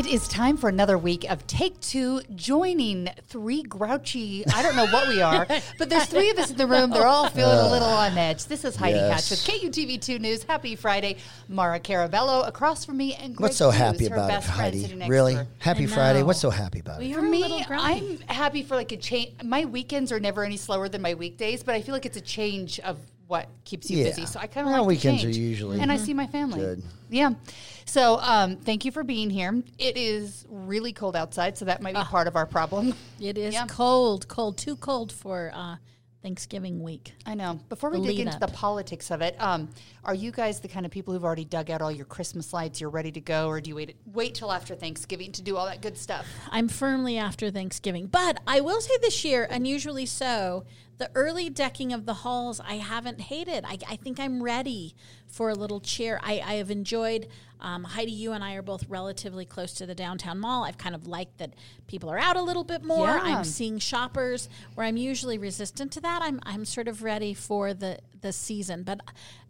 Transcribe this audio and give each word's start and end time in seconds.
It 0.00 0.06
is 0.06 0.26
time 0.28 0.56
for 0.56 0.70
another 0.70 0.96
week 0.96 1.30
of 1.30 1.46
Take 1.46 1.78
Two, 1.82 2.22
joining 2.34 3.10
three 3.28 3.62
grouchy, 3.62 4.46
I 4.46 4.62
don't 4.62 4.74
know 4.74 4.86
what 4.86 5.08
we 5.08 5.20
are, 5.20 5.46
but 5.78 5.90
there's 5.90 6.06
three 6.06 6.30
of 6.30 6.38
us 6.38 6.50
in 6.50 6.56
the 6.56 6.66
room. 6.66 6.88
They're 6.88 7.06
all 7.06 7.28
feeling 7.28 7.58
a 7.58 7.70
little 7.70 7.86
on 7.86 8.16
edge. 8.16 8.46
This 8.46 8.64
is 8.64 8.76
Heidi 8.76 8.96
Yes. 8.96 9.28
Hatch 9.28 9.30
with 9.30 9.74
KUTV2 9.74 10.18
News. 10.18 10.44
Happy 10.44 10.74
Friday. 10.74 11.18
Maura 11.50 11.78
Carabello 11.78 12.48
across 12.48 12.86
from 12.86 12.96
me 12.96 13.14
and 13.14 13.36
Greg 13.36 13.50
What's 13.50 13.58
so 13.58 13.70
Hughes, 13.70 13.78
happy 13.78 14.06
about 14.06 14.30
it, 14.30 14.42
Heidi? 14.44 15.04
Really? 15.06 15.36
Happy 15.58 15.84
Friday. 15.86 16.22
What's 16.22 16.40
so 16.40 16.48
happy 16.48 16.78
about 16.78 16.98
We 16.98 17.12
it? 17.12 17.18
are 17.18 17.20
For 17.20 17.26
a 17.26 17.30
me. 17.30 17.66
I'm 17.68 18.18
happy 18.20 18.62
for 18.62 18.76
like 18.76 18.92
a 18.92 18.96
change. 18.96 19.34
My 19.44 19.66
weekends 19.66 20.12
are 20.12 20.20
never 20.20 20.44
any 20.44 20.56
slower 20.56 20.88
than 20.88 21.02
my 21.02 21.12
weekdays, 21.12 21.62
but 21.62 21.74
I 21.74 21.82
feel 21.82 21.92
like 21.94 22.06
it's 22.06 22.16
a 22.16 22.22
change 22.22 22.80
of 22.80 22.96
what 23.30 23.46
keeps 23.64 23.88
you 23.88 23.98
Yeah. 23.98 24.04
busy. 24.06 24.26
So 24.26 24.40
I 24.40 24.48
kind 24.48 24.66
of 24.66 24.72
Well, 24.72 24.82
like 24.82 24.88
weekends 24.88 25.22
the 25.22 25.28
are 25.28 25.30
usually 25.30 25.80
and 25.80 25.92
I 25.92 25.96
see 25.98 26.12
my 26.14 26.26
family. 26.26 26.58
good. 26.58 26.82
Yeah. 27.10 27.34
So 27.84 28.18
um, 28.20 28.56
thank 28.56 28.84
you 28.84 28.90
for 28.90 29.04
being 29.04 29.30
here. 29.30 29.62
It 29.78 29.96
is 29.96 30.44
really 30.50 30.92
cold 30.92 31.14
outside, 31.14 31.56
so 31.56 31.64
that 31.66 31.80
might 31.80 31.94
be 31.94 32.02
part 32.02 32.26
of 32.26 32.34
our 32.34 32.44
problem. 32.46 32.92
It 33.20 33.38
is 33.38 33.54
Yeah. 33.54 33.66
cold, 33.68 34.26
cold, 34.26 34.58
too 34.58 34.74
cold 34.74 35.12
for 35.12 35.52
uh, 35.54 35.76
Thanksgiving 36.24 36.82
week. 36.82 37.12
I 37.24 37.34
know. 37.34 37.60
Before 37.68 37.90
we 37.90 37.98
The 38.00 38.06
dig 38.08 38.20
into 38.20 38.34
up. 38.34 38.40
the 38.40 38.48
politics 38.48 39.12
of 39.12 39.22
it, 39.22 39.36
um, 39.40 39.68
are 40.04 40.14
you 40.14 40.32
guys 40.32 40.58
the 40.58 40.68
kind 40.68 40.84
of 40.84 40.90
people 40.90 41.14
who've 41.14 41.24
already 41.24 41.44
dug 41.44 41.70
out 41.70 41.80
all 41.80 41.92
your 41.92 42.04
Christmas 42.06 42.52
lights? 42.52 42.80
You're 42.80 42.90
ready 42.90 43.12
to 43.12 43.20
go, 43.20 43.46
or 43.46 43.60
do 43.60 43.68
you 43.70 43.76
wait 43.76 43.94
wait 44.12 44.34
till 44.34 44.50
after 44.50 44.74
Thanksgiving 44.74 45.30
to 45.32 45.42
do 45.42 45.56
all 45.56 45.66
that 45.66 45.80
good 45.82 45.96
stuff? 45.96 46.26
I'm 46.50 46.66
firmly 46.68 47.16
after 47.16 47.50
Thanksgiving. 47.52 48.06
But 48.08 48.40
I 48.46 48.60
will 48.60 48.80
say 48.80 48.94
this 49.00 49.24
year, 49.24 49.46
unusually 49.48 50.04
so, 50.06 50.64
the 51.00 51.10
early 51.14 51.48
decking 51.48 51.94
of 51.94 52.04
the 52.04 52.12
halls 52.12 52.60
I 52.60 52.74
haven't 52.74 53.22
hated. 53.22 53.64
I, 53.64 53.78
I 53.88 53.96
think 53.96 54.20
I'm 54.20 54.42
ready 54.42 54.94
for 55.26 55.48
a 55.48 55.54
little 55.54 55.80
cheer. 55.80 56.20
I, 56.22 56.42
I 56.44 56.54
have 56.56 56.70
enjoyed, 56.70 57.26
um, 57.58 57.84
Heidi, 57.84 58.12
you 58.12 58.32
and 58.32 58.44
I 58.44 58.52
are 58.54 58.62
both 58.62 58.84
relatively 58.86 59.46
close 59.46 59.72
to 59.74 59.86
the 59.86 59.94
downtown 59.94 60.38
mall. 60.38 60.62
I've 60.64 60.76
kind 60.76 60.94
of 60.94 61.06
liked 61.06 61.38
that 61.38 61.54
people 61.86 62.10
are 62.10 62.18
out 62.18 62.36
a 62.36 62.42
little 62.42 62.64
bit 62.64 62.84
more. 62.84 63.06
Yeah. 63.06 63.22
I'm 63.22 63.44
seeing 63.44 63.78
shoppers 63.78 64.50
where 64.74 64.86
I'm 64.86 64.98
usually 64.98 65.38
resistant 65.38 65.90
to 65.92 66.02
that. 66.02 66.20
I'm, 66.20 66.38
I'm 66.42 66.66
sort 66.66 66.86
of 66.86 67.02
ready 67.02 67.32
for 67.32 67.72
the, 67.72 67.98
the 68.20 68.34
season. 68.34 68.82
But 68.82 69.00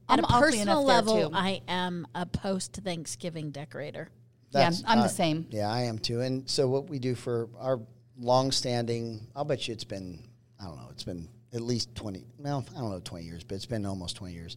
at 0.08 0.20
I'm 0.20 0.24
a 0.24 0.28
personal 0.28 0.84
level. 0.84 1.32
I 1.34 1.62
am 1.66 2.06
a 2.14 2.26
post 2.26 2.78
Thanksgiving 2.84 3.50
decorator. 3.50 4.08
That's- 4.52 4.82
yeah, 4.82 4.86
I'm 4.88 5.00
uh, 5.00 5.02
the 5.02 5.08
same. 5.08 5.46
Yeah, 5.50 5.68
I 5.68 5.82
am 5.82 5.98
too. 5.98 6.20
And 6.20 6.48
so 6.48 6.68
what 6.68 6.88
we 6.88 7.00
do 7.00 7.16
for 7.16 7.48
our 7.58 7.80
long-standing, 8.20 9.26
I'll 9.34 9.44
bet 9.44 9.66
you 9.66 9.74
it's 9.74 9.82
been, 9.82 10.28
I 10.60 10.66
don't 10.66 10.76
know, 10.76 10.88
it's 10.92 11.02
been 11.04 11.28
at 11.52 11.60
least 11.60 11.94
20, 11.94 12.24
well, 12.38 12.64
I 12.76 12.80
don't 12.80 12.90
know 12.90 13.00
20 13.02 13.24
years, 13.24 13.44
but 13.44 13.54
it's 13.56 13.66
been 13.66 13.84
almost 13.86 14.16
20 14.16 14.34
years. 14.34 14.56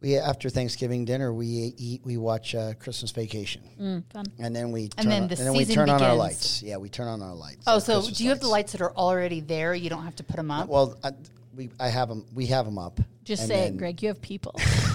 We 0.00 0.18
after 0.18 0.50
Thanksgiving 0.50 1.04
dinner, 1.06 1.32
we 1.32 1.46
eat, 1.78 2.02
we 2.04 2.18
watch 2.18 2.54
uh, 2.54 2.74
Christmas 2.74 3.10
Vacation, 3.10 3.62
Fun. 4.12 4.26
and 4.38 4.54
then 4.54 4.70
we 4.70 4.82
And 4.82 4.92
turn 4.98 5.08
then 5.08 5.22
on, 5.22 5.28
the 5.28 5.36
and 5.38 5.46
then 5.46 5.54
we 5.56 5.64
turn 5.64 5.88
on 5.88 5.94
our 6.02 6.08
begins. 6.10 6.18
lights. 6.18 6.62
Yeah, 6.62 6.76
we 6.76 6.88
turn 6.90 7.08
on 7.08 7.22
our 7.22 7.34
lights. 7.34 7.62
Oh, 7.66 7.78
so 7.78 7.94
Christmas 8.00 8.18
do 8.18 8.24
you 8.24 8.30
have 8.30 8.40
the 8.40 8.48
lights 8.48 8.72
that 8.72 8.82
are 8.82 8.92
already 8.94 9.40
there? 9.40 9.72
You 9.74 9.88
don't 9.88 10.02
have 10.04 10.16
to 10.16 10.24
put 10.24 10.36
them 10.36 10.50
up. 10.50 10.68
Well, 10.68 10.98
I, 11.02 11.12
we 11.56 11.70
I 11.80 11.88
have 11.88 12.08
them. 12.10 12.26
We 12.34 12.44
have 12.46 12.66
them 12.66 12.76
up. 12.76 13.00
Just 13.24 13.42
and 13.42 13.48
say 13.48 13.66
it, 13.68 13.76
Greg. 13.78 14.02
You 14.02 14.08
have 14.08 14.20
people. 14.20 14.54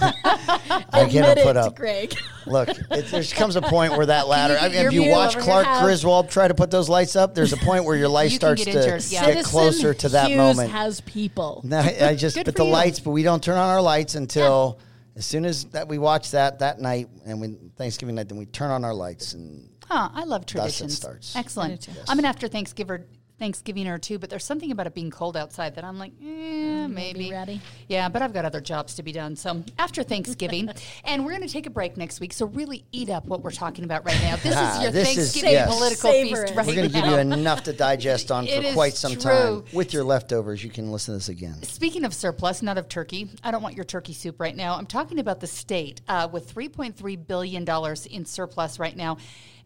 Admit 0.92 1.38
it, 1.38 1.56
up. 1.56 1.76
Greg. 1.76 2.14
Look, 2.46 2.68
it, 2.68 3.06
there 3.10 3.22
comes 3.24 3.56
a 3.56 3.62
point 3.62 3.96
where 3.96 4.06
that 4.06 4.28
ladder. 4.28 4.56
I 4.60 4.68
mean, 4.68 4.86
if 4.86 4.92
you 4.92 5.10
watch 5.10 5.36
Clark? 5.36 5.66
Griswold 5.82 6.30
try 6.30 6.48
to 6.48 6.54
put 6.54 6.70
those 6.70 6.88
lights 6.88 7.16
up, 7.16 7.34
there's 7.34 7.52
a 7.52 7.56
point 7.56 7.84
where 7.84 7.96
your 7.96 8.08
life 8.08 8.30
You 8.30 8.36
starts 8.36 8.64
get 8.64 8.72
to 8.72 8.78
injured, 8.78 9.10
yeah. 9.10 9.20
get 9.20 9.26
Citizen 9.34 9.50
closer 9.50 9.94
to 9.94 10.08
that 10.10 10.28
Hughes 10.28 10.36
moment. 10.38 10.70
has 10.70 11.00
people. 11.02 11.60
No, 11.64 11.78
I 11.78 12.14
just 12.14 12.36
but 12.44 12.54
the 12.54 12.64
you. 12.64 12.70
lights, 12.70 13.00
but 13.00 13.10
we 13.10 13.22
don't 13.22 13.42
turn 13.42 13.58
on 13.58 13.68
our 13.68 13.82
lights 13.82 14.14
until 14.14 14.78
as 15.16 15.26
soon 15.26 15.44
as 15.44 15.64
that 15.66 15.88
we 15.88 15.98
watch 15.98 16.30
that 16.30 16.60
that 16.60 16.80
night 16.80 17.08
and 17.26 17.40
when 17.40 17.72
Thanksgiving 17.76 18.14
night, 18.14 18.28
then 18.28 18.38
we 18.38 18.46
turn 18.46 18.70
on 18.70 18.84
our 18.84 18.94
lights 18.94 19.34
and 19.34 19.68
Huh, 19.88 20.08
I 20.14 20.22
love 20.22 20.42
Thus 20.42 20.50
it 20.52 20.56
traditions. 20.58 20.96
starts. 20.96 21.34
Excellent. 21.34 21.80
too. 21.82 21.90
I'm 22.08 22.18
an 22.20 22.24
after 22.24 22.46
Thanksgiving 22.46 23.04
Thanksgiving 23.44 23.88
or 23.88 23.96
two, 23.98 24.18
but 24.18 24.28
there's 24.28 24.44
something 24.44 24.70
about 24.70 24.86
it 24.86 24.92
being 24.94 25.10
cold 25.10 25.34
outside 25.34 25.74
that 25.76 25.82
I'm 25.84 25.98
like, 25.98 26.12
eh, 26.22 26.86
maybe. 26.86 27.30
ready. 27.30 27.60
Yeah, 27.88 28.10
but 28.10 28.20
I've 28.20 28.34
got 28.34 28.44
other 28.44 28.60
jobs 28.60 28.94
to 28.96 29.02
be 29.02 29.12
done. 29.12 29.34
So 29.34 29.64
after 29.78 30.02
Thanksgiving, 30.02 30.70
and 31.04 31.24
we're 31.24 31.30
going 31.32 31.42
to 31.46 31.52
take 31.52 31.66
a 31.66 31.70
break 31.70 31.96
next 31.96 32.20
week. 32.20 32.34
So 32.34 32.46
really 32.46 32.84
eat 32.92 33.08
up 33.08 33.24
what 33.24 33.42
we're 33.42 33.50
talking 33.50 33.84
about 33.84 34.04
right 34.04 34.20
now. 34.20 34.36
This 34.36 34.54
Ah, 34.54 34.76
is 34.76 34.82
your 34.82 34.92
this 34.92 35.08
is- 35.08 35.14
Thanksgiving 35.16 35.52
yes. 35.52 35.74
political 35.74 36.10
Savor 36.12 36.36
feast 36.36 36.52
it. 36.52 36.56
right 36.56 36.66
we're 36.66 36.74
going 36.74 36.88
to 36.88 36.94
give 36.94 37.06
you 37.06 37.16
enough 37.16 37.62
to 37.64 37.72
digest 37.72 38.30
on 38.30 38.46
for 38.46 38.72
quite 38.74 38.92
some 38.94 39.12
true. 39.14 39.22
time. 39.22 39.64
With 39.72 39.94
your 39.94 40.04
leftovers, 40.04 40.62
you 40.62 40.68
can 40.70 40.92
listen 40.92 41.14
to 41.14 41.18
this 41.18 41.30
again. 41.30 41.62
Speaking 41.62 42.04
of 42.04 42.12
surplus, 42.12 42.60
not 42.60 42.76
of 42.76 42.88
turkey, 42.90 43.30
I 43.42 43.50
don't 43.52 43.62
want 43.62 43.74
your 43.74 43.84
turkey 43.86 44.12
soup 44.12 44.38
right 44.38 44.54
now. 44.54 44.76
I'm 44.76 44.86
talking 44.86 45.18
about 45.18 45.40
the 45.40 45.46
state 45.46 46.02
uh, 46.08 46.28
with 46.30 46.54
$3.3 46.54 47.26
billion 47.26 47.66
in 48.10 48.24
surplus 48.26 48.78
right 48.78 48.96
now. 48.96 49.16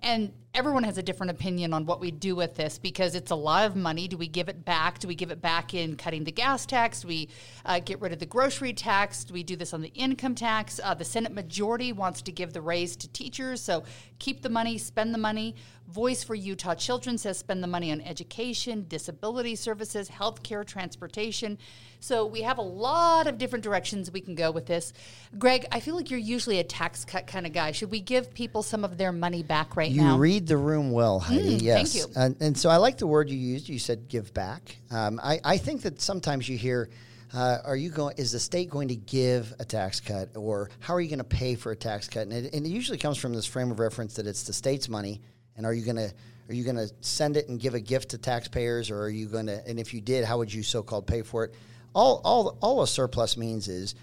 And 0.04 0.34
everyone 0.52 0.84
has 0.84 0.98
a 0.98 1.02
different 1.02 1.30
opinion 1.30 1.72
on 1.72 1.86
what 1.86 1.98
we 1.98 2.10
do 2.10 2.36
with 2.36 2.56
this 2.56 2.78
because 2.78 3.14
it's 3.14 3.30
a 3.30 3.34
lot 3.34 3.64
of 3.64 3.74
money. 3.74 4.06
Do 4.06 4.18
we 4.18 4.28
give 4.28 4.50
it 4.50 4.62
back? 4.62 4.98
Do 4.98 5.08
we 5.08 5.14
give 5.14 5.30
it 5.30 5.40
back 5.40 5.72
in 5.72 5.96
cutting 5.96 6.24
the 6.24 6.30
gas 6.30 6.66
tax? 6.66 7.00
Do 7.00 7.08
we 7.08 7.30
uh, 7.64 7.80
get 7.80 8.02
rid 8.02 8.12
of 8.12 8.18
the 8.18 8.26
grocery 8.26 8.74
tax? 8.74 9.24
Do 9.24 9.32
we 9.32 9.42
do 9.42 9.56
this 9.56 9.72
on 9.72 9.80
the 9.80 9.88
income 9.94 10.34
tax? 10.34 10.78
Uh, 10.84 10.92
the 10.92 11.06
Senate 11.06 11.32
majority 11.32 11.90
wants 11.94 12.20
to 12.20 12.32
give 12.32 12.52
the 12.52 12.60
raise 12.60 12.96
to 12.96 13.08
teachers. 13.08 13.62
So 13.62 13.82
keep 14.18 14.42
the 14.42 14.50
money, 14.50 14.76
spend 14.76 15.14
the 15.14 15.18
money. 15.18 15.56
Voice 15.94 16.24
for 16.24 16.34
Utah 16.34 16.74
Children 16.74 17.18
says 17.18 17.38
spend 17.38 17.62
the 17.62 17.68
money 17.68 17.92
on 17.92 18.00
education, 18.00 18.84
disability 18.88 19.54
services, 19.54 20.10
healthcare, 20.10 20.66
transportation. 20.66 21.56
So 22.00 22.26
we 22.26 22.42
have 22.42 22.58
a 22.58 22.62
lot 22.62 23.28
of 23.28 23.38
different 23.38 23.62
directions 23.62 24.10
we 24.10 24.20
can 24.20 24.34
go 24.34 24.50
with 24.50 24.66
this. 24.66 24.92
Greg, 25.38 25.66
I 25.70 25.78
feel 25.78 25.94
like 25.94 26.10
you're 26.10 26.18
usually 26.18 26.58
a 26.58 26.64
tax 26.64 27.04
cut 27.04 27.28
kind 27.28 27.46
of 27.46 27.52
guy. 27.52 27.70
Should 27.70 27.92
we 27.92 28.00
give 28.00 28.34
people 28.34 28.64
some 28.64 28.84
of 28.84 28.98
their 28.98 29.12
money 29.12 29.44
back 29.44 29.76
right 29.76 29.88
You 29.88 30.02
now? 30.02 30.14
You 30.14 30.20
read 30.20 30.48
the 30.48 30.56
room 30.56 30.90
well, 30.90 31.20
Heidi. 31.20 31.58
Mm, 31.58 31.62
yes, 31.62 31.92
thank 31.92 31.94
you. 31.94 32.12
And, 32.20 32.36
and 32.40 32.58
so 32.58 32.70
I 32.70 32.78
like 32.78 32.98
the 32.98 33.06
word 33.06 33.30
you 33.30 33.38
used. 33.38 33.68
You 33.68 33.78
said 33.78 34.08
"give 34.08 34.34
back." 34.34 34.76
Um, 34.90 35.20
I, 35.22 35.38
I 35.44 35.58
think 35.58 35.82
that 35.82 36.00
sometimes 36.00 36.48
you 36.48 36.58
hear, 36.58 36.90
uh, 37.32 37.58
"Are 37.64 37.76
you 37.76 37.90
going? 37.90 38.16
Is 38.18 38.32
the 38.32 38.40
state 38.40 38.68
going 38.68 38.88
to 38.88 38.96
give 38.96 39.54
a 39.60 39.64
tax 39.64 40.00
cut, 40.00 40.30
or 40.34 40.70
how 40.80 40.94
are 40.94 41.00
you 41.00 41.08
going 41.08 41.18
to 41.18 41.24
pay 41.24 41.54
for 41.54 41.70
a 41.70 41.76
tax 41.76 42.08
cut?" 42.08 42.22
And 42.22 42.32
it, 42.32 42.52
and 42.52 42.66
it 42.66 42.70
usually 42.70 42.98
comes 42.98 43.16
from 43.16 43.32
this 43.32 43.46
frame 43.46 43.70
of 43.70 43.78
reference 43.78 44.14
that 44.16 44.26
it's 44.26 44.42
the 44.42 44.52
state's 44.52 44.88
money, 44.88 45.20
and 45.56 45.66
are 45.66 45.74
you 45.74 45.84
going 45.84 45.96
to 45.96 46.12
are 46.48 46.54
you 46.54 46.64
going 46.64 46.76
to 46.76 46.90
send 47.00 47.36
it 47.36 47.48
and 47.48 47.58
give 47.58 47.74
a 47.74 47.80
gift 47.80 48.10
to 48.10 48.18
taxpayers, 48.18 48.90
or 48.90 49.00
are 49.00 49.10
you 49.10 49.28
going 49.28 49.46
to? 49.46 49.66
And 49.66 49.80
if 49.80 49.94
you 49.94 50.00
did, 50.00 50.24
how 50.24 50.38
would 50.38 50.52
you 50.52 50.62
so-called 50.62 51.06
pay 51.06 51.22
for 51.22 51.44
it? 51.44 51.54
All 51.94 52.20
all 52.24 52.58
all 52.60 52.82
a 52.82 52.86
surplus 52.86 53.36
means 53.36 53.68
is 53.68 53.94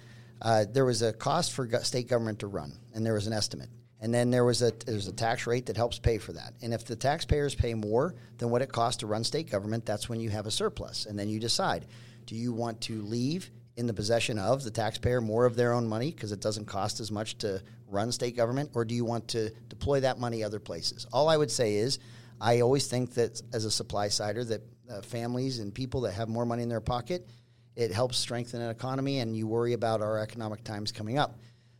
uh, 0.41 0.65
there 0.71 0.85
was 0.85 1.01
a 1.01 1.13
cost 1.13 1.53
for 1.53 1.69
state 1.83 2.07
government 2.07 2.39
to 2.39 2.47
run, 2.47 2.73
and 2.93 3.05
there 3.05 3.13
was 3.13 3.27
an 3.27 3.33
estimate. 3.33 3.69
And 4.03 4.11
then 4.11 4.31
there 4.31 4.43
was 4.43 4.63
a 4.63 4.71
there's 4.85 5.07
a 5.07 5.13
tax 5.13 5.45
rate 5.45 5.67
that 5.67 5.77
helps 5.77 5.99
pay 5.99 6.17
for 6.17 6.33
that. 6.33 6.53
And 6.63 6.73
if 6.73 6.85
the 6.85 6.95
taxpayers 6.95 7.53
pay 7.53 7.75
more 7.75 8.15
than 8.39 8.49
what 8.49 8.63
it 8.63 8.71
costs 8.71 9.01
to 9.01 9.07
run 9.07 9.23
state 9.23 9.51
government, 9.51 9.85
that's 9.85 10.09
when 10.09 10.19
you 10.19 10.31
have 10.31 10.47
a 10.47 10.51
surplus. 10.51 11.05
And 11.05 11.19
then 11.19 11.29
you 11.29 11.39
decide, 11.39 11.85
do 12.25 12.35
you 12.35 12.53
want 12.53 12.81
to 12.81 13.03
leave 13.03 13.51
in 13.81 13.87
the 13.87 13.93
possession 13.93 14.39
of 14.39 14.63
the 14.63 14.71
taxpayer 14.71 15.19
more 15.19 15.45
of 15.45 15.57
their 15.57 15.73
own 15.73 15.85
money 15.85 16.11
because 16.11 16.31
it 16.31 16.39
doesn't 16.39 16.65
cost 16.65 17.01
as 17.01 17.11
much 17.11 17.37
to 17.39 17.61
run 17.89 18.11
state 18.13 18.37
government, 18.37 18.69
or 18.73 18.85
do 18.85 18.95
you 18.95 19.03
want 19.03 19.27
to 19.27 19.49
deploy 19.67 19.99
that 19.99 20.17
money 20.17 20.43
other 20.43 20.59
places? 20.59 21.05
All 21.11 21.27
I 21.27 21.35
would 21.35 21.51
say 21.51 21.75
is, 21.75 21.99
I 22.39 22.61
always 22.61 22.87
think 22.87 23.15
that 23.15 23.41
as 23.51 23.65
a 23.65 23.71
supply 23.71 24.07
sider, 24.07 24.45
that 24.45 24.61
uh, 24.89 25.01
families 25.01 25.59
and 25.59 25.73
people 25.73 26.01
that 26.01 26.13
have 26.13 26.29
more 26.29 26.45
money 26.45 26.63
in 26.63 26.69
their 26.69 26.81
pocket, 26.81 27.27
it 27.75 27.91
helps 27.91 28.17
strengthen 28.17 28.61
an 28.61 28.69
economy, 28.69 29.19
and 29.19 29.35
you 29.35 29.47
worry 29.47 29.73
about 29.73 30.01
our 30.01 30.19
economic 30.19 30.63
times 30.63 30.91
coming 30.91 31.17
up. 31.17 31.37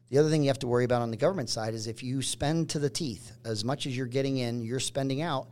The 0.09 0.18
other 0.18 0.30
thing 0.30 0.44
you 0.44 0.50
have 0.50 0.59
to 0.59 0.68
worry 0.68 0.83
about 0.83 1.01
on 1.01 1.12
the 1.12 1.18
government 1.18 1.50
side 1.50 1.74
is 1.74 1.88
if 1.88 2.03
you 2.03 2.21
spend 2.21 2.69
to 2.71 2.80
the 2.80 2.89
teeth, 2.89 3.31
as 3.45 3.63
much 3.63 3.86
as 3.86 3.95
you're 3.95 4.07
getting 4.07 4.38
in, 4.38 4.62
you're 4.62 4.80
spending 4.80 5.21
out. 5.21 5.48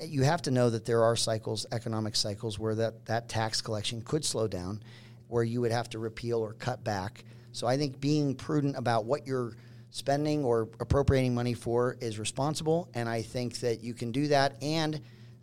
You 0.00 0.22
have 0.24 0.42
to 0.42 0.50
know 0.50 0.70
that 0.70 0.84
there 0.84 1.04
are 1.04 1.14
cycles, 1.14 1.66
economic 1.70 2.16
cycles, 2.16 2.58
where 2.58 2.74
that, 2.74 3.06
that 3.06 3.28
tax 3.28 3.60
collection 3.60 4.02
could 4.02 4.24
slow 4.24 4.48
down, 4.48 4.82
where 5.32 5.42
you 5.42 5.62
would 5.62 5.72
have 5.72 5.88
to 5.88 5.98
repeal 5.98 6.40
or 6.40 6.52
cut 6.52 6.84
back. 6.84 7.24
So 7.52 7.66
I 7.66 7.78
think 7.78 8.00
being 8.00 8.34
prudent 8.34 8.76
about 8.76 9.06
what 9.06 9.26
you're 9.26 9.56
spending 9.88 10.44
or 10.44 10.68
appropriating 10.78 11.34
money 11.34 11.54
for 11.54 11.96
is 12.00 12.18
responsible, 12.18 12.90
and 12.94 13.08
I 13.08 13.22
think 13.22 13.58
that 13.60 13.82
you 13.82 13.94
can 13.94 14.12
do 14.12 14.28
that 14.28 14.62
and 14.62 15.00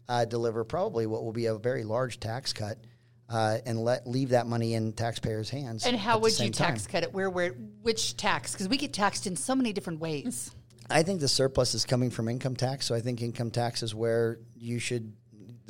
uh, 0.07 0.25
deliver 0.25 0.63
probably 0.63 1.07
what 1.07 1.23
will 1.23 1.33
be 1.33 1.47
a 1.47 1.55
very 1.55 1.83
large 1.83 2.19
tax 2.19 2.53
cut. 2.53 2.77
Uh, 3.31 3.59
and 3.67 3.83
let 3.83 4.07
leave 4.07 4.29
that 4.29 4.47
money 4.47 4.73
in 4.73 4.91
taxpayers' 4.91 5.51
hands. 5.51 5.85
And 5.85 5.95
how 5.95 6.17
would 6.17 6.31
you 6.31 6.37
same 6.37 6.51
time. 6.51 6.69
tax 6.69 6.87
cut 6.87 7.03
it? 7.03 7.13
Where, 7.13 7.29
where, 7.29 7.51
which 7.83 8.17
tax? 8.17 8.53
Because 8.53 8.67
we 8.67 8.75
get 8.75 8.91
taxed 8.91 9.27
in 9.27 9.35
so 9.35 9.53
many 9.53 9.71
different 9.71 9.99
ways. 9.99 10.49
I 10.89 11.03
think 11.03 11.19
the 11.19 11.27
surplus 11.27 11.75
is 11.75 11.85
coming 11.85 12.09
from 12.09 12.27
income 12.27 12.55
tax, 12.55 12.87
so 12.87 12.95
I 12.95 13.01
think 13.01 13.21
income 13.21 13.51
tax 13.51 13.83
is 13.83 13.93
where 13.93 14.39
you 14.55 14.79
should 14.79 15.13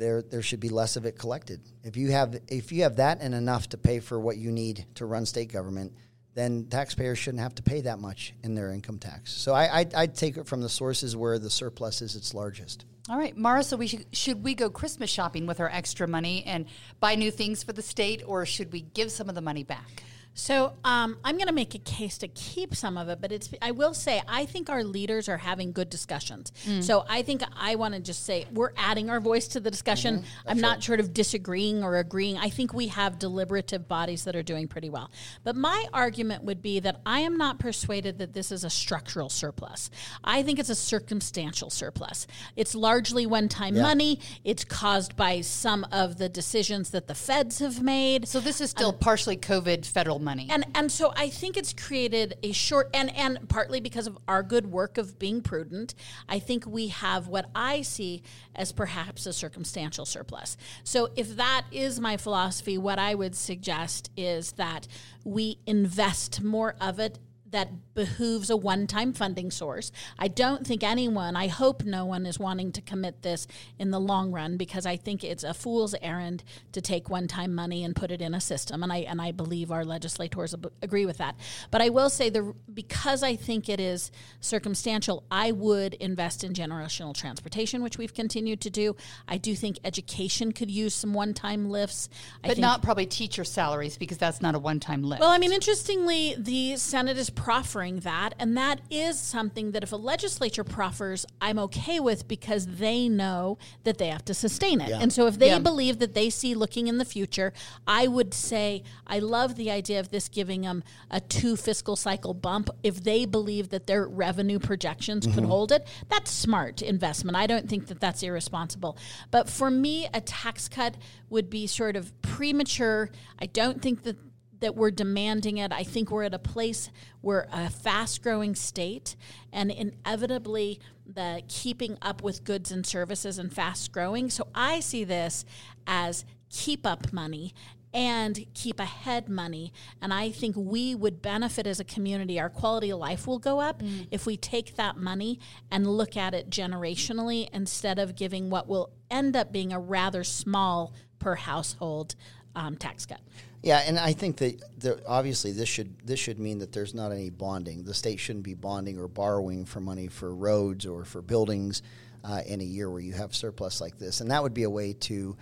there 0.00 0.22
there 0.22 0.42
should 0.42 0.58
be 0.58 0.70
less 0.70 0.96
of 0.96 1.04
it 1.04 1.16
collected. 1.16 1.60
If 1.84 1.96
you 1.96 2.10
have 2.10 2.36
if 2.48 2.72
you 2.72 2.82
have 2.82 2.96
that 2.96 3.20
and 3.20 3.34
enough 3.34 3.68
to 3.68 3.78
pay 3.78 4.00
for 4.00 4.18
what 4.18 4.38
you 4.38 4.50
need 4.50 4.86
to 4.96 5.06
run 5.06 5.26
state 5.26 5.52
government, 5.52 5.92
then 6.34 6.66
taxpayers 6.68 7.18
shouldn't 7.18 7.42
have 7.42 7.54
to 7.56 7.62
pay 7.62 7.82
that 7.82 8.00
much 8.00 8.34
in 8.42 8.54
their 8.54 8.72
income 8.72 8.98
tax. 8.98 9.32
So 9.32 9.52
I 9.54 9.80
I'd, 9.80 9.94
I'd 9.94 10.14
take 10.16 10.36
it 10.36 10.46
from 10.48 10.62
the 10.62 10.68
sources 10.68 11.16
where 11.16 11.38
the 11.38 11.50
surplus 11.50 12.02
is 12.02 12.16
its 12.16 12.34
largest. 12.34 12.86
All 13.08 13.18
right, 13.18 13.36
Maura. 13.36 13.62
So 13.62 13.76
we 13.76 13.86
should 13.86 14.06
should 14.12 14.42
we 14.42 14.54
go 14.54 14.70
Christmas 14.70 15.10
shopping 15.10 15.46
with 15.46 15.60
our 15.60 15.68
extra 15.68 16.08
money 16.08 16.42
and 16.44 16.64
buy 16.98 17.14
new 17.14 17.30
things 17.30 17.62
for 17.62 17.72
the 17.72 17.82
state, 17.82 18.22
or 18.26 18.46
should 18.46 18.72
we 18.72 18.80
give 18.80 19.12
some 19.12 19.28
of 19.28 19.34
the 19.34 19.40
money 19.42 19.62
back? 19.62 20.02
So 20.34 20.74
um, 20.84 21.18
I'm 21.24 21.36
going 21.36 21.48
to 21.48 21.52
make 21.52 21.74
a 21.74 21.78
case 21.78 22.16
to 22.18 22.28
keep 22.28 22.74
some 22.74 22.96
of 22.96 23.08
it, 23.08 23.20
but 23.20 23.32
it's. 23.32 23.50
I 23.60 23.72
will 23.72 23.94
say 23.94 24.22
I 24.28 24.46
think 24.46 24.70
our 24.70 24.84
leaders 24.84 25.28
are 25.28 25.36
having 25.36 25.72
good 25.72 25.90
discussions. 25.90 26.52
Mm. 26.66 26.82
So 26.82 27.04
I 27.08 27.22
think 27.22 27.42
I 27.56 27.74
want 27.74 27.94
to 27.94 28.00
just 28.00 28.24
say 28.24 28.46
we're 28.52 28.72
adding 28.76 29.10
our 29.10 29.20
voice 29.20 29.48
to 29.48 29.60
the 29.60 29.70
discussion. 29.70 30.18
Mm-hmm. 30.18 30.48
I'm 30.48 30.60
not 30.60 30.82
sort 30.82 31.00
of 31.00 31.12
disagreeing 31.12 31.82
or 31.82 31.96
agreeing. 31.96 32.38
I 32.38 32.48
think 32.48 32.72
we 32.72 32.88
have 32.88 33.18
deliberative 33.18 33.88
bodies 33.88 34.24
that 34.24 34.36
are 34.36 34.42
doing 34.42 34.68
pretty 34.68 34.88
well. 34.88 35.10
But 35.42 35.56
my 35.56 35.86
argument 35.92 36.44
would 36.44 36.62
be 36.62 36.80
that 36.80 37.00
I 37.04 37.20
am 37.20 37.36
not 37.36 37.58
persuaded 37.58 38.18
that 38.18 38.32
this 38.32 38.52
is 38.52 38.64
a 38.64 38.70
structural 38.70 39.28
surplus. 39.28 39.90
I 40.22 40.42
think 40.42 40.58
it's 40.58 40.70
a 40.70 40.74
circumstantial 40.74 41.70
surplus. 41.70 42.26
It's 42.56 42.74
largely 42.74 43.26
one-time 43.26 43.74
money. 43.74 44.20
It's 44.44 44.64
caused 44.64 45.16
by 45.16 45.40
some 45.40 45.84
of 45.90 46.18
the 46.18 46.28
decisions 46.28 46.90
that 46.90 47.08
the 47.08 47.14
feds 47.14 47.58
have 47.58 47.82
made. 47.82 48.28
So 48.28 48.40
this 48.40 48.60
is 48.60 48.72
um, 48.74 48.78
still 48.78 48.92
partially 48.92 49.36
COVID 49.36 49.84
federal 49.84 50.19
money. 50.20 50.48
And 50.50 50.66
and 50.74 50.90
so 50.90 51.12
I 51.16 51.28
think 51.28 51.56
it's 51.56 51.72
created 51.72 52.36
a 52.42 52.52
short 52.52 52.90
and 52.94 53.14
and 53.16 53.48
partly 53.48 53.80
because 53.80 54.06
of 54.06 54.18
our 54.28 54.42
good 54.42 54.70
work 54.70 54.98
of 54.98 55.18
being 55.18 55.42
prudent, 55.42 55.94
I 56.28 56.38
think 56.38 56.66
we 56.66 56.88
have 56.88 57.28
what 57.28 57.50
I 57.54 57.82
see 57.82 58.22
as 58.54 58.72
perhaps 58.72 59.26
a 59.26 59.32
circumstantial 59.32 60.06
surplus. 60.06 60.56
So 60.84 61.10
if 61.16 61.36
that 61.36 61.64
is 61.70 62.00
my 62.00 62.16
philosophy, 62.16 62.78
what 62.78 62.98
I 62.98 63.14
would 63.14 63.34
suggest 63.34 64.10
is 64.16 64.52
that 64.52 64.86
we 65.24 65.58
invest 65.66 66.42
more 66.42 66.74
of 66.80 66.98
it 66.98 67.18
that 67.50 67.94
behooves 67.94 68.50
a 68.50 68.56
one 68.56 68.86
time 68.86 69.12
funding 69.12 69.50
source. 69.50 69.92
I 70.18 70.28
don't 70.28 70.66
think 70.66 70.82
anyone, 70.82 71.36
I 71.36 71.48
hope 71.48 71.84
no 71.84 72.04
one 72.04 72.26
is 72.26 72.38
wanting 72.38 72.72
to 72.72 72.80
commit 72.80 73.22
this 73.22 73.46
in 73.78 73.90
the 73.90 74.00
long 74.00 74.32
run 74.32 74.56
because 74.56 74.86
I 74.86 74.96
think 74.96 75.24
it's 75.24 75.44
a 75.44 75.54
fool's 75.54 75.94
errand 76.00 76.44
to 76.72 76.80
take 76.80 77.10
one 77.10 77.28
time 77.28 77.54
money 77.54 77.84
and 77.84 77.94
put 77.94 78.10
it 78.10 78.22
in 78.22 78.34
a 78.34 78.40
system. 78.40 78.82
And 78.82 78.92
I, 78.92 78.98
and 78.98 79.20
I 79.20 79.32
believe 79.32 79.70
our 79.70 79.84
legislators 79.84 80.54
ab- 80.54 80.72
agree 80.82 81.06
with 81.06 81.18
that. 81.18 81.36
But 81.70 81.82
I 81.82 81.88
will 81.88 82.10
say, 82.10 82.30
the 82.30 82.54
because 82.72 83.22
I 83.22 83.36
think 83.36 83.68
it 83.68 83.80
is 83.80 84.10
circumstantial, 84.40 85.24
I 85.30 85.52
would 85.52 85.94
invest 85.94 86.44
in 86.44 86.52
generational 86.52 87.14
transportation, 87.14 87.82
which 87.82 87.98
we've 87.98 88.14
continued 88.14 88.60
to 88.62 88.70
do. 88.70 88.96
I 89.28 89.38
do 89.38 89.54
think 89.54 89.78
education 89.84 90.52
could 90.52 90.70
use 90.70 90.94
some 90.94 91.14
one 91.14 91.34
time 91.34 91.68
lifts. 91.68 92.08
I 92.44 92.48
but 92.48 92.54
think 92.56 92.62
not 92.62 92.82
probably 92.82 93.06
teacher 93.06 93.44
salaries 93.44 93.96
because 93.98 94.18
that's 94.18 94.40
not 94.40 94.54
a 94.54 94.58
one-time 94.58 95.02
lift. 95.02 95.20
well, 95.20 95.30
I 95.30 95.38
mean, 95.38 95.52
interestingly, 95.52 96.34
the 96.38 96.76
Senate 96.76 97.18
is 97.18 97.30
proffering 97.40 98.00
that, 98.00 98.34
and 98.38 98.54
that 98.54 98.82
is 98.90 99.18
something 99.18 99.70
that 99.70 99.82
if 99.82 99.92
a 99.92 99.96
legislature 99.96 100.62
proffers, 100.62 101.24
I'm 101.40 101.58
okay 101.60 101.98
with 101.98 102.28
because 102.28 102.66
they 102.66 103.08
know 103.08 103.56
that 103.84 103.96
they 103.96 104.08
have 104.08 104.26
to 104.26 104.34
sustain 104.34 104.82
it. 104.82 104.90
And 104.90 105.10
so 105.10 105.26
if 105.26 105.38
they 105.38 105.48
Yeah. 105.48 105.58
believe 105.58 106.00
that 106.00 106.12
they 106.12 106.28
see 106.28 106.54
looking 106.54 106.86
in 106.86 106.98
the 106.98 107.04
future, 107.06 107.54
I 107.86 108.08
would 108.08 108.34
say 108.34 108.82
I 109.06 109.20
love 109.20 109.54
the 109.54 109.70
idea 109.70 110.00
of 110.00 110.10
this 110.10 110.28
giving 110.28 110.60
them 110.62 110.84
a 111.10 111.18
two 111.18 111.56
fiscal 111.56 111.96
cycle 111.96 112.34
bump. 112.34 112.68
If 112.82 113.02
they 113.04 113.24
believe 113.24 113.70
that 113.70 113.86
their 113.86 114.06
revenue 114.06 114.58
projections 114.58 115.24
could 115.24 115.36
mm-hmm. 115.36 115.46
hold 115.46 115.72
it, 115.72 115.86
that's 116.10 116.30
smart 116.30 116.82
investment. 116.82 117.38
I 117.38 117.46
don't 117.46 117.70
think 117.70 117.86
that 117.86 118.00
that's 118.00 118.22
irresponsible. 118.22 118.98
But 119.30 119.48
for 119.48 119.70
me, 119.70 120.08
a 120.12 120.20
tax 120.20 120.68
cut 120.68 120.96
would 121.30 121.48
be 121.48 121.66
sort 121.66 121.96
of 121.96 122.12
premature. 122.20 123.08
I 123.38 123.46
don't 123.46 123.80
think 123.80 124.02
that 124.02 124.18
that 124.60 124.76
we're 124.76 124.90
demanding 124.90 125.58
it. 125.58 125.72
I 125.72 125.82
think 125.82 126.10
we're 126.10 126.24
at 126.24 126.34
a 126.34 126.38
place 126.38 126.90
we're 127.22 127.46
a 127.52 127.68
fast 127.68 128.22
growing 128.22 128.54
state, 128.54 129.16
and 129.52 129.70
inevitably 129.70 130.80
the 131.06 131.42
keeping 131.48 131.98
up 132.00 132.22
with 132.22 132.44
goods 132.44 132.70
and 132.70 132.86
services 132.86 133.38
and 133.38 133.52
fast 133.52 133.92
growing. 133.92 134.30
So 134.30 134.48
I 134.54 134.80
see 134.80 135.04
this 135.04 135.44
as 135.86 136.24
keep 136.48 136.86
up 136.86 137.12
money 137.12 137.52
and 137.92 138.46
keep 138.54 138.78
ahead 138.78 139.28
money. 139.28 139.72
And 140.00 140.14
I 140.14 140.30
think 140.30 140.54
we 140.56 140.94
would 140.94 141.20
benefit 141.20 141.66
as 141.66 141.80
a 141.80 141.84
community. 141.84 142.38
Our 142.38 142.48
quality 142.48 142.90
of 142.90 143.00
life 143.00 143.26
will 143.26 143.40
go 143.40 143.60
up 143.60 143.82
if 144.10 144.26
we 144.26 144.36
take 144.36 144.76
that 144.76 144.96
money 144.96 145.40
and 145.70 145.86
look 145.86 146.16
at 146.16 146.32
it 146.32 146.50
generationally 146.50 147.48
instead 147.52 147.98
of 147.98 148.14
giving 148.14 148.48
what 148.48 148.68
will 148.68 148.92
end 149.10 149.34
up 149.34 149.52
being 149.52 149.72
a 149.72 149.80
rather 149.80 150.22
small 150.22 150.94
per 151.18 151.34
household 151.34 152.14
um, 152.54 152.76
tax 152.76 153.06
cut. 153.06 153.20
Yeah, 153.62 153.82
and 153.86 153.98
I 153.98 154.14
think 154.14 154.38
that 154.38 155.02
obviously 155.06 155.52
this 155.52 155.68
should 155.68 155.94
this 156.06 156.18
should 156.18 156.38
mean 156.38 156.58
that 156.60 156.72
there's 156.72 156.94
not 156.94 157.12
any 157.12 157.28
bonding. 157.30 157.84
The 157.84 157.94
state 157.94 158.18
shouldn't 158.18 158.44
be 158.44 158.54
bonding 158.54 158.98
or 158.98 159.06
borrowing 159.06 159.66
for 159.66 159.80
money 159.80 160.08
for 160.08 160.34
roads 160.34 160.86
or 160.86 161.04
for 161.04 161.20
buildings 161.20 161.82
uh, 162.24 162.40
in 162.46 162.60
a 162.60 162.64
year 162.64 162.90
where 162.90 163.02
you 163.02 163.12
have 163.12 163.34
surplus 163.34 163.80
like 163.80 163.98
this, 163.98 164.20
and 164.22 164.30
that 164.30 164.42
would 164.42 164.54
be 164.54 164.64
a 164.64 164.70
way 164.70 164.92
to. 164.94 165.36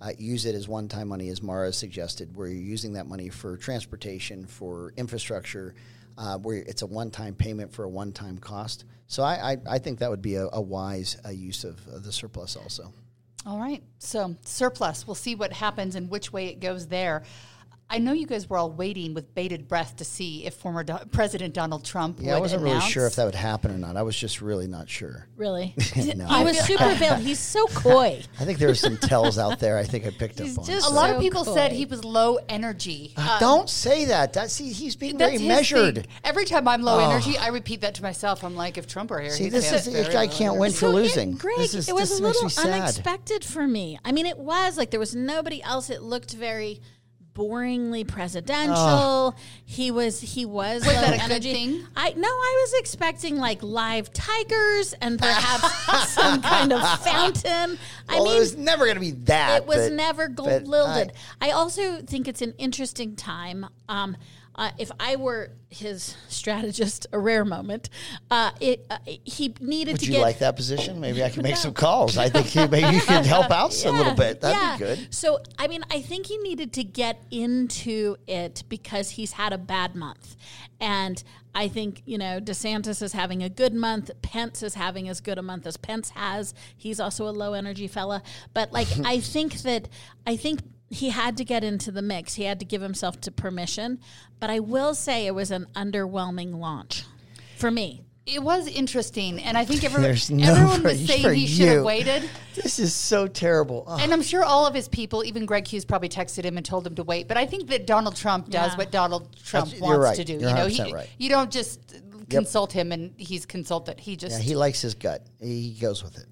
Uh, 0.00 0.10
use 0.18 0.44
it 0.44 0.54
as 0.56 0.68
one-time 0.68 1.08
money, 1.08 1.28
as 1.28 1.40
Maura 1.40 1.72
suggested, 1.72 2.36
where 2.36 2.48
you're 2.48 2.60
using 2.60 2.92
that 2.94 3.06
money 3.06 3.30
for 3.30 3.56
transportation, 3.56 4.44
for 4.44 4.92
infrastructure, 4.96 5.74
uh, 6.18 6.36
where 6.36 6.56
it's 6.56 6.82
a 6.82 6.86
one-time 6.86 7.34
payment 7.34 7.72
for 7.72 7.84
a 7.84 7.88
one-time 7.88 8.36
cost. 8.36 8.84
So 9.06 9.22
I, 9.22 9.52
I, 9.52 9.56
I 9.70 9.78
think 9.78 10.00
that 10.00 10.10
would 10.10 10.20
be 10.20 10.34
a, 10.34 10.48
a 10.52 10.60
wise 10.60 11.16
uh, 11.24 11.30
use 11.30 11.64
of 11.64 12.02
the 12.02 12.12
surplus 12.12 12.56
also. 12.56 12.92
All 13.46 13.58
right. 13.58 13.82
So 13.98 14.34
surplus. 14.44 15.06
We'll 15.06 15.14
see 15.14 15.36
what 15.36 15.52
happens 15.52 15.94
and 15.94 16.10
which 16.10 16.32
way 16.32 16.48
it 16.48 16.60
goes 16.60 16.88
there. 16.88 17.22
I 17.90 17.98
know 17.98 18.12
you 18.12 18.26
guys 18.26 18.48
were 18.48 18.56
all 18.56 18.70
waiting 18.72 19.12
with 19.14 19.34
bated 19.34 19.68
breath 19.68 19.96
to 19.96 20.04
see 20.04 20.46
if 20.46 20.54
former 20.54 20.82
Do- 20.82 20.98
President 21.12 21.52
Donald 21.54 21.84
Trump 21.84 22.18
Yeah, 22.18 22.32
would 22.32 22.36
I 22.38 22.40
wasn't 22.40 22.62
really 22.62 22.80
sure 22.80 23.06
if 23.06 23.14
that 23.16 23.24
would 23.24 23.34
happen 23.34 23.70
or 23.70 23.76
not. 23.78 23.96
I 23.96 24.02
was 24.02 24.16
just 24.16 24.40
really 24.40 24.66
not 24.66 24.88
sure. 24.88 25.28
Really? 25.36 25.74
No. 26.16 26.26
He 26.26 26.44
was 26.44 26.58
super 26.60 26.94
veiled. 26.96 27.20
He's 27.20 27.38
so 27.38 27.66
coy. 27.68 28.22
I 28.40 28.44
think 28.44 28.58
there 28.58 28.68
were 28.68 28.74
some 28.74 28.96
tells 28.96 29.38
out 29.38 29.58
there. 29.60 29.76
I 29.78 29.84
think 29.84 30.06
I 30.06 30.10
picked 30.10 30.38
He's 30.38 30.56
up 30.56 30.60
on. 30.64 30.66
just 30.66 30.86
A 30.86 30.88
so. 30.90 30.94
lot 30.94 31.10
of 31.10 31.20
people 31.20 31.44
said 31.44 31.72
he 31.72 31.84
was 31.84 32.04
low 32.04 32.38
energy. 32.48 33.12
Uh, 33.16 33.38
Don't 33.38 33.68
say 33.68 34.06
that. 34.06 34.32
That 34.32 34.50
see, 34.50 34.72
he's 34.72 34.96
being 34.96 35.16
that's 35.18 35.34
very 35.36 35.46
measured. 35.48 35.94
thing. 35.96 36.06
Every 36.24 36.46
time 36.46 36.66
I'm 36.66 36.82
low 36.82 36.98
energy, 36.98 37.36
I 37.38 37.48
repeat 37.48 37.82
that 37.82 37.94
to 37.96 38.02
myself. 38.02 38.42
I'm 38.44 38.56
like, 38.56 38.78
if 38.78 38.86
Trump 38.86 39.10
were 39.10 39.20
here, 39.20 39.30
See, 39.30 39.44
he'd 39.44 39.50
this 39.50 39.70
is 39.72 39.86
I'm 39.86 39.92
this 39.92 40.08
guy 40.08 40.26
can't 40.26 40.56
win 40.58 40.72
for 40.72 40.78
So 40.78 40.88
it- 40.88 40.94
losing. 40.94 41.32
Greg, 41.34 41.58
this 41.58 41.74
is, 41.74 41.88
it 41.88 41.94
was 41.94 42.10
this 42.10 42.18
a 42.18 42.22
little 42.22 42.50
unexpected 42.72 43.44
for 43.44 43.66
me. 43.66 43.98
I 44.04 44.12
mean, 44.12 44.26
it 44.26 44.38
was 44.38 44.78
like 44.78 44.90
there 44.90 45.00
was 45.00 45.14
nobody 45.14 45.62
else. 45.62 45.90
It 45.90 46.02
looked 46.02 46.32
very 46.32 46.80
boringly 47.34 48.06
presidential. 48.06 49.34
He 49.64 49.90
was 49.90 50.20
he 50.20 50.44
was, 50.44 50.84
Was 50.84 50.94
low 50.94 51.00
that 51.00 51.08
a 51.14 51.16
good 51.16 51.20
energy. 51.22 51.52
thing? 51.52 51.86
I 51.96 52.10
no, 52.12 52.28
I 52.28 52.58
was 52.64 52.74
expecting 52.80 53.36
like 53.36 53.62
live 53.62 54.12
tigers 54.12 54.94
and 55.00 55.18
perhaps 55.18 56.08
some 56.12 56.40
kind 56.42 56.72
of 56.72 56.80
fountain. 57.00 57.78
I 58.08 58.18
mean, 58.18 58.36
it 58.36 58.38
was 58.38 58.56
never 58.56 58.84
going 58.84 58.96
to 58.96 59.00
be 59.00 59.12
that. 59.24 59.62
it 59.62 59.66
was 59.66 59.88
but- 59.88 59.92
never 59.92 60.28
but 60.28 60.36
gold 60.36 60.68
lilded. 60.68 61.12
I- 61.40 61.48
I, 61.48 61.50
also 61.52 62.00
think 62.02 62.28
it's 62.28 62.42
an 62.42 62.54
interesting 62.58 63.16
time. 63.16 63.66
Um, 63.88 64.16
uh, 64.54 64.70
if 64.78 64.90
I 65.00 65.16
were 65.16 65.50
his 65.70 66.16
strategist, 66.28 67.06
a 67.12 67.18
rare 67.18 67.44
moment, 67.44 67.90
uh, 68.30 68.52
it, 68.60 68.86
uh, 68.88 68.98
he 69.04 69.54
needed 69.60 69.92
Would 69.92 70.00
to 70.02 70.12
you 70.12 70.20
like 70.20 70.38
that 70.38 70.56
position? 70.56 71.00
Maybe 71.00 71.24
I 71.24 71.30
can 71.30 71.42
make 71.42 71.56
some 71.56 71.74
calls. 71.74 72.16
I 72.16 72.28
think 72.28 72.54
you, 72.54 72.68
maybe 72.68 72.96
you 72.96 73.02
could 73.02 73.26
help 73.26 73.50
out 73.50 73.84
a 73.84 73.90
little 73.90 74.14
bit. 74.14 74.40
That'd 74.40 74.60
yeah. 74.60 74.76
be 74.76 74.78
good. 74.78 75.14
So, 75.14 75.40
I 75.58 75.66
mean, 75.66 75.84
I 75.90 76.00
think 76.00 76.26
he 76.26 76.38
needed 76.38 76.72
to 76.74 76.84
get 76.84 77.22
into 77.30 78.16
it 78.26 78.62
because 78.68 79.10
he's 79.10 79.32
had 79.32 79.52
a 79.52 79.58
bad 79.58 79.94
month. 79.94 80.36
And 80.80 81.22
I 81.54 81.68
think, 81.68 82.02
you 82.04 82.18
know, 82.18 82.40
DeSantis 82.40 83.00
is 83.02 83.12
having 83.12 83.42
a 83.42 83.48
good 83.48 83.74
month. 83.74 84.10
Pence 84.22 84.62
is 84.62 84.74
having 84.74 85.08
as 85.08 85.20
good 85.20 85.38
a 85.38 85.42
month 85.42 85.66
as 85.66 85.76
Pence 85.76 86.10
has. 86.10 86.52
He's 86.76 86.98
also 87.00 87.28
a 87.28 87.30
low 87.30 87.54
energy 87.54 87.86
fella. 87.86 88.22
But, 88.52 88.72
like, 88.72 88.88
I 89.04 89.20
think 89.20 89.62
that, 89.62 89.88
I 90.26 90.36
think 90.36 90.60
he 90.94 91.10
had 91.10 91.36
to 91.38 91.44
get 91.44 91.64
into 91.64 91.90
the 91.90 92.02
mix. 92.02 92.34
He 92.34 92.44
had 92.44 92.58
to 92.60 92.64
give 92.64 92.80
himself 92.82 93.20
to 93.22 93.30
permission. 93.30 94.00
But 94.40 94.50
I 94.50 94.60
will 94.60 94.94
say 94.94 95.26
it 95.26 95.34
was 95.34 95.50
an 95.50 95.66
underwhelming 95.74 96.58
launch 96.58 97.04
for 97.56 97.70
me. 97.70 98.02
It 98.26 98.42
was 98.42 98.66
interesting, 98.68 99.38
and 99.38 99.58
I 99.58 99.66
think 99.66 99.84
everyone, 99.84 100.04
There's 100.04 100.30
no 100.30 100.50
everyone 100.50 100.82
was 100.82 101.06
saying 101.06 101.34
he 101.34 101.46
should 101.46 101.68
have 101.68 101.84
waited. 101.84 102.28
This 102.54 102.78
is 102.78 102.94
so 102.94 103.26
terrible. 103.26 103.84
Oh, 103.86 103.98
And 104.00 104.14
I'm 104.14 104.22
sure 104.22 104.42
all 104.42 104.66
of 104.66 104.72
his 104.74 104.88
people, 104.88 105.24
even 105.26 105.44
Greg 105.44 105.66
Hughes, 105.68 105.84
probably 105.84 106.08
texted 106.08 106.42
him 106.42 106.56
and 106.56 106.64
told 106.64 106.86
him 106.86 106.94
to 106.94 107.02
wait. 107.02 107.28
But 107.28 107.36
I 107.36 107.44
think 107.44 107.68
that 107.68 107.86
Donald 107.86 108.16
Trump 108.16 108.48
does 108.48 108.72
Yeah. 108.72 108.76
what 108.78 108.90
Donald 108.90 109.36
Trump 109.44 109.66
That's- 109.66 109.82
wants 109.82 109.98
right. 110.04 110.16
to 110.16 110.24
do. 110.24 110.32
You're 110.38 110.48
you 110.48 110.54
know, 110.54 110.66
he, 110.68 110.92
right. 110.94 111.08
you 111.18 111.28
don't 111.28 111.50
just 111.50 111.96
consult 112.30 112.72
him, 112.72 112.92
and 112.92 113.12
he's 113.18 113.44
consulted. 113.44 114.00
He 114.00 114.16
just 114.16 114.38
Yeah, 114.38 114.42
he 114.42 114.56
likes 114.56 114.80
his 114.80 114.94
gut. 114.94 115.26
He 115.38 115.72
goes 115.78 116.02
with 116.02 116.16
it. 116.16 116.24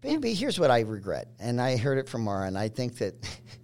Baby, 0.00 0.32
here's 0.32 0.58
what 0.58 0.70
I 0.70 0.80
regret, 0.80 1.28
and 1.38 1.60
I 1.60 1.76
heard 1.76 1.98
it 1.98 2.08
from 2.08 2.22
Maura, 2.22 2.46
and 2.46 2.56
I 2.56 2.68
think 2.68 2.96
that 2.98 3.14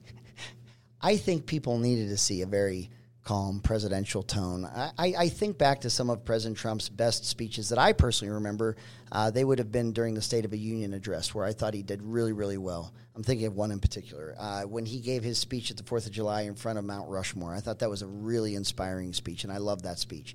I 1.04 1.18
think 1.18 1.44
people 1.44 1.78
needed 1.78 2.08
to 2.08 2.16
see 2.16 2.40
a 2.40 2.46
very 2.46 2.88
calm 3.24 3.60
presidential 3.60 4.22
tone. 4.22 4.64
I, 4.64 5.14
I, 5.18 5.28
think 5.28 5.58
back 5.58 5.82
to 5.82 5.90
some 5.90 6.08
of 6.08 6.24
President 6.24 6.56
Trump's 6.56 6.88
best 6.88 7.26
speeches 7.26 7.68
that 7.68 7.78
I 7.78 7.92
personally 7.92 8.32
remember. 8.32 8.76
Uh, 9.12 9.30
they 9.30 9.44
would 9.44 9.58
have 9.58 9.70
been 9.70 9.92
during 9.92 10.14
the 10.14 10.22
State 10.22 10.46
of 10.46 10.50
the 10.50 10.58
Union 10.58 10.94
address, 10.94 11.34
where 11.34 11.44
I 11.44 11.52
thought 11.52 11.74
he 11.74 11.82
did 11.82 12.02
really, 12.02 12.32
really 12.32 12.56
well. 12.56 12.94
I'm 13.14 13.22
thinking 13.22 13.46
of 13.46 13.54
one 13.54 13.70
in 13.70 13.80
particular. 13.80 14.34
Uh, 14.38 14.62
when 14.62 14.86
he 14.86 14.98
gave 14.98 15.22
his 15.22 15.38
speech 15.38 15.70
at 15.70 15.76
the 15.76 15.82
Fourth 15.82 16.06
of 16.06 16.12
July 16.12 16.42
in 16.42 16.54
front 16.54 16.78
of 16.78 16.86
Mount 16.86 17.10
Rushmore, 17.10 17.54
I 17.54 17.60
thought 17.60 17.80
that 17.80 17.90
was 17.90 18.00
a 18.00 18.06
really 18.06 18.54
inspiring 18.54 19.12
speech, 19.12 19.44
and 19.44 19.52
I 19.52 19.58
love 19.58 19.82
that 19.82 19.98
speech. 19.98 20.34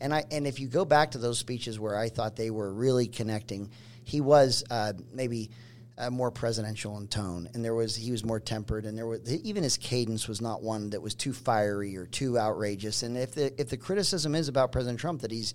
And 0.00 0.14
I 0.14 0.24
and 0.30 0.46
if 0.46 0.60
you 0.60 0.68
go 0.68 0.86
back 0.86 1.10
to 1.10 1.18
those 1.18 1.38
speeches 1.38 1.78
where 1.78 1.96
I 1.96 2.08
thought 2.08 2.36
they 2.36 2.50
were 2.50 2.72
really 2.72 3.06
connecting, 3.06 3.70
he 4.04 4.22
was 4.22 4.64
uh, 4.70 4.94
maybe 5.12 5.50
uh, 5.98 6.10
more 6.10 6.30
presidential 6.30 6.98
in 6.98 7.08
tone, 7.08 7.48
and 7.54 7.64
there 7.64 7.74
was 7.74 7.96
he 7.96 8.10
was 8.10 8.24
more 8.24 8.40
tempered, 8.40 8.84
and 8.84 8.96
there 8.96 9.06
was 9.06 9.32
even 9.44 9.62
his 9.62 9.76
cadence 9.76 10.28
was 10.28 10.40
not 10.40 10.62
one 10.62 10.90
that 10.90 11.00
was 11.00 11.14
too 11.14 11.32
fiery 11.32 11.96
or 11.96 12.06
too 12.06 12.38
outrageous. 12.38 13.02
And 13.02 13.16
if 13.16 13.32
the 13.34 13.58
if 13.60 13.68
the 13.70 13.76
criticism 13.76 14.34
is 14.34 14.48
about 14.48 14.72
President 14.72 15.00
Trump 15.00 15.22
that 15.22 15.30
he's 15.30 15.54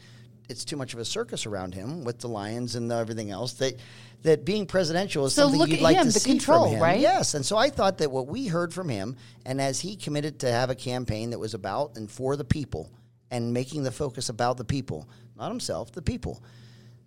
it's 0.49 0.65
too 0.65 0.75
much 0.75 0.93
of 0.93 0.99
a 0.99 1.05
circus 1.05 1.45
around 1.45 1.73
him 1.73 2.03
with 2.03 2.19
the 2.19 2.27
lions 2.27 2.75
and 2.75 2.89
the 2.91 2.95
everything 2.95 3.29
else 3.31 3.53
that 3.53 3.79
that 4.23 4.43
being 4.43 4.65
presidential 4.65 5.25
is 5.25 5.33
So 5.33 5.49
something 5.49 5.69
you'd 5.71 5.81
like 5.81 5.95
him, 5.95 6.07
to 6.07 6.11
the 6.11 6.19
see 6.19 6.31
control, 6.31 6.65
from 6.65 6.73
him. 6.75 6.81
right? 6.81 6.99
Yes, 6.99 7.33
and 7.35 7.45
so 7.45 7.57
I 7.57 7.69
thought 7.69 7.99
that 7.99 8.11
what 8.11 8.27
we 8.27 8.47
heard 8.47 8.73
from 8.73 8.89
him, 8.89 9.15
and 9.45 9.61
as 9.61 9.79
he 9.79 9.95
committed 9.95 10.39
to 10.39 10.51
have 10.51 10.69
a 10.69 10.75
campaign 10.75 11.29
that 11.29 11.39
was 11.39 11.53
about 11.53 11.95
and 11.95 12.09
for 12.11 12.35
the 12.35 12.43
people, 12.43 12.91
and 13.29 13.53
making 13.53 13.83
the 13.83 13.91
focus 13.91 14.29
about 14.29 14.57
the 14.57 14.65
people, 14.65 15.07
not 15.37 15.49
himself, 15.49 15.91
the 15.91 16.01
people. 16.01 16.43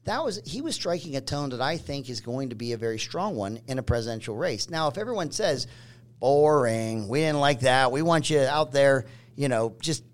That 0.04 0.24
was 0.24 0.40
he 0.44 0.60
was 0.60 0.74
striking 0.74 1.16
a 1.16 1.20
tone 1.20 1.50
that 1.50 1.60
I 1.60 1.78
think 1.78 2.10
is 2.10 2.20
going 2.20 2.50
to 2.50 2.54
be 2.54 2.72
a 2.72 2.76
very 2.76 2.98
strong 2.98 3.36
one 3.36 3.60
in 3.66 3.78
a 3.78 3.82
presidential 3.82 4.36
race. 4.36 4.68
Now, 4.68 4.88
if 4.88 4.98
everyone 4.98 5.30
says 5.30 5.66
boring, 6.20 7.08
we 7.08 7.20
didn't 7.20 7.40
like 7.40 7.60
that, 7.60 7.90
we 7.90 8.02
want 8.02 8.28
you 8.28 8.40
out 8.40 8.72
there, 8.72 9.06
you 9.34 9.48
know, 9.48 9.74
just 9.80 10.04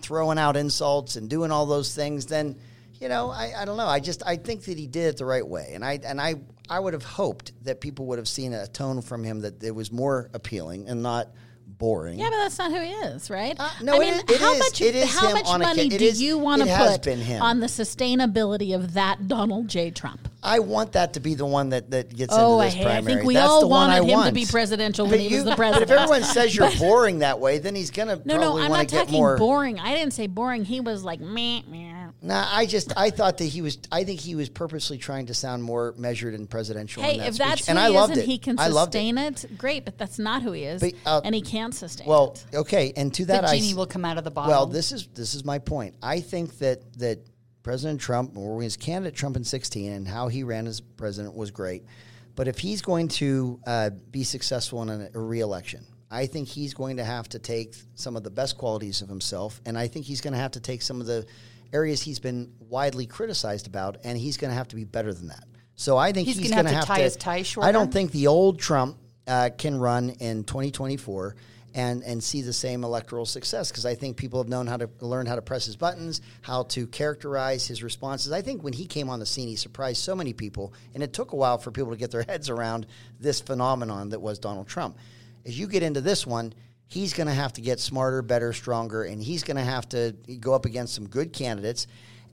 throwing 0.00 0.38
out 0.38 0.56
insults 0.56 1.16
and 1.16 1.30
doing 1.30 1.50
all 1.50 1.66
those 1.66 1.94
things, 1.94 2.26
then 2.26 2.56
you 3.00 3.08
know, 3.08 3.30
I, 3.30 3.52
I 3.58 3.64
don't 3.64 3.76
know. 3.76 3.86
I 3.86 4.00
just 4.00 4.22
I 4.26 4.36
think 4.36 4.64
that 4.64 4.78
he 4.78 4.86
did 4.86 5.08
it 5.08 5.16
the 5.18 5.26
right 5.26 5.46
way, 5.46 5.72
and 5.74 5.84
I 5.84 6.00
and 6.02 6.20
I 6.20 6.36
I 6.68 6.80
would 6.80 6.94
have 6.94 7.04
hoped 7.04 7.52
that 7.64 7.80
people 7.80 8.06
would 8.06 8.18
have 8.18 8.28
seen 8.28 8.52
a 8.52 8.66
tone 8.66 9.02
from 9.02 9.22
him 9.22 9.40
that 9.40 9.62
it 9.62 9.74
was 9.74 9.92
more 9.92 10.30
appealing 10.32 10.88
and 10.88 11.02
not 11.02 11.28
boring. 11.78 12.18
Yeah, 12.18 12.30
but 12.30 12.36
that's 12.38 12.58
not 12.58 12.70
who 12.70 12.80
he 12.80 12.90
is, 12.90 13.28
right? 13.30 13.54
Uh, 13.58 13.68
no, 13.82 13.94
I 13.94 13.98
mean, 13.98 14.14
is- 14.14 14.20
it 14.28 14.40
how 14.40 14.52
is- 14.52 14.58
much 14.58 14.80
it 14.80 14.94
is 14.94 15.14
how 15.14 15.32
much 15.32 15.46
on 15.46 15.60
a 15.60 15.64
ca- 15.64 15.70
money 15.70 15.86
it 15.86 15.98
do 15.98 16.04
is- 16.04 16.20
you 16.22 16.38
want 16.38 16.62
to 16.62 16.68
put 16.76 17.02
been 17.02 17.18
him. 17.20 17.42
on 17.42 17.60
the 17.60 17.66
sustainability 17.66 18.74
of 18.74 18.94
that 18.94 19.28
Donald 19.28 19.68
J. 19.68 19.90
Trump? 19.90 20.28
I 20.42 20.60
want 20.60 20.92
that 20.92 21.12
to 21.14 21.20
be 21.20 21.34
the 21.34 21.44
one 21.46 21.70
that, 21.70 21.90
that 21.90 22.14
gets 22.14 22.32
Oh, 22.34 22.54
into 22.60 22.62
I 22.62 22.64
this 22.66 22.74
hate. 22.74 22.84
primary. 22.84 23.12
I 23.12 23.16
think 23.16 23.26
we 23.26 23.34
That's 23.34 23.48
all 23.48 23.60
the 23.60 23.66
one 23.66 23.88
wanted 23.88 24.12
I 24.12 24.20
him 24.20 24.26
to 24.28 24.32
be 24.32 24.46
presidential 24.46 25.06
But 25.06 25.12
when 25.12 25.20
he 25.20 25.26
was 25.26 25.32
you- 25.38 25.44
the 25.50 25.56
But 25.56 25.82
if 25.82 25.90
everyone 25.90 26.22
says 26.34 26.54
you're 26.54 26.70
boring 26.78 27.18
that 27.20 27.40
way, 27.40 27.58
then 27.58 27.74
he's 27.74 27.90
going 27.90 28.08
to 28.08 28.20
No, 28.24 28.36
no, 28.38 28.56
I'm 28.58 28.70
not 28.70 28.88
talking 28.88 29.20
boring. 29.36 29.78
I 29.80 29.94
didn't 29.94 30.12
say 30.12 30.26
boring. 30.28 30.64
He 30.64 30.80
was 30.80 31.02
like 31.04 31.20
meh, 31.20 31.62
meh. 31.68 31.95
Nah, 32.26 32.44
I 32.50 32.66
just 32.66 32.92
I 32.96 33.10
thought 33.10 33.38
that 33.38 33.44
he 33.44 33.62
was. 33.62 33.78
I 33.92 34.02
think 34.04 34.18
he 34.20 34.34
was 34.34 34.48
purposely 34.48 34.98
trying 34.98 35.26
to 35.26 35.34
sound 35.34 35.62
more 35.62 35.94
measured 35.96 36.34
and 36.34 36.50
presidential. 36.50 37.02
in 37.04 37.08
Hey, 37.08 37.18
that 37.18 37.28
if 37.28 37.34
speech. 37.36 37.46
that's 37.46 37.68
and 37.68 37.78
who 37.78 37.84
I 37.84 37.88
he 37.88 37.94
loved 37.94 38.12
is 38.12 38.18
and 38.18 38.28
it. 38.28 38.30
he 38.32 38.38
can 38.38 38.58
I 38.58 38.68
loved 38.68 38.94
it. 38.96 38.98
sustain 38.98 39.18
it, 39.18 39.58
great. 39.58 39.84
But 39.84 39.96
that's 39.96 40.18
not 40.18 40.42
who 40.42 40.50
he 40.52 40.64
is, 40.64 40.80
But, 40.80 40.94
uh, 41.06 41.20
and 41.24 41.34
he 41.34 41.40
can't 41.40 41.72
sustain 41.74 42.06
it. 42.06 42.10
Well, 42.10 42.36
it. 42.52 42.56
okay, 42.56 42.92
and 42.96 43.14
to 43.14 43.24
the 43.24 43.32
that 43.34 43.44
I 43.44 43.54
genie 43.56 43.70
s- 43.70 43.74
will 43.76 43.86
come 43.86 44.04
out 44.04 44.18
of 44.18 44.24
the 44.24 44.30
bottle. 44.32 44.50
Well, 44.50 44.66
this 44.66 44.90
is 44.92 45.06
this 45.14 45.34
is 45.34 45.44
my 45.44 45.58
point. 45.60 45.94
I 46.02 46.20
think 46.20 46.58
that 46.58 46.80
that 46.98 47.20
President 47.62 48.00
Trump, 48.00 48.36
or 48.36 48.60
his 48.60 48.76
candidate 48.76 49.14
Trump 49.14 49.36
in 49.36 49.44
sixteen, 49.44 49.92
and 49.92 50.06
how 50.08 50.28
he 50.28 50.42
ran 50.42 50.66
as 50.66 50.80
president 50.80 51.34
was 51.36 51.50
great. 51.52 51.84
But 52.34 52.48
if 52.48 52.58
he's 52.58 52.82
going 52.82 53.08
to 53.08 53.60
uh, 53.66 53.90
be 54.10 54.24
successful 54.24 54.82
in 54.82 54.88
a, 54.90 55.10
a 55.14 55.18
reelection, 55.20 55.86
I 56.10 56.26
think 56.26 56.48
he's 56.48 56.74
going 56.74 56.96
to 56.98 57.04
have 57.04 57.28
to 57.30 57.38
take 57.38 57.74
some 57.94 58.16
of 58.16 58.24
the 58.24 58.30
best 58.30 58.58
qualities 58.58 59.00
of 59.00 59.08
himself, 59.08 59.60
and 59.64 59.78
I 59.78 59.86
think 59.88 60.06
he's 60.06 60.20
going 60.20 60.34
to 60.34 60.38
have 60.40 60.50
to 60.52 60.60
take 60.60 60.82
some 60.82 61.00
of 61.00 61.06
the 61.06 61.24
areas 61.72 62.02
he's 62.02 62.18
been 62.18 62.52
widely 62.60 63.06
criticized 63.06 63.66
about, 63.66 63.98
and 64.04 64.18
he's 64.18 64.36
going 64.36 64.50
to 64.50 64.56
have 64.56 64.68
to 64.68 64.76
be 64.76 64.84
better 64.84 65.12
than 65.12 65.28
that. 65.28 65.44
So 65.76 65.96
I 65.98 66.12
think 66.12 66.26
He's 66.26 66.38
he's, 66.38 66.50
gonna 66.50 66.70
have 66.70 66.80
to 66.80 66.86
to 66.86 66.86
tie 66.86 67.00
his 67.00 67.16
tie 67.16 67.42
shorter? 67.42 67.68
I 67.68 67.72
don't 67.72 67.92
think 67.92 68.10
the 68.10 68.28
old 68.28 68.58
Trump 68.58 68.98
uh, 69.26 69.50
can 69.56 69.78
run 69.78 70.10
in 70.10 70.44
2024 70.44 71.36
and 71.74 72.02
and 72.02 72.24
see 72.24 72.40
the 72.40 72.52
same 72.54 72.82
electoral 72.82 73.26
success 73.26 73.70
because 73.70 73.84
I 73.84 73.94
think 73.94 74.16
people 74.16 74.40
have 74.40 74.48
known 74.48 74.66
how 74.66 74.78
to 74.78 74.88
learn 75.00 75.26
how 75.26 75.34
to 75.34 75.42
press 75.42 75.66
his 75.66 75.76
buttons, 75.76 76.22
how 76.40 76.62
to 76.64 76.86
characterize 76.86 77.68
his 77.68 77.82
responses. 77.82 78.32
I 78.32 78.40
think 78.40 78.62
when 78.62 78.72
he 78.72 78.86
came 78.86 79.10
on 79.10 79.20
the 79.20 79.26
scene, 79.26 79.48
he 79.48 79.56
surprised 79.56 80.02
so 80.02 80.16
many 80.16 80.32
people, 80.32 80.72
and 80.94 81.02
it 81.02 81.12
took 81.12 81.32
a 81.32 81.36
while 81.36 81.58
for 81.58 81.70
people 81.70 81.90
to 81.92 81.98
get 81.98 82.10
their 82.10 82.22
heads 82.22 82.48
around 82.48 82.86
this 83.20 83.40
phenomenon 83.40 84.08
that 84.08 84.20
was 84.20 84.38
Donald 84.38 84.66
Trump. 84.68 84.96
As 85.44 85.58
you 85.58 85.66
get 85.68 85.82
into 85.82 86.00
this 86.00 86.26
one, 86.26 86.54
he's 86.86 87.12
going 87.12 87.26
to 87.26 87.34
have 87.34 87.52
to 87.54 87.60
get 87.60 87.80
smarter, 87.80 88.22
better, 88.22 88.52
stronger, 88.52 89.04
and 89.04 89.22
he's 89.22 89.42
going 89.42 89.56
to 89.56 89.64
have 89.64 89.88
to 89.90 90.14
go 90.40 90.54
up 90.54 90.64
against 90.64 90.94
some 90.94 91.08
good 91.08 91.32
candidates. 91.32 91.86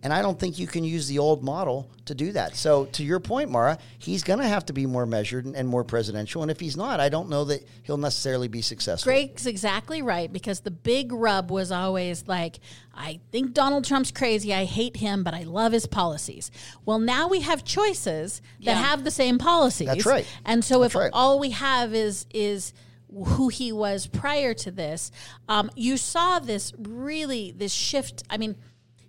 And 0.03 0.11
I 0.11 0.21
don't 0.21 0.37
think 0.37 0.59
you 0.59 0.67
can 0.67 0.83
use 0.83 1.07
the 1.07 1.19
old 1.19 1.45
model 1.45 1.89
to 2.07 2.13
do 2.13 2.33
that. 2.33 2.57
So, 2.57 2.83
to 2.87 3.05
your 3.05 3.21
point, 3.21 3.49
Maura, 3.49 3.77
he's 3.99 4.21
going 4.21 4.39
to 4.39 4.45
have 4.47 4.65
to 4.65 4.73
be 4.73 4.85
more 4.85 5.05
measured 5.05 5.45
and, 5.45 5.65
more 5.65 5.85
presidential. 5.85 6.41
And 6.41 6.51
if 6.51 6.59
he's 6.59 6.75
not, 6.75 6.99
I 6.99 7.07
don't 7.07 7.29
know 7.29 7.45
that 7.45 7.65
he'll 7.83 7.95
necessarily 7.95 8.49
be 8.49 8.61
successful. 8.61 9.09
Greg's 9.09 9.45
exactly 9.47 10.01
right 10.01 10.31
because 10.31 10.59
the 10.59 10.71
big 10.71 11.13
rub 11.13 11.49
was 11.49 11.71
always 11.71 12.27
like, 12.27 12.59
I 12.93 13.21
think 13.31 13.53
Donald 13.53 13.85
Trump's 13.85 14.11
crazy. 14.11 14.53
I 14.53 14.65
hate 14.65 14.97
him, 14.97 15.23
but 15.23 15.33
I 15.33 15.43
love 15.43 15.71
his 15.71 15.87
policies. 15.87 16.51
Well, 16.85 16.99
now 16.99 17.29
we 17.29 17.39
have 17.39 17.63
choices 17.63 18.41
that 18.59 18.71
Yeah. 18.71 18.73
have 18.73 19.05
the 19.05 19.11
same 19.11 19.37
policies. 19.37 19.87
That's 19.87 20.05
right. 20.05 20.27
And 20.43 20.65
so 20.65 20.81
That's 20.81 20.95
if 20.95 20.99
right. 20.99 21.11
all 21.13 21.39
we 21.39 21.51
have 21.51 21.93
is 21.93 22.25
is 22.33 22.73
who 23.13 23.49
he 23.49 23.71
was 23.71 24.07
prior 24.07 24.53
to 24.55 24.71
this, 24.71 25.11
um, 25.47 25.69
you 25.75 25.97
saw 25.97 26.39
this 26.39 26.73
really 26.77 27.53
this 27.55 27.73
shift. 27.73 28.23
I 28.29 28.37
mean. 28.37 28.55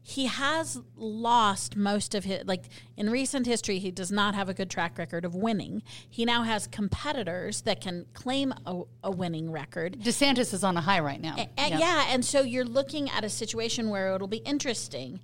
He 0.07 0.27
has 0.27 0.79
lost 0.97 1.77
most 1.77 2.15
of 2.15 2.25
his 2.25 2.45
like 2.45 2.65
in 2.95 3.09
recent 3.09 3.47
history. 3.47 3.79
He 3.79 3.91
does 3.91 4.13
not 4.13 4.35
have 4.35 4.51
a 4.51 4.53
good 4.53 4.69
track 4.69 4.99
record 4.99 5.25
of 5.25 5.35
winning. 5.35 5.83
He 6.11 6.27
now 6.27 6.43
has 6.43 6.67
competitors 6.67 7.63
that 7.63 7.81
can 7.81 8.05
claim 8.13 8.53
a, 8.67 8.83
a 9.03 9.11
winning 9.11 9.51
record, 9.51 9.99
DeSantis 10.01 10.53
is 10.53 10.63
on 10.63 10.77
a 10.77 10.83
high 10.83 11.01
right 11.01 11.23
now. 11.23 11.37
and, 11.57 11.81
yeah. 11.81 12.05
and 12.11 12.23
so 12.23 12.43
you're 12.43 12.67
looking 12.67 13.09
at 13.09 13.25
a 13.25 13.31
situation 13.31 13.89
where 13.89 14.15
it'll 14.15 14.29
be 14.29 14.43
interesting. 14.45 15.21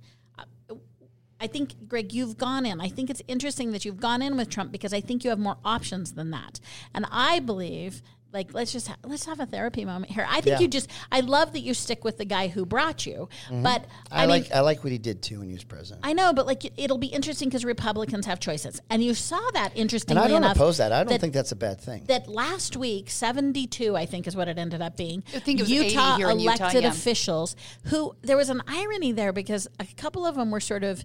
I 1.39 1.47
think, 1.47 1.87
Greg, 1.87 2.13
you've 2.13 2.37
gone 2.37 2.65
in. 2.65 2.79
I 2.79 2.87
think 2.87 3.09
it's 3.09 3.23
interesting 3.27 3.71
that 3.71 3.83
you've 3.83 3.99
gone 3.99 4.21
in 4.21 4.37
with 4.37 4.49
Trump 4.49 4.71
because 4.71 4.93
I 4.93 5.01
think 5.01 5.23
you 5.23 5.31
have 5.31 5.39
more 5.39 5.57
options 5.65 6.13
than 6.13 6.29
that. 6.31 6.59
And 6.93 7.05
I 7.11 7.39
believe, 7.39 8.03
like, 8.33 8.53
let's 8.53 8.71
just 8.71 8.87
ha- 8.87 8.97
let's 9.03 9.25
have 9.25 9.39
a 9.39 9.45
therapy 9.45 9.85
moment 9.85 10.11
here. 10.11 10.25
I 10.27 10.41
think 10.41 10.57
Yeah. 10.57 10.59
you 10.59 10.67
just. 10.67 10.89
I 11.11 11.19
love 11.21 11.53
that 11.53 11.61
you 11.61 11.73
stick 11.73 12.03
with 12.03 12.17
the 12.17 12.25
guy 12.25 12.47
who 12.47 12.65
brought 12.65 13.05
you, 13.05 13.29
mm-hmm. 13.47 13.63
but 13.63 13.85
I, 14.11 14.19
I, 14.19 14.21
mean, 14.21 14.29
like 14.29 14.51
I 14.51 14.61
like 14.61 14.83
what 14.83 14.91
he 14.91 14.97
did 14.97 15.21
too 15.21 15.39
when 15.39 15.47
he 15.47 15.53
was 15.53 15.63
president. 15.63 16.05
I 16.05 16.13
know, 16.13 16.33
but 16.33 16.45
like 16.45 16.71
it'll 16.79 16.97
be 16.97 17.07
interesting 17.07 17.49
because 17.49 17.65
Republicans 17.65 18.25
have 18.25 18.39
choices, 18.39 18.81
and 18.89 19.03
you 19.03 19.13
saw 19.13 19.41
that 19.53 19.71
and 19.71 19.81
interestingly 19.81 20.23
I 20.23 20.27
don't 20.27 20.37
enough. 20.37 20.55
oppose 20.55 20.77
that. 20.77 20.91
I 20.91 21.03
don't 21.03 21.19
think 21.19 21.33
that's 21.33 21.51
a 21.51 21.55
bad 21.55 21.79
thing. 21.81 22.05
that 22.05 22.27
last 22.27 22.77
week, 22.77 23.09
72, 23.09 23.95
I 23.95 24.05
think 24.05 24.27
is 24.27 24.35
what 24.35 24.47
it 24.47 24.57
ended 24.57 24.81
up 24.81 24.97
being. 24.97 25.23
I 25.35 25.39
think 25.39 25.59
it 25.59 25.63
was 25.63 25.71
Utah 25.71 26.17
here 26.17 26.29
in 26.29 26.39
Utah, 26.39 26.55
elected 26.55 26.83
yeah. 26.83 26.89
officials 26.89 27.55
who, 27.85 28.15
there 28.21 28.37
was 28.37 28.49
an 28.49 28.61
irony 28.67 29.11
there 29.11 29.33
because 29.33 29.67
a 29.79 29.85
couple 29.97 30.25
of 30.25 30.35
them 30.35 30.51
were 30.51 30.59
sort 30.59 30.83
of 30.83 31.03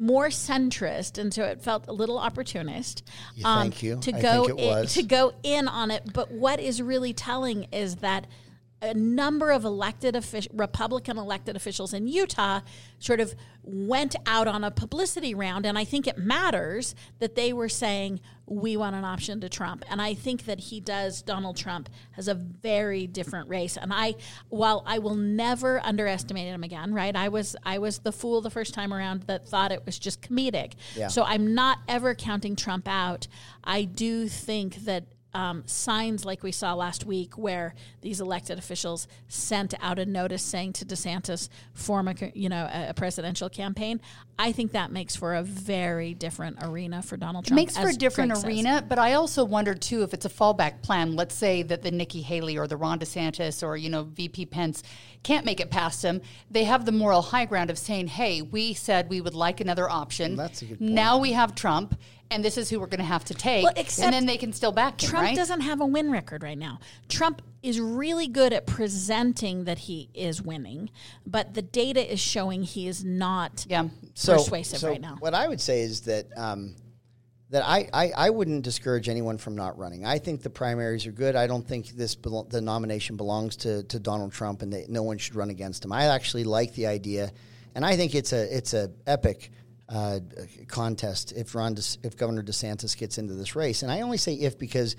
more 0.00 0.28
centrist, 0.28 1.18
and 1.18 1.32
so 1.32 1.44
it 1.44 1.62
felt 1.62 1.86
a 1.86 1.92
little 1.92 2.18
opportunist. 2.18 3.06
um, 3.44 3.60
thank 3.60 3.82
you. 3.82 4.00
To 4.00 4.16
I 4.16 4.20
go 4.20 4.44
in, 4.46 4.86
to 4.86 5.02
go 5.02 5.34
in 5.42 5.68
on 5.68 5.90
it, 5.90 6.02
but 6.12 6.32
what 6.32 6.58
is 6.58 6.80
really 6.80 7.12
telling 7.12 7.64
is 7.64 7.96
that 7.96 8.26
a 8.82 8.94
number 8.94 9.50
of 9.50 9.64
elected 9.64 10.14
offic- 10.14 10.48
Republican 10.52 11.18
elected 11.18 11.56
officials 11.56 11.92
in 11.92 12.06
Utah 12.06 12.60
sort 12.98 13.20
of 13.20 13.34
went 13.62 14.16
out 14.26 14.48
on 14.48 14.64
a 14.64 14.70
publicity 14.70 15.34
round, 15.34 15.66
and 15.66 15.78
I 15.78 15.84
think 15.84 16.06
it 16.06 16.16
matters 16.16 16.94
that 17.18 17.34
they 17.34 17.52
were 17.52 17.68
saying 17.68 18.20
we 18.46 18.76
want 18.76 18.96
an 18.96 19.04
option 19.04 19.40
to 19.42 19.48
Trump, 19.48 19.84
and 19.88 20.00
I 20.00 20.14
think 20.14 20.46
that 20.46 20.58
he 20.58 20.80
does. 20.80 21.22
Donald 21.22 21.56
Trump 21.56 21.88
has 22.12 22.26
a 22.26 22.34
very 22.34 23.06
different 23.06 23.48
race, 23.48 23.76
and 23.76 23.92
I, 23.92 24.14
while 24.48 24.82
I 24.86 24.98
will 24.98 25.14
never 25.14 25.80
underestimate 25.84 26.46
him 26.46 26.64
again, 26.64 26.92
right? 26.94 27.14
I 27.14 27.28
was 27.28 27.54
I 27.62 27.78
was 27.78 27.98
the 27.98 28.12
fool 28.12 28.40
the 28.40 28.50
first 28.50 28.74
time 28.74 28.92
around 28.94 29.24
that 29.24 29.46
thought 29.46 29.72
it 29.72 29.84
was 29.84 29.98
just 29.98 30.22
comedic. 30.22 30.72
Yeah. 30.96 31.08
So 31.08 31.22
I'm 31.22 31.54
not 31.54 31.78
ever 31.86 32.14
counting 32.14 32.56
Trump 32.56 32.88
out. 32.88 33.28
I 33.62 33.84
do 33.84 34.26
think 34.26 34.84
that 34.86 35.04
um, 35.34 35.62
signs 35.66 36.24
like 36.24 36.42
we 36.42 36.52
saw 36.52 36.74
last 36.74 37.04
week, 37.04 37.38
where 37.38 37.74
these 38.00 38.20
elected 38.20 38.58
officials 38.58 39.06
sent 39.28 39.74
out 39.80 39.98
a 39.98 40.06
notice 40.06 40.42
saying 40.42 40.72
to 40.74 40.84
DeSantis, 40.84 41.48
form 41.72 42.08
a 42.08 42.14
you 42.34 42.48
know 42.48 42.68
a, 42.72 42.90
a 42.90 42.94
presidential 42.94 43.48
campaign. 43.48 44.00
I 44.38 44.52
think 44.52 44.72
that 44.72 44.90
makes 44.90 45.14
for 45.14 45.34
a 45.34 45.42
very 45.42 46.14
different 46.14 46.58
arena 46.62 47.02
for 47.02 47.16
Donald 47.16 47.44
Trump. 47.44 47.58
It 47.58 47.62
makes 47.62 47.76
for 47.76 47.86
a 47.86 47.90
as 47.90 47.96
different 47.96 48.30
Greg 48.30 48.40
says. 48.40 48.48
arena, 48.48 48.84
but 48.86 48.98
I 48.98 49.14
also 49.14 49.44
wonder 49.44 49.74
too 49.74 50.02
if 50.02 50.14
it's 50.14 50.24
a 50.24 50.30
fallback 50.30 50.82
plan. 50.82 51.14
Let's 51.14 51.34
say 51.34 51.62
that 51.62 51.82
the 51.82 51.90
Nikki 51.90 52.22
Haley 52.22 52.56
or 52.56 52.66
the 52.66 52.76
Ron 52.76 52.98
DeSantis 52.98 53.62
or 53.62 53.76
you 53.76 53.90
know 53.90 54.04
VP 54.04 54.46
Pence 54.46 54.82
can't 55.22 55.44
make 55.44 55.60
it 55.60 55.70
past 55.70 56.02
him. 56.02 56.22
They 56.50 56.64
have 56.64 56.86
the 56.86 56.92
moral 56.92 57.22
high 57.22 57.44
ground 57.44 57.70
of 57.70 57.78
saying, 57.78 58.08
"Hey, 58.08 58.42
we 58.42 58.74
said 58.74 59.08
we 59.08 59.20
would 59.20 59.34
like 59.34 59.60
another 59.60 59.88
option. 59.88 60.36
That's 60.36 60.62
a 60.62 60.66
good 60.66 60.78
point. 60.78 60.90
Now 60.90 61.18
we 61.18 61.32
have 61.32 61.54
Trump, 61.54 61.98
and 62.30 62.44
this 62.44 62.56
is 62.56 62.70
who 62.70 62.80
we're 62.80 62.86
going 62.86 62.98
to 63.00 63.04
have 63.04 63.24
to 63.26 63.34
take." 63.34 63.64
Well, 63.64 63.72
except 63.76 64.06
and 64.06 64.14
then 64.14 64.26
they 64.26 64.36
can 64.36 64.52
still 64.52 64.72
back 64.72 65.02
him, 65.02 65.10
Trump 65.10 65.26
right? 65.26 65.36
doesn't 65.36 65.60
have 65.60 65.80
a 65.80 65.86
win 65.86 66.10
record 66.10 66.42
right 66.42 66.58
now. 66.58 66.80
Trump 67.08 67.42
is 67.62 67.78
really 67.80 68.26
good 68.28 68.52
at 68.52 68.66
presenting 68.66 69.64
that 69.64 69.78
he 69.80 70.08
is 70.14 70.40
winning, 70.40 70.90
but 71.26 71.54
the 71.54 71.62
data 71.62 72.12
is 72.12 72.18
showing 72.20 72.62
he 72.62 72.88
is 72.88 73.04
not 73.04 73.66
Yeah. 73.68 73.88
persuasive 74.14 74.78
so 74.80 74.88
right 74.88 75.00
now. 75.00 75.16
What 75.20 75.34
I 75.34 75.46
would 75.48 75.60
say 75.60 75.82
is 75.82 76.02
that 76.02 76.26
um, 76.36 76.74
that 77.50 77.64
I, 77.66 77.88
I, 77.92 78.12
I 78.16 78.30
wouldn't 78.30 78.62
discourage 78.62 79.08
anyone 79.08 79.36
from 79.36 79.56
not 79.56 79.76
running. 79.76 80.06
I 80.06 80.18
think 80.18 80.40
the 80.42 80.50
primaries 80.50 81.04
are 81.06 81.12
good. 81.12 81.34
I 81.34 81.48
don't 81.48 81.66
think 81.66 81.88
this 81.88 82.14
belo- 82.14 82.48
the 82.48 82.60
nomination 82.60 83.16
belongs 83.16 83.56
to, 83.56 83.82
to 83.84 83.98
Donald 83.98 84.32
Trump 84.32 84.62
and 84.62 84.72
that 84.72 84.88
no 84.88 85.02
one 85.02 85.18
should 85.18 85.34
run 85.34 85.50
against 85.50 85.84
him. 85.84 85.92
I 85.92 86.04
actually 86.04 86.44
like 86.44 86.74
the 86.74 86.86
idea, 86.86 87.32
and 87.74 87.84
I 87.84 87.96
think 87.96 88.14
it's 88.14 88.32
a 88.32 88.56
it's 88.56 88.72
a 88.72 88.90
epic 89.06 89.50
uh, 89.90 90.20
contest 90.68 91.32
if 91.36 91.54
Ron 91.54 91.74
De, 91.74 91.82
if 92.02 92.16
Governor 92.16 92.42
DeSantis 92.42 92.96
gets 92.96 93.18
into 93.18 93.34
this 93.34 93.56
race. 93.56 93.82
And 93.82 93.90
I 93.90 94.02
only 94.02 94.18
say 94.18 94.34
if 94.34 94.58
because 94.58 94.96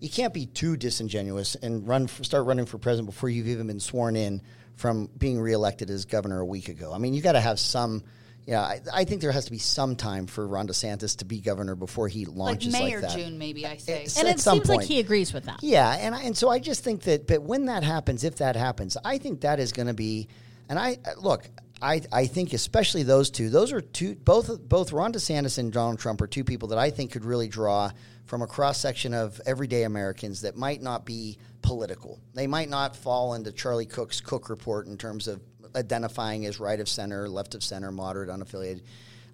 you 0.00 0.10
can't 0.10 0.34
be 0.34 0.46
too 0.46 0.76
disingenuous 0.76 1.54
and 1.54 1.86
run 1.86 2.08
for, 2.08 2.24
start 2.24 2.46
running 2.46 2.66
for 2.66 2.76
president 2.78 3.06
before 3.06 3.28
you've 3.28 3.46
even 3.46 3.68
been 3.68 3.80
sworn 3.80 4.16
in 4.16 4.42
from 4.74 5.08
being 5.16 5.40
reelected 5.40 5.90
as 5.90 6.06
governor 6.06 6.40
a 6.40 6.44
week 6.46 6.68
ago. 6.68 6.92
I 6.92 6.98
mean, 6.98 7.14
you 7.14 7.22
got 7.22 7.32
to 7.32 7.40
have 7.40 7.60
some. 7.60 8.02
Yeah, 8.44 8.60
I, 8.60 8.80
I 8.92 9.04
think 9.04 9.20
there 9.20 9.30
has 9.30 9.44
to 9.44 9.52
be 9.52 9.58
some 9.58 9.94
time 9.94 10.26
for 10.26 10.44
Ron 10.44 10.66
DeSantis 10.66 11.18
to 11.18 11.24
be 11.24 11.38
governor 11.38 11.76
before 11.76 12.08
he 12.08 12.24
launches 12.24 12.72
like 12.72 12.72
launches 12.72 12.72
May 12.72 12.80
like 12.80 12.94
or 12.96 13.00
that. 13.02 13.16
June, 13.16 13.38
maybe 13.38 13.64
I 13.64 13.76
say. 13.76 13.92
It's- 13.92 14.18
and 14.18 14.26
at 14.26 14.34
it 14.34 14.40
some 14.40 14.58
seems 14.58 14.68
like 14.68 14.84
he 14.84 14.98
agrees 14.98 15.32
with 15.32 15.44
that. 15.44 15.62
Yeah, 15.62 15.88
and 15.92 16.12
I, 16.12 16.22
and 16.22 16.36
so 16.36 16.48
I 16.48 16.58
just 16.58 16.82
think 16.82 17.02
that, 17.02 17.28
but 17.28 17.42
when 17.42 17.66
that 17.66 17.84
happens, 17.84 18.24
if 18.24 18.36
that 18.38 18.56
happens, 18.56 18.96
I 19.04 19.18
think 19.18 19.42
that 19.42 19.60
is 19.60 19.70
going 19.70 19.86
to 19.86 19.94
be, 19.94 20.26
and 20.68 20.76
I 20.76 20.98
look, 21.18 21.48
I 21.82 22.02
I 22.12 22.26
think 22.26 22.52
especially 22.52 23.02
those 23.02 23.30
two, 23.30 23.50
those 23.50 23.72
are 23.72 23.80
two 23.80 24.14
both 24.14 24.60
both 24.68 24.92
Ron 24.92 25.12
DeSantis 25.12 25.58
and 25.58 25.72
Donald 25.72 25.98
Trump 25.98 26.20
are 26.20 26.26
two 26.26 26.44
people 26.44 26.68
that 26.68 26.78
I 26.78 26.90
think 26.90 27.12
could 27.12 27.24
really 27.24 27.48
draw 27.48 27.90
from 28.26 28.42
a 28.42 28.46
cross 28.46 28.78
section 28.78 29.12
of 29.12 29.40
everyday 29.44 29.82
Americans 29.82 30.42
that 30.42 30.56
might 30.56 30.80
not 30.80 31.04
be 31.04 31.38
political. 31.60 32.20
They 32.34 32.46
might 32.46 32.70
not 32.70 32.96
fall 32.96 33.34
into 33.34 33.52
Charlie 33.52 33.86
Cook's 33.86 34.20
Cook 34.20 34.48
report 34.48 34.86
in 34.86 34.96
terms 34.96 35.28
of 35.28 35.42
identifying 35.74 36.46
as 36.46 36.60
right 36.60 36.78
of 36.78 36.88
center, 36.88 37.28
left 37.28 37.54
of 37.54 37.64
center, 37.64 37.90
moderate, 37.90 38.30
unaffiliated. 38.30 38.82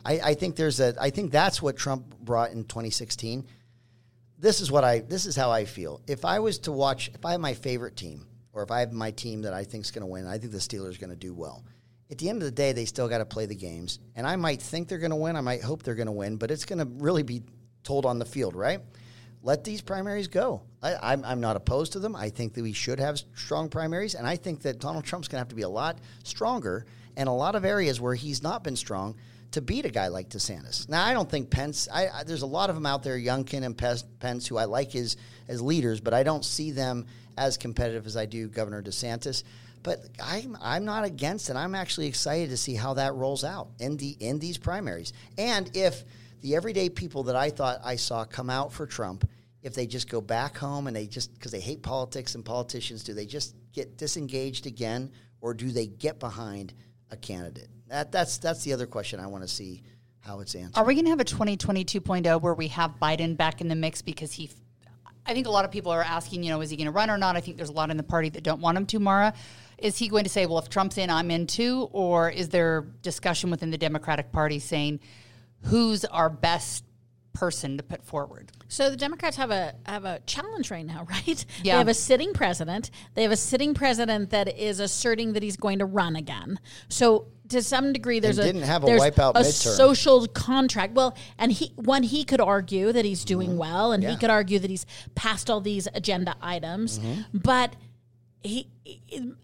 I, 0.04 0.20
I 0.20 0.34
think 0.34 0.56
there's 0.56 0.80
a. 0.80 0.94
I 1.00 1.10
think 1.10 1.30
that's 1.30 1.60
what 1.60 1.76
Trump 1.76 2.18
brought 2.20 2.52
in 2.52 2.64
2016 2.64 3.46
this 4.38 4.60
is 4.60 4.70
what 4.70 4.84
I 4.84 5.00
this 5.00 5.26
is 5.26 5.34
how 5.34 5.50
I 5.50 5.64
feel. 5.64 6.00
If 6.06 6.24
I 6.24 6.38
was 6.38 6.58
to 6.60 6.72
watch, 6.72 7.10
if 7.12 7.24
I 7.24 7.32
have 7.32 7.40
my 7.40 7.54
favorite 7.54 7.96
team, 7.96 8.26
or 8.52 8.62
if 8.62 8.70
I 8.70 8.80
have 8.80 8.92
my 8.92 9.10
team 9.10 9.42
that 9.42 9.52
I 9.52 9.64
think 9.64 9.84
is 9.84 9.90
going 9.90 10.02
to 10.02 10.06
win, 10.06 10.26
I 10.26 10.38
think 10.38 10.52
the 10.52 10.58
Steelers 10.58 10.96
are 10.96 11.00
going 11.00 11.10
to 11.10 11.16
do 11.16 11.34
well. 11.34 11.64
At 12.10 12.18
the 12.18 12.30
end 12.30 12.42
of 12.42 12.46
the 12.46 12.52
day, 12.52 12.72
they 12.72 12.86
still 12.86 13.08
got 13.08 13.18
to 13.18 13.26
play 13.26 13.46
the 13.46 13.54
games, 13.54 13.98
and 14.16 14.26
I 14.26 14.36
might 14.36 14.62
think 14.62 14.88
they're 14.88 14.98
going 14.98 15.10
to 15.10 15.16
win. 15.16 15.36
I 15.36 15.42
might 15.42 15.62
hope 15.62 15.82
they're 15.82 15.94
going 15.94 16.06
to 16.06 16.12
win, 16.12 16.36
but 16.36 16.50
it's 16.50 16.64
going 16.64 16.78
to 16.78 16.86
really 17.02 17.22
be 17.22 17.42
told 17.82 18.06
on 18.06 18.18
the 18.18 18.24
field, 18.24 18.56
right? 18.56 18.80
Let 19.42 19.62
these 19.62 19.82
primaries 19.82 20.26
go. 20.28 20.62
I, 20.82 20.96
I'm, 21.12 21.24
I'm 21.24 21.40
not 21.40 21.56
opposed 21.56 21.92
to 21.92 21.98
them. 21.98 22.16
I 22.16 22.30
think 22.30 22.54
that 22.54 22.62
we 22.62 22.72
should 22.72 22.98
have 22.98 23.20
strong 23.34 23.68
primaries, 23.68 24.14
and 24.14 24.26
I 24.26 24.36
think 24.36 24.62
that 24.62 24.78
Donald 24.78 25.04
Trump's 25.04 25.28
going 25.28 25.36
to 25.36 25.40
have 25.40 25.48
to 25.48 25.54
be 25.54 25.62
a 25.62 25.68
lot 25.68 25.98
stronger 26.24 26.86
in 27.16 27.28
a 27.28 27.34
lot 27.34 27.54
of 27.54 27.64
areas 27.64 28.00
where 28.00 28.14
he's 28.14 28.42
not 28.42 28.64
been 28.64 28.76
strong 28.76 29.14
to 29.50 29.60
beat 29.60 29.86
a 29.86 29.90
guy 29.90 30.08
like 30.08 30.28
DeSantis. 30.28 30.88
Now, 30.88 31.04
I 31.04 31.12
don't 31.12 31.30
think 31.30 31.50
Pence. 31.50 31.88
I, 31.92 32.08
I, 32.08 32.24
there's 32.24 32.42
a 32.42 32.46
lot 32.46 32.68
of 32.68 32.76
them 32.76 32.86
out 32.86 33.02
there, 33.02 33.18
Youngkin 33.18 33.64
and 33.64 33.76
Pence, 33.76 34.46
who 34.46 34.56
I 34.56 34.64
like 34.64 34.94
as 34.94 35.16
as 35.48 35.62
leaders, 35.62 36.00
but 36.00 36.12
I 36.12 36.22
don't 36.22 36.44
see 36.44 36.70
them 36.70 37.06
as 37.36 37.56
competitive 37.56 38.06
as 38.06 38.16
I 38.16 38.26
do 38.26 38.48
Governor 38.48 38.82
DeSantis. 38.82 39.44
But 39.82 40.00
I'm 40.22 40.56
I'm 40.60 40.84
not 40.84 41.04
against 41.04 41.50
it. 41.50 41.56
I'm 41.56 41.74
actually 41.74 42.06
excited 42.06 42.50
to 42.50 42.56
see 42.56 42.74
how 42.74 42.94
that 42.94 43.14
rolls 43.14 43.44
out 43.44 43.68
in 43.78 43.96
the 43.96 44.16
in 44.20 44.38
these 44.38 44.58
primaries, 44.58 45.12
and 45.36 45.70
if 45.76 46.04
the 46.40 46.56
everyday 46.56 46.88
people 46.88 47.24
that 47.24 47.36
I 47.36 47.50
thought 47.50 47.80
I 47.84 47.96
saw 47.96 48.24
come 48.24 48.50
out 48.50 48.72
for 48.72 48.86
Trump, 48.86 49.28
if 49.62 49.74
they 49.74 49.86
just 49.86 50.08
go 50.08 50.20
back 50.20 50.56
home 50.56 50.86
and 50.86 50.96
they 50.96 51.06
just 51.06 51.34
because 51.34 51.52
they 51.52 51.60
hate 51.60 51.82
politics 51.82 52.34
and 52.34 52.44
politicians, 52.44 53.04
do 53.04 53.14
they 53.14 53.26
just 53.26 53.54
get 53.72 53.96
disengaged 53.96 54.66
again, 54.66 55.10
or 55.40 55.54
do 55.54 55.70
they 55.70 55.86
get 55.86 56.18
behind 56.18 56.74
a 57.10 57.16
candidate? 57.16 57.68
That 57.88 58.12
that's 58.12 58.38
that's 58.38 58.64
the 58.64 58.72
other 58.72 58.86
question 58.86 59.20
I 59.20 59.26
want 59.26 59.42
to 59.42 59.48
see 59.48 59.82
how 60.20 60.40
it's 60.40 60.54
answered. 60.54 60.78
Are 60.78 60.84
we 60.84 60.94
going 60.94 61.04
to 61.04 61.10
have 61.10 61.20
a 61.20 61.24
2022.0 61.24 62.40
where 62.40 62.54
we 62.54 62.68
have 62.68 62.92
Biden 63.00 63.36
back 63.36 63.60
in 63.60 63.68
the 63.68 63.74
mix 63.74 64.02
because 64.02 64.32
he? 64.32 64.50
I 65.26 65.34
think 65.34 65.46
a 65.46 65.50
lot 65.50 65.64
of 65.64 65.70
people 65.70 65.92
are 65.92 66.02
asking, 66.02 66.42
you 66.42 66.50
know, 66.50 66.60
is 66.60 66.70
he 66.70 66.76
going 66.76 66.86
to 66.86 66.92
run 66.92 67.10
or 67.10 67.18
not? 67.18 67.36
I 67.36 67.40
think 67.40 67.56
there's 67.56 67.68
a 67.68 67.72
lot 67.72 67.90
in 67.90 67.96
the 67.96 68.02
party 68.02 68.30
that 68.30 68.42
don't 68.42 68.60
want 68.60 68.78
him 68.78 68.86
to. 68.86 68.98
Maura, 68.98 69.34
is 69.78 69.96
he 69.98 70.08
going 70.08 70.24
to 70.24 70.30
say, 70.30 70.46
well, 70.46 70.58
if 70.58 70.68
Trump's 70.68 70.98
in, 70.98 71.10
I'm 71.10 71.30
in 71.30 71.46
too, 71.46 71.88
or 71.92 72.30
is 72.30 72.48
there 72.48 72.82
discussion 73.02 73.50
within 73.50 73.70
the 73.70 73.78
Democratic 73.78 74.32
Party 74.32 74.58
saying 74.58 75.00
who's 75.62 76.04
our 76.06 76.28
best 76.30 76.84
person 77.32 77.76
to 77.76 77.82
put 77.84 78.02
forward? 78.02 78.50
So 78.68 78.90
the 78.90 78.96
Democrats 78.96 79.36
have 79.36 79.50
a 79.50 79.74
have 79.86 80.04
a 80.04 80.20
challenge 80.26 80.70
right 80.70 80.84
now, 80.84 81.06
right? 81.10 81.44
Yeah. 81.62 81.74
They 81.74 81.78
have 81.78 81.88
a 81.88 81.94
sitting 81.94 82.32
president. 82.32 82.90
They 83.14 83.22
have 83.22 83.32
a 83.32 83.36
sitting 83.36 83.74
president 83.74 84.30
that 84.30 84.48
is 84.58 84.80
asserting 84.80 85.32
that 85.34 85.42
he's 85.42 85.56
going 85.56 85.78
to 85.78 85.84
run 85.86 86.16
again. 86.16 86.58
So 86.88 87.28
to 87.50 87.62
some 87.62 87.92
degree, 87.94 88.20
there's 88.20 88.38
And 88.38 88.48
a 88.48 88.52
didn't 88.52 88.66
have 88.66 88.82
a 88.82 88.86
there's 88.86 89.00
wipeout 89.00 89.30
a 89.36 89.40
midterm. 89.40 89.76
social 89.76 90.26
contract. 90.26 90.94
Well, 90.94 91.16
and 91.38 91.50
he 91.52 91.72
one 91.76 92.02
he 92.02 92.24
could 92.24 92.40
argue 92.40 92.92
that 92.92 93.04
he's 93.04 93.24
doing 93.24 93.56
well, 93.56 93.92
and 93.92 94.02
he 94.02 94.08
Mm-hmm. 94.10 94.18
Could 94.18 94.30
argue 94.30 94.58
that 94.58 94.68
he's 94.70 94.84
passed 95.14 95.48
all 95.48 95.60
these 95.60 95.86
agenda 95.94 96.34
items, 96.42 96.98
Mm-hmm. 96.98 97.38
but 97.38 97.74
he, 98.42 98.68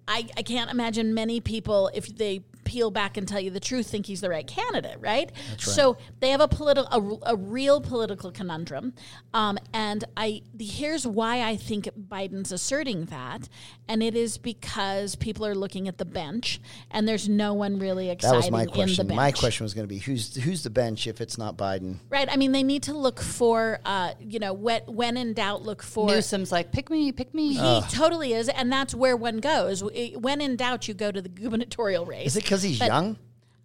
I, 0.09 0.28
I 0.37 0.42
can't 0.42 0.70
imagine 0.70 1.14
many 1.14 1.40
people 1.40 1.90
if 1.94 2.07
they 2.07 2.44
peel 2.64 2.90
back 2.90 3.16
and 3.16 3.29
tell 3.29 3.40
you 3.40 3.50
the 3.50 3.61
truth 3.61 3.87
think 3.87 4.07
he's 4.07 4.20
the 4.20 4.29
right 4.29 4.46
candidate 4.46 4.96
right, 5.00 5.31
so 5.59 5.96
they 6.20 6.31
have 6.31 6.40
a 6.40 6.48
political 6.48 7.20
a, 7.24 7.33
a 7.33 7.37
real 7.37 7.81
political 7.81 8.31
conundrum 8.31 8.92
um, 9.33 9.59
and 9.72 10.05
i 10.16 10.42
here's 10.59 11.07
why 11.07 11.42
i 11.42 11.57
think 11.57 11.88
biden's 12.09 12.53
asserting 12.53 13.07
that 13.07 13.48
and 13.88 14.03
it 14.03 14.16
is 14.16 14.38
because 14.38 15.14
people 15.14 15.44
are 15.46 15.55
looking 15.55 15.88
at 15.88 15.98
the 15.98 16.05
bench 16.05 16.61
and 16.90 17.07
there's 17.07 17.29
no 17.29 17.55
one 17.55 17.79
really 17.79 18.11
excited. 18.11 18.35
that 18.35 18.38
exciting 18.38 18.53
was 18.53 18.53
my 18.53 18.62
in 18.62 18.66
the 18.66 18.72
question. 18.72 19.07
bench 19.07 19.16
My 19.16 19.33
question 19.33 19.64
was 19.64 19.74
going 19.74 19.87
to 19.87 19.94
be 19.94 19.98
who's 19.98 20.35
who's 20.37 20.62
the 20.62 20.70
bench 20.70 21.07
if 21.07 21.20
it's 21.20 21.38
not 21.38 21.57
Biden? 21.57 21.98
right 22.09 22.29
i 22.31 22.37
mean 22.37 22.53
they 22.53 22.62
need 22.62 22.85
to 22.85 22.94
look 22.94 23.20
for 23.20 23.81
uh, 23.85 24.12
you 24.20 24.38
know 24.38 24.53
when, 24.53 24.83
when 24.87 25.16
in 25.16 25.35
doubt 25.35 25.62
look 25.62 25.83
for 25.83 26.09
Newsom's 26.09 26.53
like, 26.53 26.72
pick 26.72 26.90
me, 26.90 27.12
pick 27.12 27.35
me. 27.35 27.55
He 27.55 27.81
totally 27.90 28.33
is, 28.33 28.48
and 28.48 28.72
that's 28.72 28.94
where 28.94 29.16
one 29.16 29.38
goes. 29.38 29.83
When 29.83 30.40
in 30.40 30.57
doubt, 30.57 30.88
you 30.88 30.94
go 30.94 31.11
to 31.11 31.20
the 31.20 31.29
gubernatorial 31.29 32.07
race. 32.07 32.29
Is 32.29 32.37
it 32.37 32.44
because 32.54 32.62
he's 32.62 32.78
But- 32.78 32.88
young? 32.88 33.16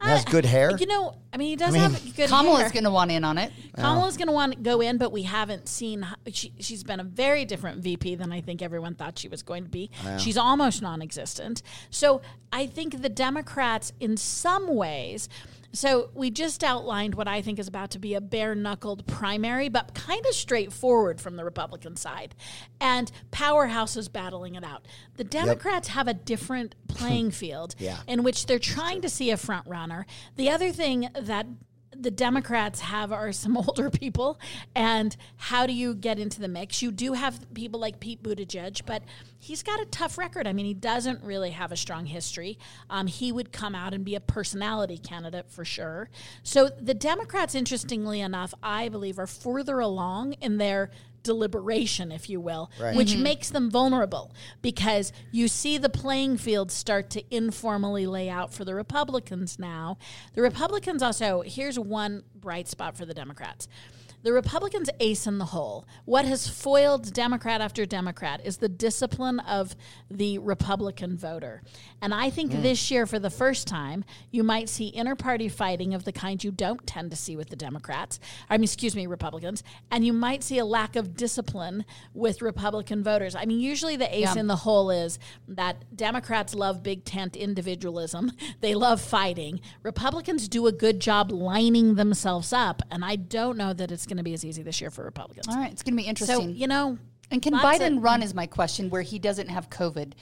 And 0.02 0.12
has 0.12 0.24
good 0.24 0.46
hair? 0.46 0.78
You 0.80 0.86
know, 0.86 1.14
I 1.34 1.36
mean, 1.36 1.50
he 1.50 1.56
does 1.58 1.74
mean, 1.74 1.82
have 1.82 2.16
good 2.16 2.30
Kamala's 2.30 2.62
hair. 2.62 2.70
going 2.70 2.86
to 2.86 2.90
want 2.90 3.12
in 3.12 3.26
on 3.26 3.38
it. 3.38 3.52
Kamala's 3.76 4.16
going 4.16 4.30
to 4.30 4.34
want 4.34 4.54
to 4.54 4.58
go 4.58 4.80
in, 4.80 4.98
but 4.98 5.12
we 5.12 5.24
haven't 5.24 5.68
seen. 5.68 6.08
She, 6.32 6.54
she's 6.58 6.86
been 6.86 7.02
a 7.02 7.04
very 7.04 7.44
different 7.44 7.84
VP 7.84 8.16
than 8.16 8.32
I 8.32 8.40
think 8.40 8.62
everyone 8.62 8.96
thought 8.96 9.20
she 9.20 9.28
was 9.28 9.44
going 9.44 9.66
to 9.66 9.70
be. 9.70 9.92
She's 10.18 10.38
almost 10.38 10.82
non-existent. 10.82 11.64
So 11.90 12.22
I 12.54 12.66
think 12.66 13.02
the 13.02 13.10
Democrats, 13.10 13.92
in 14.00 14.16
some 14.16 14.74
ways. 14.74 15.28
So 15.72 16.10
we 16.16 16.32
just 16.32 16.64
outlined 16.64 17.16
what 17.16 17.28
I 17.28 17.42
think 17.42 17.60
is 17.60 17.68
about 17.68 17.92
to 17.92 18.00
be 18.00 18.16
a 18.16 18.22
bare-knuckled 18.22 19.06
primary, 19.06 19.70
but 19.70 19.94
kind 19.94 20.26
of 20.26 20.34
straightforward 20.34 21.22
from 21.22 21.36
the 21.36 21.46
Republican 21.46 21.96
side, 21.96 22.34
and 22.82 23.12
powerhouses 23.32 24.12
battling 24.12 24.56
it 24.56 24.64
out. 24.64 24.86
The 25.18 25.24
Democrats 25.24 25.90
have 25.90 26.08
a 26.08 26.14
different 26.14 26.76
playing 26.88 27.32
field 27.32 27.76
Yeah. 27.78 27.98
in 28.08 28.24
which 28.24 28.46
they're 28.48 28.58
trying 28.60 29.02
to 29.02 29.10
see 29.10 29.30
a 29.32 29.38
front 29.38 29.68
runner. 29.68 30.06
The 30.38 30.50
other 30.50 30.72
thing 30.72 31.10
that 31.20 31.46
the 31.96 32.12
Democrats 32.12 32.80
have 32.82 33.12
are 33.12 33.32
some 33.32 33.58
older 33.68 33.90
people, 33.90 34.40
and 34.76 35.16
how 35.38 35.66
do 35.66 35.74
you 35.74 35.96
get 35.96 36.20
into 36.20 36.40
the 36.40 36.48
mix? 36.48 36.82
You 36.82 36.92
do 36.92 37.14
have 37.14 37.54
people 37.54 37.80
like 37.80 38.00
Pete 38.00 38.24
Buttigieg, 38.24 38.82
but 38.86 39.04
he's 39.40 39.64
got 39.64 39.82
a 39.82 39.86
tough 39.86 40.18
record. 40.18 40.48
I 40.48 40.54
mean, 40.54 40.66
he 40.66 40.74
doesn't 40.74 41.24
really 41.24 41.52
have 41.52 41.72
a 41.72 41.78
strong 41.78 42.06
history. 42.06 42.58
Um, 42.90 43.08
he 43.08 43.32
would 43.32 43.52
come 43.52 43.76
out 43.76 43.94
and 43.94 44.04
be 44.06 44.16
a 44.16 44.20
personality 44.20 44.98
candidate 44.98 45.50
for 45.50 45.66
sure. 45.66 46.10
So 46.44 46.70
the 46.80 46.94
Democrats, 46.94 47.56
interestingly 47.56 48.22
enough, 48.22 48.54
I 48.62 48.90
believe, 48.90 49.20
are 49.20 49.28
further 49.28 49.80
along 49.80 50.34
in 50.34 50.58
their 50.58 50.92
deliberation, 51.24 52.12
if 52.12 52.30
you 52.30 52.40
will, 52.40 52.72
Right. 52.80 52.96
which 52.96 53.12
mm-hmm. 53.14 53.24
makes 53.24 53.50
them 53.50 53.70
vulnerable 53.70 54.34
because 54.62 55.12
you 55.32 55.48
see 55.48 55.78
the 55.78 55.90
playing 55.90 56.38
field 56.38 56.72
start 56.72 57.10
to 57.12 57.36
informally 57.36 58.06
lay 58.06 58.30
out 58.30 58.54
for 58.54 58.66
the 58.66 58.74
Republicans 58.76 59.60
now. 59.60 59.98
The 60.34 60.42
Republicans 60.42 61.04
also, 61.04 61.42
here's 61.42 61.78
one 61.78 62.24
bright 62.36 62.68
spot 62.68 62.98
for 62.98 63.06
the 63.06 63.14
Democrats. 63.14 63.68
The 64.22 64.34
Republicans 64.34 64.90
ace 65.00 65.26
in 65.28 65.38
the 65.38 65.46
hole. 65.46 65.86
What 66.06 66.26
has 66.26 66.48
foiled 66.48 67.14
Democrat 67.14 67.62
after 67.62 67.86
Democrat 67.86 68.42
is 68.44 68.58
the 68.58 68.68
discipline 68.70 69.40
of 69.40 69.76
the 70.12 70.38
Republican 70.40 71.16
voter. 71.18 71.62
And 72.02 72.14
I 72.14 72.30
think 72.30 72.52
Hmm. 72.54 72.62
this 72.62 72.92
year, 72.92 73.06
for 73.06 73.20
the 73.20 73.30
first 73.30 73.68
time, 73.68 74.04
you 74.32 74.44
might 74.44 74.68
see 74.70 74.94
inter 74.94 75.16
party 75.16 75.48
fighting 75.50 75.94
of 75.94 76.04
the 76.04 76.12
kind 76.12 76.44
you 76.44 76.52
don't 76.52 76.86
tend 76.86 77.12
to 77.12 77.18
see 77.18 77.36
with 77.36 77.50
the 77.50 77.56
Democrats. 77.56 78.20
I 78.50 78.58
mean, 78.58 78.66
excuse 78.66 78.96
me, 78.96 79.08
Republicans. 79.08 79.64
And 79.92 80.06
you 80.06 80.14
might 80.14 80.44
see 80.44 80.58
a 80.58 80.66
lack 80.66 80.96
of 80.96 81.16
discipline 81.16 81.86
with 82.14 82.42
Republican 82.42 83.04
voters. 83.04 83.36
I 83.36 83.46
mean, 83.46 83.60
usually 83.60 83.96
the 83.96 84.14
ace 84.14 84.36
Yeah. 84.36 84.40
in 84.42 84.48
the 84.48 84.58
hole 84.58 84.90
is 84.90 85.18
that 85.48 85.96
Democrats 85.96 86.54
love 86.54 86.84
big 86.84 87.06
tent 87.06 87.36
individualism, 87.36 88.32
they 88.62 88.76
love 88.76 89.00
fighting. 89.02 89.62
Republicans 89.84 90.48
do 90.50 90.68
a 90.68 90.72
good 90.72 91.00
job 91.00 91.32
lining 91.32 91.96
themselves 91.96 92.52
up. 92.54 92.82
And 92.92 93.06
I 93.06 93.16
don't 93.16 93.58
know 93.58 93.74
that 93.74 93.92
it's 93.92 94.06
going 94.10 94.18
to 94.18 94.24
be 94.24 94.34
as 94.34 94.44
easy 94.44 94.62
this 94.64 94.82
year 94.82 94.90
for 94.92 95.06
Republicans. 95.06 95.48
All 95.48 95.56
right, 95.56 95.72
it's 95.72 95.84
going 95.84 95.94
to 95.94 95.98
be 95.98 96.04
So, 96.04 96.10
interesting. 96.10 96.56
you 96.58 96.68
know, 96.68 96.98
And 97.32 97.42
can 97.42 97.54
Lots 97.54 97.66
Biden 97.80 97.98
of- 97.98 98.04
run 98.04 98.22
is 98.24 98.34
my 98.34 98.48
question 98.48 98.90
where 98.90 99.02
he 99.04 99.20
doesn't 99.20 99.48
have 99.50 99.70
COVID 99.70 100.14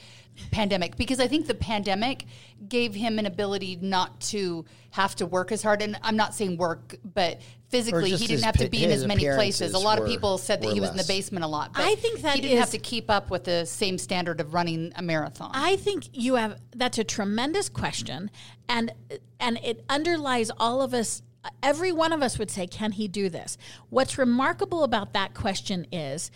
pandemic 0.52 0.96
because 0.96 1.18
I 1.18 1.26
think 1.26 1.46
the 1.48 1.54
pandemic 1.54 2.24
gave 2.68 2.94
him 2.94 3.18
an 3.18 3.26
ability 3.26 3.76
not 3.80 4.20
to 4.20 4.64
have 4.90 5.16
to 5.16 5.26
work 5.26 5.50
as 5.50 5.62
hard 5.62 5.82
and 5.82 5.98
I'm 6.02 6.16
not 6.16 6.32
saying 6.34 6.58
work 6.58 6.94
but 7.02 7.40
physically 7.68 8.10
he 8.10 8.26
didn't 8.28 8.44
have 8.44 8.56
to 8.58 8.68
be 8.68 8.84
in 8.84 8.90
as 8.92 9.04
many 9.04 9.24
places. 9.24 9.74
A 9.74 9.76
appearances 9.76 9.84
lot 9.84 9.98
of 9.98 10.06
people 10.06 10.38
said 10.38 10.62
that 10.62 10.72
he 10.72 10.80
was 10.80 10.90
in 10.90 10.96
the 10.96 11.04
basement 11.08 11.44
a 11.44 11.48
lot. 11.48 11.72
But 11.74 11.82
I 11.82 11.96
think 11.96 12.20
that 12.20 12.36
he 12.36 12.40
didn't 12.42 12.58
have 12.58 12.70
to 12.70 12.78
keep 12.78 13.10
up 13.10 13.30
with 13.30 13.44
the 13.44 13.64
same 13.66 13.98
standard 13.98 14.40
of 14.40 14.54
running 14.54 14.92
a 14.96 15.02
marathon. 15.02 15.50
I 15.54 15.74
think 15.76 16.04
you 16.12 16.36
have 16.36 16.58
that's 16.76 16.98
a 16.98 17.04
tremendous 17.04 17.68
question 17.68 18.30
and 18.68 18.92
and 19.40 19.58
it 19.64 19.84
underlies 19.88 20.50
all 20.58 20.82
of 20.82 20.94
us 20.94 21.22
every 21.62 21.92
one 21.92 22.12
of 22.12 22.22
us 22.22 22.38
would 22.38 22.50
say 22.50 22.66
can 22.66 22.92
he 22.92 23.08
do 23.08 23.28
this 23.28 23.56
what's 23.90 24.18
remarkable 24.18 24.82
about 24.84 25.12
that 25.12 25.34
question 25.34 25.86
is 25.92 26.30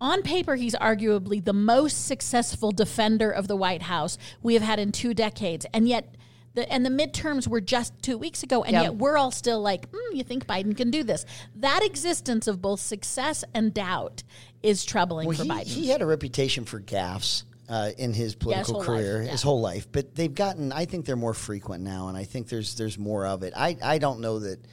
on 0.00 0.22
paper 0.22 0.54
he's 0.56 0.74
arguably 0.76 1.44
the 1.44 1.52
most 1.52 2.06
successful 2.06 2.70
defender 2.72 3.30
of 3.30 3.48
the 3.48 3.56
white 3.56 3.82
house 3.82 4.16
we 4.42 4.54
have 4.54 4.62
had 4.62 4.78
in 4.78 4.92
two 4.92 5.12
decades 5.14 5.66
and 5.72 5.88
yet 5.88 6.14
the, 6.54 6.72
and 6.72 6.84
the 6.84 6.90
midterms 6.90 7.46
were 7.46 7.60
just 7.60 7.92
two 8.02 8.18
weeks 8.18 8.42
ago, 8.42 8.64
and 8.64 8.72
Yeah. 8.72 8.82
yet 8.84 8.96
we're 8.96 9.16
all 9.16 9.30
still 9.30 9.60
like, 9.60 9.92
mm, 9.92 9.98
you 10.12 10.24
think 10.24 10.44
Biden 10.46 10.76
can 10.76 10.90
do 10.90 11.04
this? 11.04 11.24
That 11.54 11.84
existence 11.84 12.48
of 12.48 12.60
both 12.60 12.80
success 12.80 13.44
and 13.54 13.72
doubt 13.72 14.24
is 14.62 14.84
troubling 14.84 15.28
Well, 15.28 15.36
for 15.36 15.44
he, 15.44 15.50
Biden. 15.50 15.66
he 15.66 15.88
had 15.90 16.02
a 16.02 16.06
reputation 16.06 16.64
for 16.64 16.80
gaffes 16.80 17.44
uh, 17.68 17.90
in 17.98 18.12
his 18.12 18.34
political 18.34 18.74
whole 18.74 18.80
life, 18.80 18.86
career, 18.86 19.22
yeah. 19.22 19.30
his 19.30 19.42
whole 19.42 19.60
life. 19.60 19.90
But 19.90 20.14
they've 20.14 20.34
gotten, 20.34 20.72
I 20.72 20.84
think 20.86 21.06
they're 21.06 21.16
more 21.16 21.34
frequent 21.34 21.84
now, 21.84 22.08
and 22.08 22.16
I 22.16 22.24
think 22.24 22.48
there's 22.48 22.76
there's 22.76 22.98
more 22.98 23.26
of 23.26 23.42
it. 23.42 23.52
I, 23.56 23.76
I 23.82 23.98
don't 23.98 24.20
know 24.20 24.38
that 24.38 24.64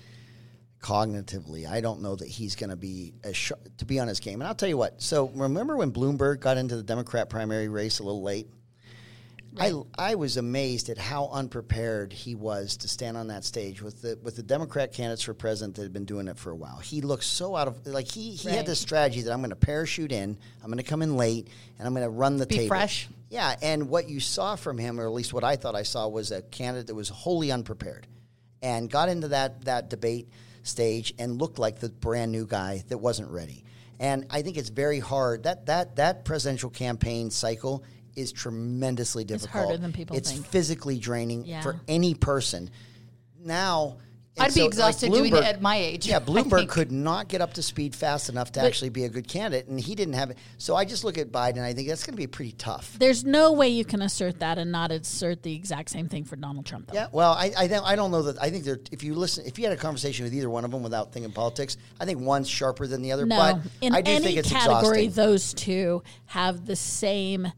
cognitively, 0.81 1.67
I 1.67 1.81
don't 1.81 2.01
know 2.01 2.15
that 2.15 2.27
he's 2.27 2.55
going 2.55 2.69
to 2.69 2.75
be 2.75 3.13
as 3.23 3.35
sh- 3.35 3.51
to 3.77 3.85
be 3.85 3.99
on 3.99 4.07
his 4.07 4.19
game. 4.19 4.41
And 4.41 4.47
I'll 4.47 4.55
tell 4.55 4.69
you 4.69 4.77
what. 4.77 5.01
So 5.01 5.29
remember 5.29 5.75
when 5.77 5.91
Bloomberg 5.91 6.39
got 6.39 6.57
into 6.57 6.75
the 6.75 6.83
Democrat 6.83 7.29
primary 7.29 7.67
race 7.67 7.99
a 7.99 8.03
little 8.03 8.21
late? 8.21 8.47
I, 9.59 9.73
I 9.97 10.15
was 10.15 10.37
amazed 10.37 10.89
at 10.89 10.97
how 10.97 11.29
unprepared 11.31 12.11
he 12.13 12.35
was 12.35 12.77
to 12.77 12.87
stand 12.87 13.15
on 13.17 13.27
that 13.27 13.43
stage 13.45 13.81
with 13.81 14.01
the 14.01 14.17
with 14.21 14.35
the 14.35 14.43
Democrat 14.43 14.91
candidates 14.93 15.21
for 15.23 15.33
president 15.33 15.75
that 15.75 15.83
had 15.83 15.93
been 15.93 16.05
doing 16.05 16.27
it 16.27 16.37
for 16.37 16.51
a 16.51 16.55
while. 16.55 16.77
He 16.77 17.01
looked 17.01 17.23
so 17.23 17.55
out 17.55 17.67
of 17.67 17.85
like 17.87 18.07
he, 18.09 18.31
he 18.31 18.47
Right. 18.49 18.57
had 18.57 18.65
this 18.65 18.79
strategy 18.79 19.21
that 19.21 19.31
I'm 19.31 19.39
going 19.39 19.49
to 19.51 19.55
parachute 19.55 20.11
in, 20.11 20.37
I'm 20.61 20.67
going 20.67 20.77
to 20.77 20.83
come 20.83 21.01
in 21.01 21.15
late, 21.17 21.47
and 21.77 21.87
I'm 21.87 21.93
going 21.93 22.05
to 22.05 22.09
run 22.09 22.37
the 22.37 22.45
Be 22.47 22.55
table. 22.57 22.67
fresh. 22.69 23.07
Yeah, 23.29 23.55
and 23.61 23.89
what 23.89 24.07
you 24.07 24.19
saw 24.19 24.55
from 24.55 24.77
him, 24.77 24.99
or 24.99 25.05
at 25.05 25.11
least 25.13 25.33
what 25.33 25.43
I 25.43 25.55
thought 25.55 25.75
I 25.75 25.83
saw, 25.83 26.07
was 26.07 26.31
a 26.31 26.41
candidate 26.41 26.87
that 26.87 26.95
was 26.95 27.09
wholly 27.09 27.51
unprepared, 27.51 28.07
and 28.61 28.89
got 28.89 29.09
into 29.09 29.29
that 29.29 29.65
that 29.65 29.89
debate 29.89 30.29
stage 30.63 31.13
and 31.19 31.39
looked 31.39 31.59
like 31.59 31.79
the 31.79 31.89
brand 31.89 32.31
new 32.31 32.45
guy 32.45 32.83
that 32.89 32.97
wasn't 32.97 33.29
ready. 33.29 33.63
And 33.99 34.25
I 34.29 34.41
think 34.41 34.57
it's 34.57 34.69
very 34.69 34.99
hard 34.99 35.43
that 35.43 35.67
that 35.67 35.95
that 35.95 36.25
presidential 36.25 36.69
campaign 36.69 37.29
cycle 37.31 37.83
is 38.15 38.31
tremendously 38.31 39.23
difficult. 39.23 39.55
It's 39.55 39.65
harder 39.65 39.77
than 39.81 39.93
people 39.93 40.15
it's 40.15 40.31
think. 40.31 40.45
physically 40.47 40.97
draining 40.97 41.45
Yeah. 41.45 41.61
for 41.61 41.79
any 41.87 42.13
person. 42.13 42.69
Now. 43.43 43.97
I'd 44.37 44.47
be 44.47 44.51
so, 44.51 44.61
like, 44.63 44.67
exhausted 44.67 45.13
doing 45.13 45.33
it 45.33 45.43
at 45.45 45.61
my 45.61 45.77
age, 45.77 46.05
Yeah, 46.07 46.19
Bloomberg 46.25 46.67
could 46.67 46.91
not 46.91 47.29
get 47.29 47.39
up 47.39 47.53
to 47.53 47.63
speed 47.63 47.95
fast 47.95 48.27
enough 48.27 48.51
to 48.51 48.61
actually 48.61 48.89
be 48.89 49.05
a 49.05 49.09
good 49.09 49.29
candidate, 49.29 49.69
and 49.69 49.79
he 49.79 49.95
didn't 49.95 50.15
have 50.15 50.29
it. 50.29 50.37
So 50.57 50.75
I 50.75 50.83
just 50.83 51.05
look 51.05 51.17
at 51.17 51.31
Biden, 51.31 51.51
and 51.55 51.61
I 51.61 51.71
think 51.73 51.87
that's 51.87 52.03
going 52.03 52.15
to 52.15 52.17
be 52.17 52.27
pretty 52.27 52.51
tough. 52.51 52.97
There's 52.99 53.23
no 53.23 53.53
way 53.53 53.69
you 53.69 53.85
can 53.85 54.01
assert 54.01 54.39
that 54.39 54.57
and 54.57 54.73
not 54.73 54.91
assert 54.91 55.41
the 55.41 55.55
exact 55.55 55.89
same 55.89 56.09
thing 56.09 56.25
for 56.25 56.35
Donald 56.35 56.65
Trump, 56.65 56.87
though. 56.87 56.95
Yeah, 56.95 57.07
well, 57.13 57.31
I 57.31 57.53
I 57.57 57.67
don't, 57.67 57.85
I 57.85 57.95
don't 57.95 58.11
know 58.11 58.23
that. 58.23 58.41
I 58.43 58.49
think 58.49 58.67
if 58.91 59.05
you 59.05 59.15
listen, 59.15 59.45
if 59.45 59.57
you 59.57 59.63
had 59.63 59.71
a 59.73 59.77
conversation 59.79 60.25
with 60.25 60.33
either 60.33 60.49
one 60.49 60.65
of 60.65 60.71
them 60.71 60.83
without 60.83 61.13
thinking 61.13 61.31
politics, 61.31 61.77
I 62.01 62.03
think 62.03 62.19
one's 62.19 62.49
sharper 62.49 62.87
than 62.87 63.01
the 63.01 63.13
other. 63.13 63.25
No, 63.25 63.37
but 63.37 63.61
in 63.79 63.95
I 63.95 64.01
do 64.01 64.11
any 64.11 64.25
think 64.25 64.37
it's 64.39 64.49
category, 64.51 65.05
exhausting. 65.05 65.11
those 65.31 65.53
two 65.53 66.03
have 66.25 66.65
the 66.65 66.75
same 66.75 67.53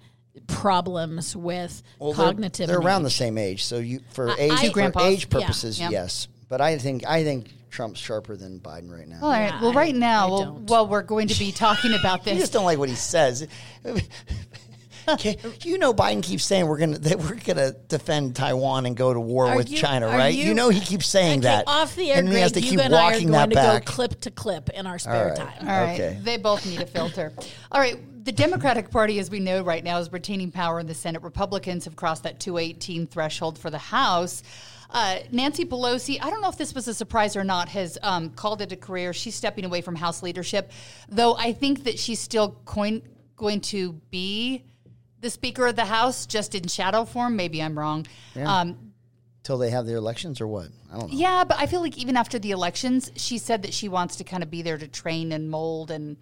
problems 0.47 1.35
with 1.35 1.81
Well, 1.99 2.13
they're- 2.13 2.25
cognitive. 2.25 2.67
They're, 2.67 2.77
and 2.77 2.85
around 2.85 3.03
the 3.03 3.09
same 3.09 3.37
age, 3.37 3.63
so 3.65 3.77
you 3.77 4.01
for 4.11 4.29
I- 4.29 4.35
age 4.39 4.51
I- 4.51 4.69
for 4.91 5.01
age 5.01 5.29
purposes, 5.29 5.79
Yeah. 5.79 5.89
yes. 5.89 6.27
But 6.49 6.61
I 6.61 6.77
think 6.77 7.05
I 7.05 7.23
think 7.23 7.49
Trump's 7.69 7.99
sharper 7.99 8.35
than 8.37 8.59
Biden 8.59 8.89
right 8.89 9.07
now. 9.07 9.19
All 9.21 9.29
right. 9.29 9.47
Yeah, 9.53 9.61
well, 9.61 9.71
I- 9.71 9.75
right 9.75 9.95
now, 9.95 10.27
I 10.27 10.31
well, 10.31 10.61
well, 10.67 10.87
we're 10.87 11.01
going 11.01 11.27
to 11.27 11.37
be 11.37 11.51
talking 11.51 11.93
about 11.99 12.23
this. 12.23 12.33
You 12.35 12.39
just 12.39 12.53
don't 12.53 12.65
like 12.65 12.77
what 12.79 12.89
he 12.89 12.95
says. 12.95 13.47
Okay, 15.09 15.37
you 15.63 15.77
know, 15.77 15.93
Biden 15.93 16.21
keeps 16.21 16.43
saying 16.43 16.67
we're 16.67 16.77
gonna 16.79 16.97
that 16.99 17.17
we're 17.19 17.35
gonna 17.35 17.71
defend 17.87 18.35
Taiwan 18.35 18.85
and 18.85 18.95
go 18.97 19.13
to 19.13 19.19
war 19.21 19.47
Are 19.47 19.55
with 19.55 19.69
you- 19.69 19.77
China, 19.77 20.05
right? 20.07 20.33
you- 20.35 20.47
You, 20.47 20.53
know, 20.53 20.67
he 20.67 20.81
keeps 20.81 21.07
saying 21.07 21.39
Okay, 21.39 21.47
that. 21.47 21.63
off 21.65 21.95
the 21.95 22.11
air, 22.11 22.19
and 22.19 22.27
he 22.27 22.35
has 22.39 22.51
to 22.53 22.59
keep 22.61 22.73
you 22.73 22.79
and 22.81 22.93
I 22.93 22.97
are 22.99 23.11
walking 23.11 23.27
going 23.29 23.31
that 23.31 23.49
to 23.51 23.55
back. 23.55 23.85
go 23.85 23.91
clip 23.93 24.19
to 24.21 24.31
clip 24.31 24.69
in 24.71 24.85
our 24.85 24.99
spare 24.99 25.27
right. 25.27 25.35
time. 25.37 25.53
All 25.61 25.67
right. 25.67 25.93
Okay. 25.93 26.19
They 26.21 26.35
both 26.35 26.65
need 26.65 26.81
a 26.81 26.85
filter. 26.85 27.31
All 27.71 27.79
right. 27.79 27.97
The 28.27 28.33
Democratic 28.33 28.91
Party, 28.91 29.19
as 29.19 29.31
we 29.31 29.39
know 29.39 29.61
right 29.61 29.81
now, 29.81 29.99
is 29.99 30.11
retaining 30.11 30.51
power 30.51 30.81
in 30.81 30.85
the 30.85 30.93
Senate. 30.93 31.23
Republicans 31.23 31.85
have 31.85 31.95
crossed 31.95 32.23
that 32.23 32.41
218 32.41 33.07
threshold 33.07 33.57
for 33.57 33.69
the 33.69 33.77
House. 33.77 34.43
Uh, 34.89 35.19
Nancy 35.31 35.63
Pelosi, 35.63 36.21
I 36.21 36.29
don't 36.29 36.41
know 36.41 36.49
if 36.49 36.57
this 36.57 36.75
was 36.75 36.89
a 36.89 36.93
surprise 36.93 37.37
or 37.37 37.45
not, 37.45 37.69
has 37.69 37.97
um, 38.03 38.31
called 38.31 38.61
it 38.61 38.73
a 38.73 38.75
career. 38.75 39.13
She's 39.13 39.33
stepping 39.33 39.63
away 39.63 39.79
from 39.79 39.95
House 39.95 40.21
leadership, 40.21 40.73
though 41.07 41.37
I 41.37 41.53
think 41.53 41.85
that 41.85 41.97
she's 41.97 42.19
still 42.19 42.59
going, 42.65 43.01
going 43.37 43.61
to 43.61 43.93
be 44.11 44.65
the 45.21 45.29
Speaker 45.29 45.65
of 45.65 45.77
the 45.77 45.85
House, 45.85 46.25
just 46.25 46.53
in 46.53 46.67
shadow 46.67 47.05
form. 47.05 47.37
Maybe 47.37 47.63
I'm 47.63 47.79
wrong. 47.79 48.05
Um, 48.45 48.86
Till 49.47 49.57
they 49.57 49.69
have 49.69 49.85
their 49.85 49.95
elections 49.95 50.41
or 50.41 50.47
what? 50.47 50.67
I 50.91 50.99
don't 50.99 51.09
know. 51.09 51.17
yeah, 51.17 51.45
but 51.45 51.57
I 51.57 51.67
feel 51.67 51.79
like 51.79 51.97
even 51.97 52.17
after 52.17 52.37
the 52.37 52.51
elections, 52.51 53.13
she 53.15 53.37
said 53.37 53.61
that 53.61 53.73
she 53.73 53.87
wants 53.87 54.17
to 54.17 54.25
kind 54.25 54.43
of 54.43 54.51
be 54.51 54.61
there 54.61 54.77
to 54.77 54.89
train 54.89 55.31
and 55.31 55.49
mold 55.49 55.89
and 55.89 56.17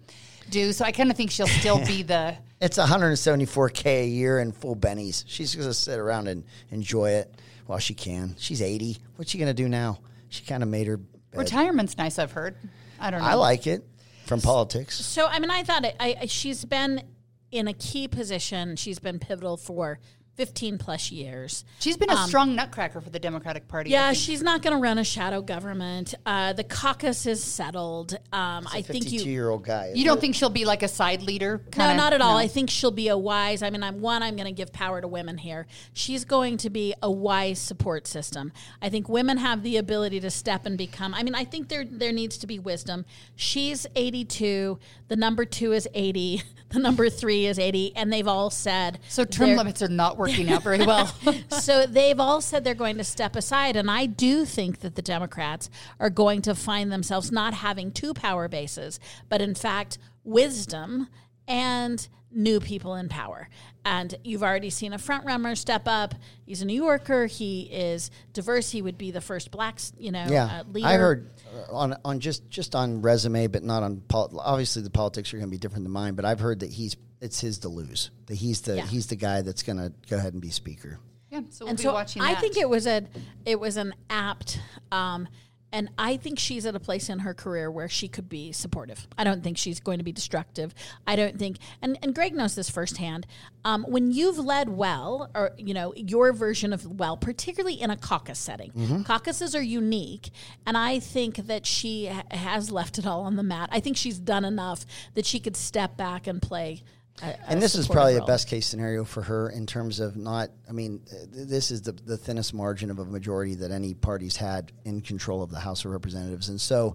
do. 0.48 0.72
So 0.72 0.84
I 0.84 0.92
kind 0.92 1.10
of 1.10 1.16
think 1.16 1.32
she'll 1.32 1.48
still 1.48 1.84
be 1.84 2.04
the. 2.04 2.36
It's 2.60 2.78
174k 2.78 3.84
a 4.04 4.06
year 4.06 4.38
and 4.38 4.54
full 4.56 4.76
bennies. 4.76 5.24
She's 5.26 5.56
going 5.56 5.66
to 5.66 5.74
sit 5.74 5.98
around 5.98 6.28
and 6.28 6.44
enjoy 6.70 7.10
it 7.10 7.34
while 7.66 7.80
she 7.80 7.94
can. 7.94 8.36
She's 8.38 8.62
80. 8.62 8.96
What's 9.16 9.32
she 9.32 9.38
going 9.38 9.48
to 9.50 9.54
do 9.54 9.68
now? 9.68 9.98
She 10.28 10.44
kind 10.44 10.62
of 10.62 10.68
made 10.68 10.86
her. 10.86 10.96
Bed. 10.98 11.06
Retirement's 11.34 11.98
nice, 11.98 12.20
I've 12.20 12.30
heard. 12.30 12.54
I 13.00 13.10
don't 13.10 13.20
know. 13.20 13.26
I 13.26 13.34
like 13.34 13.66
it 13.66 13.84
from 14.26 14.40
politics. 14.40 14.94
So, 15.04 15.26
I 15.26 15.40
mean, 15.40 15.50
I 15.50 15.64
thought 15.64 15.84
it, 15.84 15.96
I, 15.98 16.16
I- 16.22 16.26
she's 16.26 16.64
been 16.64 17.02
in 17.50 17.66
a 17.66 17.74
key 17.74 18.06
position. 18.06 18.76
She's 18.76 19.00
been 19.00 19.18
pivotal 19.18 19.56
for 19.56 19.98
15 20.36 20.76
plus 20.76 21.10
years. 21.10 21.64
She's 21.78 21.96
been 21.96 22.10
a 22.10 22.16
strong 22.26 22.54
nutcracker 22.54 23.00
for 23.00 23.08
the 23.08 23.18
Democratic 23.18 23.68
Party. 23.68 23.90
Yeah, 23.90 24.12
she's 24.12 24.42
not 24.42 24.62
going 24.62 24.76
to 24.76 24.82
run 24.82 24.98
a 24.98 25.04
shadow 25.04 25.40
government. 25.40 26.14
Uh, 26.26 26.52
the 26.52 26.62
caucus 26.62 27.24
is 27.24 27.42
settled. 27.42 28.12
Um, 28.32 28.66
I 28.70 28.82
think 28.82 29.04
52 29.04 29.24
you. 29.24 29.32
year 29.32 29.48
old 29.48 29.64
guy. 29.64 29.92
You 29.94 30.04
don't 30.04 30.20
think 30.20 30.34
she'll 30.34 30.50
be 30.50 30.66
like 30.66 30.82
a 30.82 30.88
side 30.88 31.22
leader? 31.22 31.62
No, 31.64 31.70
kinda? 31.70 31.96
not 31.96 32.12
at 32.12 32.20
all. 32.20 32.34
No. 32.34 32.38
I 32.38 32.48
think 32.48 32.68
she'll 32.68 32.90
be 32.90 33.08
a 33.08 33.16
wise. 33.16 33.62
I 33.62 33.70
mean, 33.70 33.82
I'm 33.82 34.02
one. 34.02 34.22
I'm 34.22 34.36
going 34.36 34.46
to 34.46 34.52
give 34.52 34.72
power 34.74 35.00
to 35.00 35.08
women 35.08 35.38
here. 35.38 35.66
She's 35.94 36.26
going 36.26 36.58
to 36.58 36.70
be 36.70 36.94
a 37.02 37.10
wise 37.10 37.58
support 37.58 38.06
system. 38.06 38.52
I 38.82 38.90
think 38.90 39.08
women 39.08 39.38
have 39.38 39.62
the 39.62 39.78
ability 39.78 40.20
to 40.20 40.30
step 40.30 40.66
and 40.66 40.76
become. 40.76 41.14
I 41.14 41.22
mean, 41.22 41.34
I 41.34 41.44
think 41.44 41.68
there 41.68 41.84
there 41.84 42.12
needs 42.12 42.36
to 42.38 42.46
be 42.46 42.58
wisdom. 42.58 43.06
She's 43.36 43.86
82. 43.96 44.78
The 45.08 45.16
number 45.16 45.46
two 45.46 45.72
is 45.72 45.88
80. 45.94 46.42
The 46.70 46.80
number 46.80 47.08
three 47.08 47.46
is 47.46 47.58
80, 47.58 47.94
and 47.96 48.12
they've 48.12 48.26
all 48.26 48.50
said 48.50 48.98
So 49.08 49.24
term 49.24 49.56
limits 49.56 49.82
are 49.82 49.88
not 49.88 50.16
working 50.18 50.50
out 50.50 50.62
very 50.62 50.78
well. 50.86 51.06
so 51.48 51.86
they've 51.86 52.18
all 52.18 52.40
said 52.40 52.64
they're 52.64 52.74
going 52.74 52.98
to 52.98 53.04
step 53.04 53.36
aside. 53.36 53.76
And 53.76 53.90
I 53.90 54.06
do 54.06 54.44
think 54.44 54.80
that 54.80 54.96
the 54.96 55.02
Democrats 55.02 55.70
are 56.00 56.10
going 56.10 56.42
to 56.42 56.54
find 56.54 56.90
themselves 56.90 57.30
not 57.30 57.54
having 57.54 57.92
two 57.92 58.12
power 58.14 58.48
bases, 58.48 58.98
but 59.28 59.40
in 59.40 59.54
fact, 59.54 59.98
wisdom 60.24 61.08
and 61.46 62.08
new 62.30 62.60
people 62.60 62.94
in 62.96 63.08
power. 63.08 63.48
And 63.84 64.14
you've 64.24 64.42
already 64.42 64.70
seen 64.70 64.92
a 64.92 64.98
front 64.98 65.24
runner 65.24 65.54
step 65.54 65.82
up. 65.86 66.14
He's 66.44 66.60
a 66.60 66.64
New 66.64 66.82
Yorker. 66.82 67.26
He 67.26 67.62
is 67.62 68.10
diverse. 68.32 68.70
He 68.70 68.82
would 68.82 68.98
be 68.98 69.10
the 69.12 69.20
first 69.20 69.50
black, 69.50 69.78
you 69.98 70.10
know, 70.10 70.26
Yeah, 70.28 70.44
uh, 70.46 70.64
leader. 70.72 70.86
I 70.88 70.94
heard 70.96 71.30
uh, 71.70 71.72
on 71.74 71.96
on 72.04 72.18
just 72.20 72.48
just 72.50 72.74
on 72.74 73.00
resume, 73.02 73.46
but 73.46 73.62
not 73.62 73.82
on 73.84 74.00
pol- 74.08 74.40
obviously 74.40 74.82
the 74.82 74.90
politics 74.90 75.32
are 75.32 75.36
going 75.38 75.48
to 75.48 75.50
be 75.54 75.58
different 75.58 75.84
than 75.84 75.92
mine. 75.92 76.14
But 76.14 76.24
I've 76.24 76.40
heard 76.40 76.60
that 76.60 76.70
he's 76.72 76.96
it's 77.20 77.40
his 77.40 77.58
to 77.58 77.68
lose. 77.68 78.10
That 78.26 78.34
he's 78.34 78.60
the 78.62 78.76
Yeah. 78.76 78.86
he's 78.86 79.06
the 79.06 79.16
guy 79.16 79.42
that's 79.42 79.62
going 79.62 79.78
to 79.78 79.92
go 80.10 80.16
ahead 80.16 80.32
and 80.32 80.42
be 80.42 80.50
speaker. 80.50 80.98
yeah, 81.30 81.40
so 81.50 81.64
we'll 81.64 81.70
and 81.70 81.78
be 81.78 81.82
so 81.84 81.92
watching 81.92 82.22
I 82.22 82.34
think 82.34 82.56
it 82.56 82.68
was 82.68 82.86
a 82.88 83.04
it 83.44 83.60
was 83.60 83.76
an 83.76 83.94
apt 84.10 84.60
um, 84.90 85.28
and 85.72 85.90
I 85.98 86.16
think 86.16 86.38
she's 86.38 86.64
at 86.64 86.74
a 86.74 86.80
place 86.80 87.08
in 87.08 87.18
her 87.20 87.34
career 87.34 87.70
where 87.70 87.88
she 87.88 88.08
could 88.08 88.28
be 88.28 88.52
supportive. 88.52 89.06
I 89.18 89.24
don't 89.24 89.42
think 89.42 89.58
she's 89.58 89.80
going 89.80 89.98
to 89.98 90.04
be 90.04 90.12
destructive. 90.12 90.74
I 91.06 91.16
don't 91.16 91.38
think, 91.38 91.58
and, 91.82 91.98
and 92.02 92.14
Greg 92.14 92.34
knows 92.34 92.54
this 92.54 92.70
firsthand. 92.70 93.26
Um, 93.64 93.84
when 93.88 94.12
you've 94.12 94.38
led 94.38 94.68
well, 94.68 95.30
or 95.34 95.50
you 95.58 95.74
know 95.74 95.92
your 95.96 96.32
version 96.32 96.72
of 96.72 96.86
well, 96.98 97.16
particularly 97.16 97.80
in 97.80 97.90
a 97.90 97.96
caucus 97.96 98.38
setting, 98.38 98.70
Mm-hmm. 98.70 99.02
caucuses 99.02 99.54
are 99.54 99.62
unique, 99.62 100.30
and 100.66 100.76
I 100.76 101.00
think 101.00 101.36
that 101.48 101.66
she 101.66 102.06
ha- 102.06 102.22
has 102.30 102.70
left 102.70 102.98
it 102.98 103.06
all 103.06 103.22
on 103.22 103.36
the 103.36 103.42
mat. 103.42 103.68
I 103.72 103.80
think 103.80 103.96
she's 103.96 104.18
done 104.18 104.44
enough 104.44 104.86
that 105.14 105.26
she 105.26 105.40
could 105.40 105.56
step 105.56 105.96
back 105.96 106.26
and 106.26 106.40
play. 106.40 106.82
A 107.22 107.50
and 107.50 107.62
this 107.62 107.74
is 107.74 107.88
probably 107.88 108.16
a 108.16 108.24
best 108.24 108.48
case 108.48 108.66
scenario 108.66 109.04
for 109.04 109.22
her 109.22 109.50
in 109.50 109.66
terms 109.66 110.00
of 110.00 110.16
not. 110.16 110.50
I 110.68 110.72
mean, 110.72 111.00
th- 111.08 111.48
this 111.48 111.70
is 111.70 111.82
the 111.82 111.92
the 111.92 112.16
thinnest 112.16 112.54
margin 112.54 112.90
of 112.90 112.98
a 112.98 113.04
majority 113.04 113.54
that 113.56 113.70
any 113.70 113.94
party's 113.94 114.36
had 114.36 114.72
in 114.84 115.00
control 115.00 115.42
of 115.42 115.50
the 115.50 115.60
House 115.60 115.84
of 115.84 115.90
Representatives, 115.90 116.48
and 116.48 116.60
so 116.60 116.94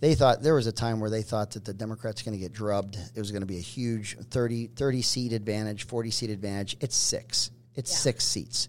they 0.00 0.14
thought 0.14 0.42
there 0.42 0.54
was 0.54 0.66
a 0.66 0.72
time 0.72 0.98
where 0.98 1.10
they 1.10 1.22
thought 1.22 1.50
that 1.52 1.64
the 1.64 1.74
Democrats 1.74 2.22
going 2.22 2.36
to 2.36 2.40
get 2.40 2.52
drubbed. 2.52 2.96
It 3.14 3.20
was 3.20 3.30
going 3.30 3.42
to 3.42 3.46
be 3.46 3.58
a 3.58 3.62
huge 3.62 4.16
30, 4.18 4.68
30 4.68 5.02
seat 5.02 5.32
advantage, 5.32 5.86
forty 5.86 6.10
seat 6.10 6.30
advantage. 6.30 6.76
It's 6.80 6.96
six. 6.96 7.50
It's 7.74 7.96
six 7.96 8.24
seats. 8.24 8.68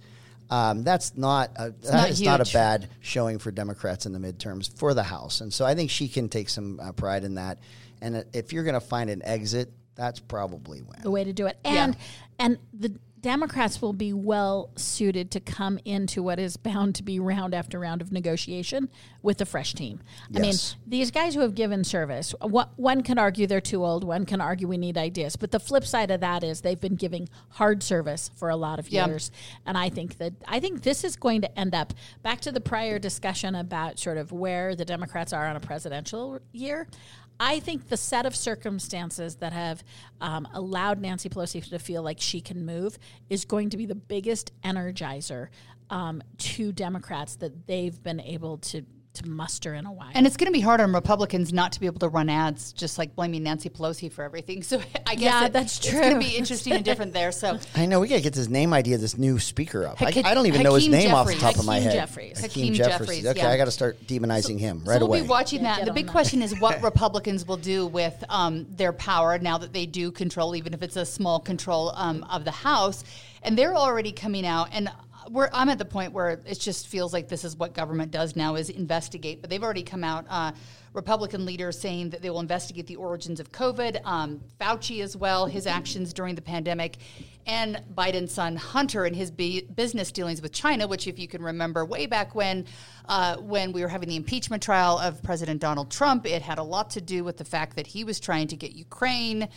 Um, 0.49 0.83
that's 0.83 1.15
not 1.15 1.51
a, 1.55 1.71
that 1.71 1.93
not 1.93 2.09
is 2.09 2.21
not 2.21 2.41
a 2.41 2.53
bad 2.53 2.89
showing 2.99 3.39
for 3.39 3.51
Democrats 3.51 4.05
in 4.05 4.11
the 4.11 4.19
midterms 4.19 4.77
for 4.77 4.93
the 4.93 5.03
House, 5.03 5.39
and 5.39 5.53
so 5.53 5.65
I 5.65 5.75
think 5.75 5.89
she 5.89 6.09
can 6.09 6.27
take 6.27 6.49
some 6.49 6.79
uh, 6.81 6.91
pride 6.91 7.23
in 7.23 7.35
that. 7.35 7.59
And 8.01 8.17
uh, 8.17 8.23
if 8.33 8.51
you're 8.51 8.65
going 8.65 8.73
to 8.73 8.81
find 8.81 9.09
an 9.09 9.21
exit, 9.23 9.71
that's 9.95 10.19
probably 10.19 10.79
when. 10.79 11.01
the 11.01 11.11
way 11.11 11.23
to 11.23 11.33
do 11.33 11.47
it. 11.47 11.57
And 11.65 11.95
and 12.39 12.57
the 12.73 12.93
Democrats 13.19 13.83
will 13.83 13.93
be 13.93 14.11
well 14.13 14.71
suited 14.75 15.29
to 15.29 15.39
come 15.39 15.77
into 15.85 16.23
what 16.23 16.39
is 16.39 16.57
bound 16.57 16.95
to 16.95 17.03
be 17.03 17.19
round 17.19 17.53
after 17.53 17.77
round 17.79 18.01
of 18.01 18.11
negotiation 18.11 18.89
with 19.21 19.39
a 19.41 19.45
fresh 19.45 19.75
team. 19.75 19.99
I 20.35 20.39
mean, 20.39 20.55
these 20.87 21.11
guys 21.11 21.35
who 21.35 21.41
have 21.41 21.53
given 21.53 21.83
service, 21.83 22.33
wha- 22.41 22.65
one 22.77 23.03
can 23.03 23.19
argue 23.19 23.45
they're 23.45 23.61
too 23.61 23.85
old, 23.85 24.03
one 24.03 24.25
can 24.25 24.41
argue 24.41 24.67
we 24.67 24.77
need 24.77 24.97
ideas, 24.97 25.35
but 25.35 25.51
the 25.51 25.59
flip 25.59 25.85
side 25.85 26.09
of 26.09 26.21
that 26.21 26.43
is 26.43 26.61
they've 26.61 26.81
been 26.81 26.95
giving 26.95 27.29
hard 27.49 27.83
service 27.83 28.31
for 28.35 28.49
a 28.49 28.55
lot 28.55 28.79
of 28.79 28.89
Yeah. 28.89 29.05
years. 29.05 29.29
And 29.67 29.77
I 29.77 29.89
think 29.89 30.17
that 30.17 30.33
I 30.47 30.59
think 30.59 30.81
this 30.81 31.03
is 31.03 31.15
going 31.15 31.41
to 31.41 31.59
end 31.59 31.75
up 31.75 31.93
back 32.23 32.41
to 32.41 32.51
the 32.51 32.61
prior 32.61 32.97
discussion 32.97 33.53
about 33.53 33.99
sort 33.99 34.17
of 34.17 34.31
where 34.31 34.73
the 34.75 34.83
Democrats 34.85 35.31
are 35.31 35.45
on 35.45 35.55
a 35.55 35.59
presidential 35.59 36.39
year. 36.53 36.87
I 37.43 37.59
think 37.59 37.89
the 37.89 37.97
set 37.97 38.27
of 38.27 38.35
circumstances 38.35 39.37
that 39.37 39.51
have 39.51 39.83
um, 40.21 40.47
allowed 40.53 41.01
Nancy 41.01 41.27
Pelosi 41.27 41.67
to 41.69 41.79
feel 41.79 42.03
like 42.03 42.19
she 42.19 42.39
can 42.39 42.67
move 42.67 42.99
is 43.31 43.45
going 43.45 43.71
to 43.71 43.77
be 43.77 43.87
the 43.87 43.95
biggest 43.95 44.51
energizer 44.61 45.47
um, 45.89 46.21
to 46.37 46.71
Democrats 46.71 47.37
that 47.37 47.65
they've 47.65 48.01
been 48.03 48.19
able 48.19 48.59
to 48.59 48.85
to 49.13 49.27
muster 49.27 49.73
in 49.73 49.85
a 49.85 49.91
while. 49.91 50.09
And 50.13 50.25
it's 50.25 50.37
going 50.37 50.47
to 50.47 50.53
be 50.53 50.61
hard 50.61 50.79
on 50.79 50.93
Republicans 50.93 51.51
not 51.51 51.73
to 51.73 51.79
be 51.81 51.85
able 51.85 51.99
to 51.99 52.07
run 52.07 52.29
ads, 52.29 52.71
just 52.71 52.97
like 52.97 53.13
blaming 53.13 53.43
Nancy 53.43 53.67
Pelosi 53.69 54.11
for 54.11 54.23
everything. 54.23 54.63
So 54.71 54.81
I 55.05 55.15
guess 55.15 55.21
Yeah, 55.21 55.45
it- 55.47 55.53
that's 55.53 55.79
It's 55.79 55.91
going 55.91 56.13
to 56.13 56.19
be 56.19 56.37
interesting 56.37 56.73
and 56.73 56.85
different 56.85 57.11
there. 57.13 57.33
So 57.33 57.59
I 57.75 57.85
know 57.87 57.99
we 57.99 58.07
got 58.07 58.15
to 58.15 58.21
get 58.21 58.33
this 58.33 58.47
name 58.47 58.71
idea, 58.73 58.97
this 58.97 59.17
new 59.17 59.37
speaker 59.37 59.85
up. 59.85 60.01
I, 60.01 60.05
Hakeem- 60.05 60.25
I 60.25 60.33
don't 60.33 60.45
even 60.45 60.63
know 60.63 60.75
his 60.75 60.85
Hakeem 60.85 60.91
name 60.99 61.13
off 61.13 61.27
the 61.27 61.33
Jeffries. 61.33 61.51
top 61.53 61.59
of 61.59 61.65
my 61.65 61.75
Hakeem 61.79 61.89
head. 61.91 61.95
Jeffries. 61.99 62.39
Hakeem 62.41 62.73
Jeffries, 62.73 63.25
Okay, 63.27 63.39
yeah. 63.41 63.49
I 63.49 63.57
got 63.57 63.65
to 63.65 63.71
start 63.71 63.99
demonizing 64.07 64.57
him 64.59 64.81
So 64.85 64.91
right 64.91 64.99
we'll 65.01 65.07
away. 65.09 65.21
be 65.23 65.27
watching 65.27 65.61
Yeah, 65.63 65.75
that. 65.77 65.85
The 65.85 65.91
big 65.93 66.05
that. 66.05 66.11
question 66.13 66.41
is 66.41 66.57
what 66.61 66.81
Republicans 66.83 67.45
will 67.45 67.57
do 67.57 67.87
with 67.87 68.23
um, 68.29 68.65
their 68.69 68.93
power 68.93 69.37
now 69.39 69.57
that 69.57 69.73
they 69.73 69.85
do 69.85 70.11
control, 70.11 70.55
even 70.55 70.73
if 70.73 70.81
it's 70.81 70.95
a 70.95 71.05
small 71.05 71.39
control 71.41 71.91
um, 71.95 72.23
of 72.29 72.45
the 72.45 72.51
House. 72.51 73.03
And 73.43 73.57
they're 73.57 73.75
already 73.75 74.13
coming 74.13 74.45
out 74.45 74.69
and. 74.71 74.89
We're, 75.29 75.49
I'm 75.53 75.69
at 75.69 75.77
the 75.77 75.85
point 75.85 76.13
where 76.13 76.41
it 76.45 76.59
just 76.59 76.87
feels 76.87 77.13
like 77.13 77.27
this 77.27 77.43
is 77.43 77.55
what 77.55 77.73
government 77.73 78.11
does 78.11 78.35
now 78.35 78.55
is 78.55 78.69
investigate. 78.69 79.41
But 79.41 79.49
they've 79.49 79.63
already 79.63 79.83
come 79.83 80.03
out, 80.03 80.25
uh, 80.29 80.51
Republican 80.93 81.45
leaders 81.45 81.79
saying 81.79 82.09
that 82.09 82.21
they 82.21 82.29
will 82.29 82.39
investigate 82.39 82.87
the 82.87 82.97
origins 82.97 83.39
of 83.39 83.51
COVID, 83.51 84.01
um, 84.03 84.41
Fauci 84.59 85.01
as 85.01 85.15
well, 85.15 85.45
his 85.45 85.65
actions 85.65 86.11
during 86.11 86.35
the 86.35 86.41
pandemic, 86.41 86.97
and 87.45 87.81
Biden's 87.95 88.33
son 88.33 88.55
Hunter 88.55 89.05
and 89.05 89.15
his 89.15 89.31
business 89.31 90.11
dealings 90.11 90.41
with 90.41 90.51
China, 90.51 90.87
which, 90.87 91.07
if 91.07 91.17
you 91.17 91.27
can 91.27 91.41
remember, 91.41 91.85
way 91.85 92.07
back 92.07 92.35
when, 92.35 92.65
uh, 93.07 93.37
when 93.37 93.71
we 93.71 93.81
were 93.81 93.87
having 93.87 94.09
the 94.09 94.17
impeachment 94.17 94.61
trial 94.61 94.97
of 94.99 95.23
President 95.23 95.61
Donald 95.61 95.91
Trump, 95.91 96.25
it 96.25 96.41
had 96.41 96.57
a 96.57 96.63
lot 96.63 96.89
to 96.91 97.01
do 97.01 97.23
with 97.23 97.37
the 97.37 97.45
fact 97.45 97.75
that 97.77 97.87
he 97.87 98.03
was 98.03 98.19
trying 98.19 98.47
to 98.47 98.57
get 98.57 98.73
Ukraine 98.73 99.47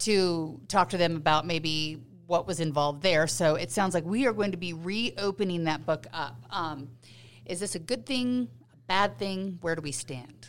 to 0.00 0.60
talk 0.66 0.90
to 0.90 0.96
them 0.96 1.14
about 1.16 1.46
maybe 1.46 2.00
what 2.34 2.48
was 2.48 2.58
involved 2.58 3.00
there. 3.00 3.28
So 3.28 3.54
it 3.54 3.70
sounds 3.70 3.94
like 3.94 4.04
we 4.04 4.26
are 4.26 4.32
going 4.32 4.50
to 4.50 4.56
be 4.56 4.72
reopening 4.72 5.64
that 5.64 5.86
book 5.86 6.08
up. 6.12 6.36
Um, 6.50 6.88
is 7.46 7.60
this 7.60 7.76
a 7.76 7.78
good 7.78 8.04
thing, 8.04 8.48
a 8.72 8.76
bad 8.88 9.18
thing? 9.18 9.58
Where 9.60 9.76
do 9.76 9.82
we 9.82 9.92
stand? 9.92 10.48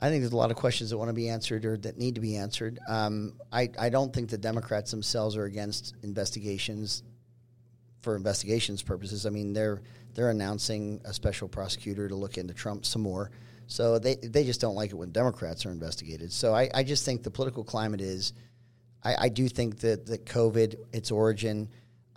I 0.00 0.08
think 0.08 0.22
there's 0.22 0.32
a 0.32 0.36
lot 0.38 0.50
of 0.50 0.56
questions 0.56 0.88
that 0.88 0.96
want 0.96 1.10
to 1.10 1.14
be 1.14 1.28
answered 1.28 1.66
or 1.66 1.76
that 1.76 1.98
need 1.98 2.14
to 2.14 2.22
be 2.22 2.36
answered. 2.36 2.78
Um, 2.88 3.34
I, 3.52 3.68
I 3.78 3.90
don't 3.90 4.10
think 4.10 4.30
the 4.30 4.38
Democrats 4.38 4.90
themselves 4.90 5.36
are 5.36 5.44
against 5.44 5.96
investigations 6.02 7.02
for 8.00 8.16
investigations 8.16 8.80
purposes. 8.80 9.26
I 9.26 9.30
mean, 9.30 9.52
they're 9.52 9.82
they're 10.14 10.30
announcing 10.30 11.02
a 11.04 11.12
special 11.12 11.46
prosecutor 11.46 12.08
to 12.08 12.14
look 12.14 12.38
into 12.38 12.54
Trump 12.54 12.86
some 12.86 13.02
more. 13.02 13.32
So 13.66 13.98
they 13.98 14.14
they 14.14 14.44
just 14.44 14.62
don't 14.62 14.76
like 14.76 14.92
it 14.92 14.94
when 14.94 15.10
Democrats 15.10 15.66
are 15.66 15.72
investigated. 15.72 16.32
So 16.32 16.54
I, 16.54 16.70
I 16.72 16.84
just 16.84 17.04
think 17.04 17.22
the 17.22 17.30
political 17.30 17.64
climate 17.64 18.00
is. 18.00 18.32
I, 19.04 19.26
I 19.26 19.28
do 19.28 19.48
think 19.48 19.78
that 19.80 20.06
that 20.06 20.24
COVID, 20.26 20.76
its 20.92 21.10
origin, 21.10 21.68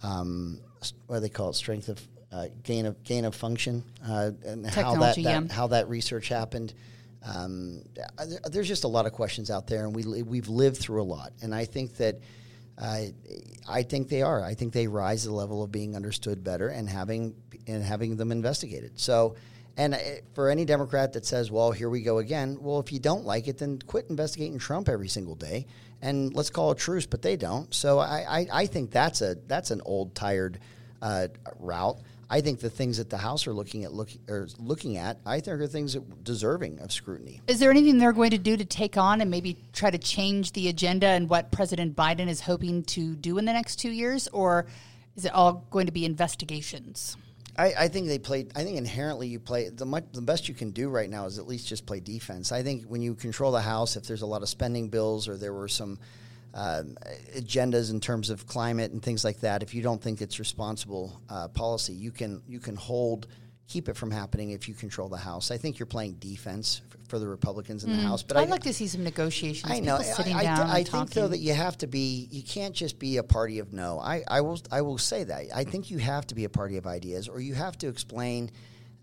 um, 0.04 0.60
what 1.08 1.18
do 1.18 1.22
they 1.22 1.30
call 1.30 1.50
it, 1.50 1.54
strength 1.56 1.90
of 1.90 2.02
uh, 2.32 2.48
gain 2.64 2.86
of 2.86 3.04
gain 3.04 3.26
of 3.26 3.36
function, 3.36 3.84
uh, 4.08 4.32
and 4.46 4.66
how 4.66 4.96
that, 4.96 5.16
that 5.16 5.22
yeah. 5.22 5.42
how 5.50 5.68
that 5.68 5.90
research 5.90 6.28
happened. 6.30 6.74
Um, 7.24 7.84
there- 7.96 8.40
there's 8.50 8.68
just 8.68 8.84
a 8.84 8.88
lot 8.88 9.06
of 9.06 9.14
questions 9.14 9.52
out 9.52 9.68
there, 9.68 9.86
and 9.86 9.96
we 9.96 10.24
we've 10.24 10.50
lived 10.50 10.78
through 10.78 11.02
a 11.02 11.04
lot. 11.04 11.34
And 11.42 11.54
I 11.54 11.66
think 11.66 11.98
that 11.98 12.20
uh, 12.78 13.02
I 13.70 13.84
think 13.84 14.10
they 14.10 14.24
are. 14.24 14.44
I 14.44 14.56
think 14.56 14.74
they 14.74 14.88
rise 14.88 15.24
to 15.24 15.28
the 15.28 15.36
level 15.36 15.62
of 15.62 15.72
being 15.72 15.96
understood 15.96 16.44
better 16.44 16.70
and 16.70 16.90
having 16.90 17.36
and 17.68 17.84
having 17.84 18.18
them 18.18 18.32
investigated. 18.32 19.00
So. 19.00 19.36
And 19.78 19.94
uh, 19.94 19.98
for 20.34 20.50
any 20.50 20.66
Democrat 20.66 21.14
that 21.14 21.26
says, 21.26 21.50
"Well, 21.50 21.72
here 21.72 21.90
we 21.90 22.02
go 22.02 22.18
again," 22.18 22.58
well, 22.62 22.80
if 22.80 22.92
you 22.92 23.00
don't 23.00 23.26
like 23.26 23.48
it, 23.48 23.58
then 23.58 23.80
quit 23.80 24.08
investigating 24.10 24.60
Trump 24.60 24.90
every 24.90 25.08
single 25.08 25.36
day, 25.36 25.66
and 26.02 26.34
let's 26.34 26.50
call 26.50 26.72
a 26.72 26.76
truce. 26.76 27.06
But 27.06 27.22
they 27.22 27.38
don't. 27.38 27.74
So 27.74 28.00
I, 28.00 28.26
I, 28.40 28.48
I 28.52 28.66
think 28.66 28.92
that's 28.92 29.22
a 29.22 29.36
that's 29.48 29.72
an 29.72 29.82
old, 29.86 30.14
tired 30.14 30.60
uh, 31.02 31.28
route. 31.60 31.98
I 32.30 32.40
think 32.40 32.62
the 32.62 32.70
things 32.70 32.98
that 32.98 33.10
the 33.10 33.18
House 33.18 33.46
are 33.46 33.54
looking 33.54 33.84
at 33.84 33.92
look, 33.92 34.10
or 34.30 34.48
looking 34.58 34.96
at, 34.96 35.20
I 35.26 35.42
think 35.42 35.60
are 35.60 35.68
things 35.68 35.98
deserving 36.24 36.80
of 36.80 36.94
scrutiny. 36.94 37.42
Is 37.48 37.60
there 37.60 37.70
anything 37.70 37.98
they're 37.98 38.14
going 38.14 38.32
to 38.32 38.38
do 38.38 38.56
to 38.56 38.64
take 38.64 38.96
on 38.96 39.20
and 39.20 39.30
maybe 39.30 39.58
try 39.74 39.92
to 39.92 39.98
change 39.98 40.54
the 40.54 40.70
agenda 40.70 41.08
and 41.08 41.30
what 41.30 41.52
President 41.52 41.94
Biden 41.94 42.30
is 42.30 42.40
hoping 42.40 42.84
to 42.84 43.16
do 43.16 43.38
in 43.38 43.44
the 43.44 43.52
next 43.52 43.78
two 43.78 43.92
years? 43.92 44.30
Or 44.30 44.66
is 45.18 45.26
it 45.26 45.34
all 45.34 45.66
going 45.72 45.88
to 45.88 45.92
be 45.92 46.06
investigations? 46.06 47.18
I, 47.58 47.74
I 47.80 47.88
think 47.88 48.08
they 48.08 48.20
play. 48.20 48.48
I 48.56 48.64
think 48.64 48.78
inherently 48.78 49.28
you 49.28 49.40
play 49.40 49.70
the 49.70 49.86
much, 49.86 50.06
the 50.14 50.22
best 50.22 50.48
you 50.48 50.56
can 50.56 50.72
do 50.72 50.90
right 50.90 51.10
now 51.10 51.26
is 51.26 51.38
at 51.38 51.48
least 51.48 51.68
just 51.68 51.86
play 51.86 52.00
defense. 52.00 52.52
I 52.52 52.64
think 52.64 52.86
when 52.86 53.02
you 53.02 53.14
control 53.14 53.52
the 53.52 53.62
House, 53.62 53.96
if 53.96 54.06
there's 54.06 54.22
a 54.22 54.26
lot 54.26 54.42
of 54.42 54.50
spending 54.50 54.90
bills 54.90 55.28
or 55.28 55.38
there 55.38 55.54
were 55.54 55.68
some 55.68 56.00
um, 56.54 56.98
agendas 57.36 57.92
in 57.92 58.00
terms 58.00 58.30
of 58.30 58.48
climate 58.48 58.92
and 58.92 59.02
things 59.02 59.24
like 59.24 59.42
that, 59.42 59.64
if 59.64 59.74
you 59.74 59.82
don't 59.82 60.02
think 60.02 60.22
it's 60.22 60.40
responsible 60.40 61.22
uh, 61.30 61.48
policy, 61.50 61.94
you 61.94 62.12
can 62.12 62.42
you 62.48 62.60
can 62.60 62.76
hold 62.76 63.28
keep 63.68 63.88
it 63.88 63.96
from 63.96 64.12
happening 64.12 64.52
if 64.52 64.68
you 64.68 64.74
control 64.74 65.08
the 65.08 65.18
House. 65.18 65.52
I 65.52 65.58
think 65.58 65.80
you're 65.80 65.86
playing 65.86 66.14
defense 66.14 66.82
for 67.12 67.20
the 67.20 67.28
Republicans 67.28 67.84
in 67.84 67.92
the 67.92 67.98
House. 67.98 68.24
But 68.24 68.38
I'd 68.38 68.48
I, 68.48 68.52
like 68.52 68.64
to 68.64 68.74
see 68.74 68.88
some 68.88 69.04
negotiations. 69.04 69.70
I 69.70 69.82
know. 69.82 69.98
people 69.98 70.14
sitting 70.14 70.34
I, 70.34 70.40
I, 70.40 70.44
down. 70.44 70.60
I 70.62 70.78
and 70.80 70.88
think 70.88 71.10
though 71.12 71.28
that 71.28 71.40
you 71.40 71.54
have 71.54 71.78
to 71.80 71.88
be. 71.88 72.30
You 72.32 72.42
can't 72.42 72.74
just 72.74 73.00
be 73.00 73.18
a 73.18 73.24
party 73.24 73.60
of 73.60 73.74
no. 73.74 74.00
I, 74.00 74.24
I 74.30 74.40
will. 74.40 74.60
I 74.72 74.82
will 74.82 74.98
say 74.98 75.26
that. 75.26 75.48
I 75.54 75.66
think 75.66 75.92
you 75.92 75.98
have 75.98 76.26
to 76.28 76.36
be 76.36 76.46
a 76.46 76.50
party 76.50 76.78
of 76.78 76.88
ideas, 76.88 77.28
or 77.28 77.42
you 77.42 77.54
have 77.54 77.78
to 77.80 77.90
explain. 77.90 78.50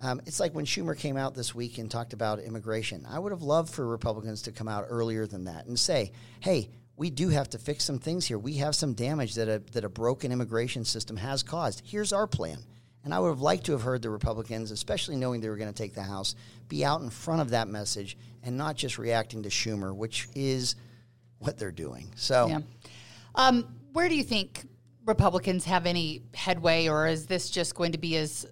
Um, 0.00 0.22
it's 0.26 0.40
like 0.40 0.54
when 0.54 0.64
Schumer 0.64 0.96
came 0.96 1.18
out 1.18 1.34
this 1.34 1.54
week 1.54 1.76
and 1.76 1.90
talked 1.90 2.14
about 2.14 2.38
immigration. 2.40 3.04
I 3.06 3.18
would 3.18 3.32
have 3.32 3.42
loved 3.42 3.74
for 3.74 3.86
Republicans 3.86 4.42
to 4.42 4.52
come 4.52 4.68
out 4.68 4.86
earlier 4.88 5.26
than 5.26 5.44
that 5.44 5.66
and 5.66 5.78
say, 5.78 6.12
"Hey, 6.40 6.70
we 6.96 7.10
do 7.10 7.28
have 7.28 7.50
to 7.50 7.58
fix 7.58 7.84
some 7.84 7.98
things 7.98 8.24
here. 8.24 8.38
We 8.38 8.54
have 8.54 8.74
some 8.74 8.94
damage 8.94 9.34
that 9.34 9.48
a 9.48 9.58
that 9.72 9.84
a 9.84 9.90
broken 9.90 10.32
immigration 10.32 10.86
system 10.86 11.18
has 11.18 11.42
caused. 11.42 11.82
Here's 11.84 12.14
our 12.14 12.26
plan." 12.26 12.64
And 13.08 13.14
I 13.14 13.20
would 13.20 13.30
have 13.30 13.40
liked 13.40 13.64
to 13.64 13.72
have 13.72 13.80
heard 13.80 14.02
the 14.02 14.10
Republicans, 14.10 14.70
especially 14.70 15.16
knowing 15.16 15.40
they 15.40 15.48
were 15.48 15.56
going 15.56 15.72
to 15.72 15.82
take 15.82 15.94
the 15.94 16.02
House, 16.02 16.34
be 16.68 16.84
out 16.84 17.00
in 17.00 17.08
front 17.08 17.40
of 17.40 17.48
that 17.50 17.66
message 17.66 18.18
and 18.42 18.58
not 18.58 18.76
just 18.76 18.98
reacting 18.98 19.44
to 19.44 19.48
Schumer, 19.48 19.96
which 19.96 20.28
is 20.34 20.76
what 21.38 21.56
they're 21.56 21.72
doing. 21.72 22.12
So 22.16 22.48
Yeah. 22.48 22.58
Um, 23.34 23.64
where 23.94 24.10
do 24.10 24.14
you 24.14 24.22
think 24.22 24.68
Republicans 25.06 25.64
have 25.64 25.86
any 25.86 26.20
headway, 26.34 26.86
or 26.86 27.06
is 27.06 27.24
this 27.24 27.48
just 27.48 27.74
going 27.74 27.92
to 27.92 27.98
be, 27.98 28.14
as 28.18 28.44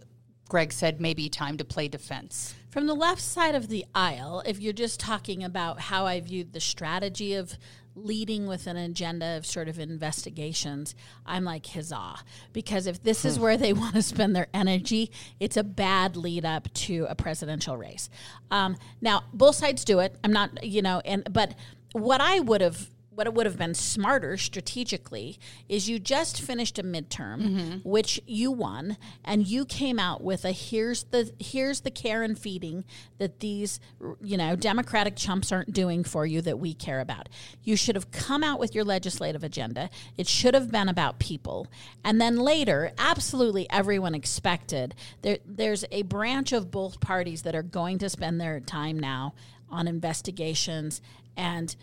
Greg 0.48 0.72
said, 0.72 1.02
maybe 1.02 1.28
time 1.28 1.58
to 1.58 1.64
play 1.66 1.86
defense? 1.88 2.54
From 2.70 2.86
the 2.86 2.94
left 2.94 3.20
side 3.20 3.54
of 3.54 3.68
the 3.68 3.84
aisle, 3.94 4.42
if 4.46 4.58
you're 4.58 4.72
just 4.72 4.98
talking 4.98 5.44
about 5.44 5.80
how 5.80 6.06
I 6.06 6.18
viewed 6.20 6.54
the 6.54 6.60
strategy 6.60 7.34
of 7.34 7.58
leading 7.96 8.46
with 8.46 8.66
an 8.66 8.76
agenda 8.76 9.36
of 9.36 9.46
sort 9.46 9.68
of 9.68 9.78
investigations, 9.78 10.94
I'm 11.24 11.44
like, 11.44 11.66
huzzah. 11.66 12.16
Because 12.52 12.86
if 12.86 13.02
this 13.02 13.24
is 13.24 13.38
where 13.38 13.56
they 13.56 13.72
want 13.72 13.94
to 13.94 14.02
spend 14.02 14.36
their 14.36 14.48
energy, 14.54 15.10
it's 15.40 15.56
a 15.56 15.64
bad 15.64 16.16
lead 16.16 16.44
up 16.44 16.72
to 16.74 17.06
a 17.08 17.14
presidential 17.14 17.76
race. 17.76 18.08
Um, 18.50 18.76
now, 19.00 19.24
both 19.32 19.56
sides 19.56 19.84
do 19.84 19.98
it. 20.00 20.16
I'm 20.22 20.32
not, 20.32 20.62
you 20.62 20.82
know, 20.82 21.00
and, 21.04 21.26
but 21.32 21.54
what 21.92 22.20
I 22.20 22.40
would 22.40 22.60
have 22.60 22.90
what 23.16 23.26
it 23.26 23.32
would 23.32 23.46
have 23.46 23.56
been 23.56 23.72
smarter 23.72 24.36
strategically 24.36 25.38
is 25.70 25.88
you 25.88 25.98
just 25.98 26.40
finished 26.40 26.78
a 26.78 26.82
midterm 26.82 27.40
mm-hmm. 27.40 27.88
which 27.88 28.20
you 28.26 28.52
won 28.52 28.98
and 29.24 29.48
you 29.48 29.64
came 29.64 29.98
out 29.98 30.22
with 30.22 30.44
a 30.44 30.52
here's 30.52 31.04
the 31.04 31.32
here's 31.38 31.80
the 31.80 31.90
care 31.90 32.22
and 32.22 32.38
feeding 32.38 32.84
that 33.16 33.40
these 33.40 33.80
you 34.20 34.36
know 34.36 34.54
democratic 34.54 35.16
chumps 35.16 35.50
aren't 35.50 35.72
doing 35.72 36.04
for 36.04 36.26
you 36.26 36.42
that 36.42 36.58
we 36.58 36.74
care 36.74 37.00
about. 37.00 37.30
You 37.62 37.74
should 37.74 37.96
have 37.96 38.10
come 38.10 38.44
out 38.44 38.60
with 38.60 38.74
your 38.74 38.84
legislative 38.84 39.42
agenda. 39.42 39.88
It 40.18 40.28
should 40.28 40.52
have 40.52 40.70
been 40.70 40.88
about 40.88 41.18
people. 41.18 41.68
And 42.04 42.20
then 42.20 42.36
later 42.36 42.92
absolutely 42.98 43.66
everyone 43.70 44.14
expected 44.14 44.94
there 45.22 45.38
there's 45.46 45.86
a 45.90 46.02
branch 46.02 46.52
of 46.52 46.70
both 46.70 47.00
parties 47.00 47.42
that 47.42 47.54
are 47.54 47.62
going 47.62 47.98
to 47.98 48.10
spend 48.10 48.38
their 48.38 48.60
time 48.60 48.98
now 48.98 49.32
on 49.70 49.88
investigations 49.88 51.00
and 51.36 51.74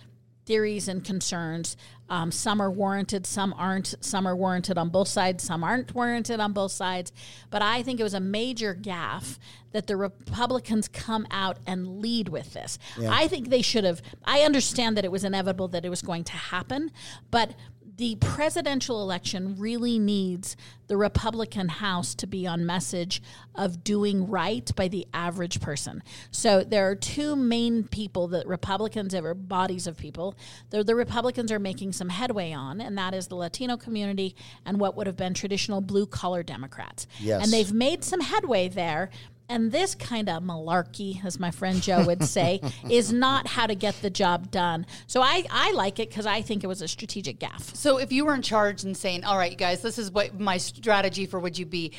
theories 0.45 0.88
and 0.88 1.03
concerns. 1.03 1.77
Um, 2.10 2.32
some 2.32 2.62
are 2.62 2.69
warranted, 2.69 3.25
some 3.25 3.53
aren't. 3.58 3.95
Some 4.01 4.27
are 4.27 4.36
warranted 4.36 4.77
on 4.77 4.89
both 4.89 5.08
sides, 5.08 5.43
some 5.43 5.63
aren't 5.63 5.95
warranted 5.95 6.39
on 6.39 6.53
both 6.53 6.71
sides. 6.71 7.12
But 7.49 7.62
I 7.62 7.82
think 7.82 7.99
it 7.99 8.03
was 8.03 8.13
a 8.13 8.19
major 8.19 8.75
gaffe 8.75 9.39
that 9.71 9.88
the 9.88 9.95
Republicans 9.97 10.88
come 10.88 11.25
out 11.32 11.58
and 11.65 11.99
lead 11.99 12.29
with 12.29 12.53
this. 12.53 12.77
Yeah. 12.99 13.10
I 13.12 13.27
think 13.27 13.49
they 13.49 13.62
should 13.62 13.84
have. 13.84 14.01
I 14.25 14.41
understand 14.41 14.97
that 14.97 15.06
it 15.06 15.12
was 15.12 15.23
inevitable 15.23 15.67
that 15.69 15.86
it 15.86 15.89
was 15.89 16.01
going 16.01 16.23
to 16.25 16.34
happen, 16.34 16.91
but 17.32 17.53
the 17.97 18.15
presidential 18.15 19.01
election 19.01 19.56
really 19.58 19.99
needs 19.99 20.58
the 20.88 20.97
Republican 20.97 21.69
House 21.69 22.15
to 22.15 22.27
be 22.27 22.45
on 22.47 22.65
message 22.65 23.21
of 23.56 23.84
doing 23.84 24.27
right 24.27 24.69
by 24.75 24.88
the 24.88 25.08
average 25.13 25.62
person. 25.62 26.03
So 26.32 26.63
there 26.63 26.89
are 26.89 26.95
two 26.95 27.36
main 27.36 27.84
people 27.84 28.27
that 28.29 28.47
Republicans 28.47 29.13
or 29.13 29.34
bodies 29.34 29.88
of 29.88 29.97
people 29.97 30.36
that 30.71 30.86
the 30.88 30.95
Republicans 30.95 31.51
are 31.51 31.60
making 31.60 31.93
some 31.93 32.10
headway 32.10 32.51
on, 32.51 32.82
and 32.82 32.97
that 32.97 33.13
is 33.13 33.27
the 33.27 33.36
Latino 33.36 33.77
community 33.77 34.36
and 34.65 34.79
what 34.79 34.95
would 34.97 35.08
have 35.08 35.17
been 35.17 35.34
traditional 35.34 35.79
blue 35.79 36.06
collar 36.06 36.43
Democrats. 36.43 37.08
Yes. 37.19 37.43
And 37.43 37.53
they've 37.53 37.71
made 37.71 38.03
some 38.03 38.21
headway 38.21 38.67
there, 38.69 39.10
and 39.49 39.71
this 39.71 39.95
kind 39.95 40.29
of 40.29 40.41
malarkey, 40.43 41.23
as 41.23 41.39
my 41.39 41.51
friend 41.51 41.82
Joe 41.82 42.06
would 42.06 42.23
say, 42.23 42.62
is 42.89 43.12
not 43.12 43.47
how 43.47 43.67
to 43.67 43.75
get 43.75 43.95
the 44.01 44.10
job 44.10 44.51
done. 44.51 44.86
So 45.08 45.21
I, 45.21 45.43
I 45.49 45.71
like 45.73 45.99
it 45.99 46.10
because 46.10 46.25
I 46.25 46.41
think 46.41 46.63
it 46.63 46.67
was 46.67 46.82
a 46.82 46.88
strategic 46.88 47.39
gaffe. 47.39 47.75
So 47.75 47.97
if 47.97 48.12
you 48.12 48.25
were 48.25 48.34
in 48.34 48.41
charge 48.41 48.84
and 48.84 48.95
saying, 48.95 49.23
all 49.23 49.38
right, 49.38 49.58
guys, 49.58 49.82
this 49.82 49.97
is 49.97 50.12
what 50.12 50.39
my 50.39 50.58
strategy 50.58 51.25
for 51.25 51.39
would 51.39 51.58
you 51.58 51.65
be, 51.65 51.93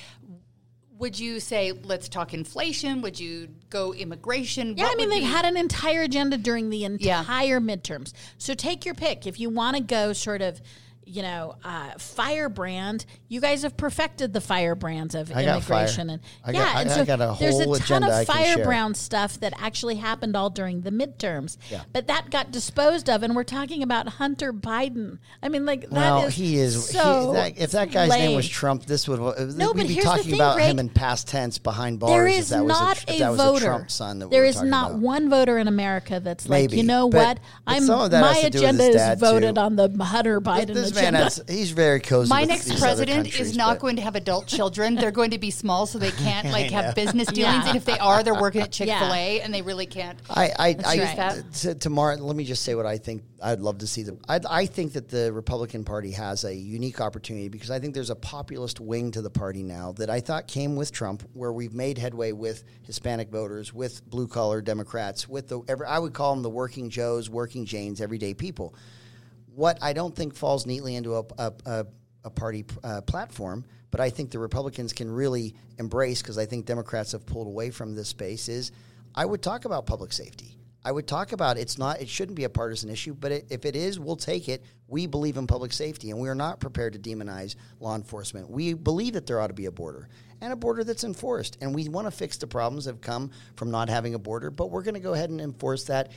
would 0.96 1.18
you 1.18 1.40
say 1.40 1.72
let's 1.72 2.09
talk 2.09 2.33
inflation 2.33 3.02
would 3.02 3.18
you 3.18 3.48
go 3.68 3.92
immigration 3.92 4.76
yeah 4.76 4.85
what 4.85 4.92
i 4.92 4.96
mean 4.96 5.11
they've 5.11 5.22
be? 5.22 5.24
had 5.24 5.44
an 5.44 5.57
entire 5.57 6.02
agenda 6.02 6.38
during 6.38 6.70
the 6.70 6.85
entire 6.85 7.46
yeah. 7.46 7.59
midterms 7.59 8.12
so 8.38 8.54
take 8.54 8.85
your 8.85 8.94
pick 8.94 9.26
if 9.26 9.40
you 9.40 9.50
want 9.50 9.76
to 9.76 9.83
go 9.83 10.12
sort 10.12 10.40
of 10.40 10.61
you 11.06 11.22
know, 11.22 11.56
uh, 11.64 11.92
firebrand. 11.98 13.04
You 13.28 13.40
guys 13.40 13.62
have 13.62 13.76
perfected 13.76 14.32
the 14.32 14.40
firebrands 14.40 15.14
of 15.14 15.32
I 15.34 15.44
immigration, 15.44 16.10
and 16.10 16.22
I 16.44 16.52
yeah, 16.52 16.58
got, 16.58 16.80
and 16.80 16.90
I, 16.90 16.94
so 16.94 17.02
a 17.02 17.36
there's 17.38 17.58
a 17.58 17.78
ton 17.84 18.04
of 18.04 18.26
firebrand 18.26 18.96
stuff 18.96 19.40
that 19.40 19.52
actually 19.60 19.96
happened 19.96 20.36
all 20.36 20.50
during 20.50 20.82
the 20.82 20.90
midterms. 20.90 21.56
Yeah. 21.70 21.82
but 21.92 22.06
that 22.06 22.30
got 22.30 22.50
disposed 22.50 23.08
of, 23.08 23.22
and 23.22 23.34
we're 23.34 23.44
talking 23.44 23.82
about 23.82 24.08
Hunter 24.08 24.52
Biden. 24.52 25.18
I 25.42 25.48
mean, 25.48 25.66
like 25.66 25.86
well, 25.90 26.20
that 26.20 26.28
is 26.28 26.34
he 26.34 26.56
is. 26.58 26.90
So 26.90 27.28
he, 27.28 27.36
that, 27.36 27.58
if 27.58 27.70
that 27.72 27.90
guy's 27.90 28.10
lame. 28.10 28.28
name 28.28 28.36
was 28.36 28.48
Trump, 28.48 28.86
this 28.86 29.08
would 29.08 29.20
no, 29.20 29.32
we'd 29.36 29.56
but 29.58 29.74
be 29.88 29.94
here's 29.94 30.04
talking 30.04 30.24
the 30.24 30.30
thing, 30.30 30.40
about 30.40 30.56
Greg, 30.56 30.70
him 30.70 30.78
in 30.78 30.88
past 30.88 31.28
tense 31.28 31.58
behind 31.58 31.98
bars. 31.98 32.12
There 32.12 32.26
is 32.26 32.50
not 32.50 33.04
was 33.06 33.20
a, 33.20 33.32
a 33.32 33.34
voter. 33.34 33.64
A 33.64 33.68
Trump 33.68 33.90
son 33.90 34.18
that 34.20 34.30
there 34.30 34.42
we 34.42 34.48
is 34.48 34.62
not 34.62 34.92
about. 34.92 35.00
one 35.00 35.30
voter 35.30 35.58
in 35.58 35.68
America 35.68 36.20
that's 36.20 36.48
Maybe, 36.48 36.76
like, 36.76 36.76
you 36.76 36.82
know 36.84 37.08
but, 37.08 37.18
what? 37.18 37.40
But 37.64 37.74
I'm 37.74 37.86
my 37.86 38.42
agenda 38.44 38.84
is 38.84 39.20
voted 39.20 39.56
too. 39.56 39.60
on 39.60 39.76
the 39.76 40.04
Hunter 40.04 40.40
Biden 40.40 40.74
this 40.74 40.93
agenda. 40.96 41.12
Man 41.12 41.22
has, 41.24 41.42
he's 41.48 41.70
very 41.70 42.00
cozy. 42.00 42.28
My 42.28 42.44
next 42.44 42.78
president 42.78 43.38
is 43.38 43.57
not 43.57 43.78
going 43.78 43.96
to 43.96 44.02
have 44.02 44.16
adult 44.16 44.46
children. 44.46 44.94
They're 44.94 45.11
going 45.11 45.30
to 45.30 45.38
be 45.38 45.50
small, 45.50 45.87
so 45.87 45.98
they 45.98 46.11
can't 46.12 46.48
like 46.52 46.70
have 46.70 46.94
business 46.94 47.28
dealings. 47.28 47.64
Yeah. 47.64 47.68
And 47.68 47.76
if 47.76 47.85
they 47.85 47.98
are, 47.98 48.22
they're 48.22 48.35
working 48.35 48.61
at 48.61 48.72
Chick 48.72 48.88
Fil 48.88 49.12
A, 49.12 49.40
and 49.40 49.52
they 49.52 49.62
really 49.62 49.87
can't. 49.87 50.18
I, 50.30 50.50
I, 50.59 50.76
I 50.85 51.16
right. 51.16 51.52
to, 51.52 51.74
to 51.74 51.90
Martin, 51.90 52.24
let 52.24 52.37
me 52.37 52.44
just 52.44 52.62
say 52.62 52.74
what 52.74 52.87
I 52.87 52.98
think. 52.98 53.22
I'd 53.42 53.61
love 53.61 53.78
to 53.78 53.87
see 53.87 54.02
them. 54.02 54.18
I, 54.26 54.40
I 54.48 54.66
think 54.66 54.94
that 54.94 55.09
the 55.11 55.30
Republican 55.30 55.85
Party 55.85 56.11
has 56.12 56.44
a 56.44 56.54
unique 56.54 57.00
opportunity 57.00 57.50
because 57.50 57.70
I 57.70 57.78
think 57.78 57.94
there's 57.94 58.11
a 58.11 58.16
populist 58.16 58.80
wing 58.80 59.11
to 59.12 59.20
the 59.20 59.30
party 59.30 59.62
now 59.62 59.92
that 59.92 60.09
I 60.09 60.20
thought 60.20 60.48
came 60.48 60.76
with 60.76 60.92
Trump, 60.92 61.22
where 61.35 61.52
we've 61.52 61.74
made 61.74 61.98
headway 61.98 62.33
with 62.33 62.64
Hispanic 62.83 63.30
voters, 63.30 63.74
with 63.74 64.09
blue 64.09 64.26
collar 64.26 64.62
Democrats, 64.62 65.28
with 65.28 65.48
the 65.48 65.61
every, 65.68 65.87
I 65.87 65.98
would 65.98 66.14
call 66.14 66.35
them 66.35 66.42
the 66.42 66.50
working 66.50 66.88
Joes, 66.88 67.28
working 67.28 67.66
Janes, 67.66 68.00
everyday 68.00 68.33
people. 68.33 68.74
What 69.54 69.78
I 69.82 69.92
don't 69.92 70.14
think 70.14 70.34
falls 70.34 70.66
neatly 70.66 70.96
into 70.96 71.16
a, 71.16 71.24
a, 71.38 71.52
a 71.66 71.86
a 72.24 72.30
party 72.30 72.64
uh, 72.82 73.02
platform, 73.02 73.64
but 73.90 74.00
I 74.00 74.10
think 74.10 74.30
the 74.30 74.38
Republicans 74.38 74.92
can 74.92 75.10
really 75.10 75.54
embrace 75.78 76.22
because 76.22 76.38
I 76.38 76.46
think 76.46 76.64
Democrats 76.64 77.12
have 77.12 77.26
pulled 77.26 77.46
away 77.46 77.70
from 77.70 77.94
this 77.94 78.08
space. 78.08 78.48
Is 78.48 78.72
I 79.14 79.24
would 79.24 79.42
talk 79.42 79.66
about 79.66 79.86
public 79.86 80.12
safety. 80.12 80.56
I 80.86 80.92
would 80.92 81.06
talk 81.06 81.32
about 81.32 81.56
it's 81.56 81.78
not 81.78 82.00
it 82.00 82.08
shouldn't 82.08 82.36
be 82.36 82.44
a 82.44 82.50
partisan 82.50 82.90
issue, 82.90 83.14
but 83.14 83.32
it, 83.32 83.46
if 83.50 83.64
it 83.64 83.76
is, 83.76 83.98
we'll 83.98 84.16
take 84.16 84.48
it. 84.48 84.64
We 84.88 85.06
believe 85.06 85.36
in 85.36 85.46
public 85.46 85.72
safety, 85.72 86.10
and 86.10 86.20
we 86.20 86.28
are 86.28 86.34
not 86.34 86.60
prepared 86.60 86.92
to 86.94 86.98
demonize 86.98 87.56
law 87.80 87.94
enforcement. 87.94 88.50
We 88.50 88.74
believe 88.74 89.14
that 89.14 89.26
there 89.26 89.40
ought 89.40 89.46
to 89.46 89.54
be 89.54 89.66
a 89.66 89.72
border 89.72 90.08
and 90.40 90.52
a 90.52 90.56
border 90.56 90.84
that's 90.84 91.04
enforced, 91.04 91.56
and 91.60 91.74
we 91.74 91.88
want 91.88 92.06
to 92.06 92.10
fix 92.10 92.36
the 92.36 92.46
problems 92.46 92.84
that 92.84 92.92
have 92.92 93.00
come 93.00 93.30
from 93.56 93.70
not 93.70 93.88
having 93.88 94.14
a 94.14 94.18
border. 94.18 94.50
But 94.50 94.70
we're 94.70 94.82
going 94.82 94.94
to 94.94 95.00
go 95.00 95.14
ahead 95.14 95.30
and 95.30 95.40
enforce 95.40 95.84
that 95.84 96.12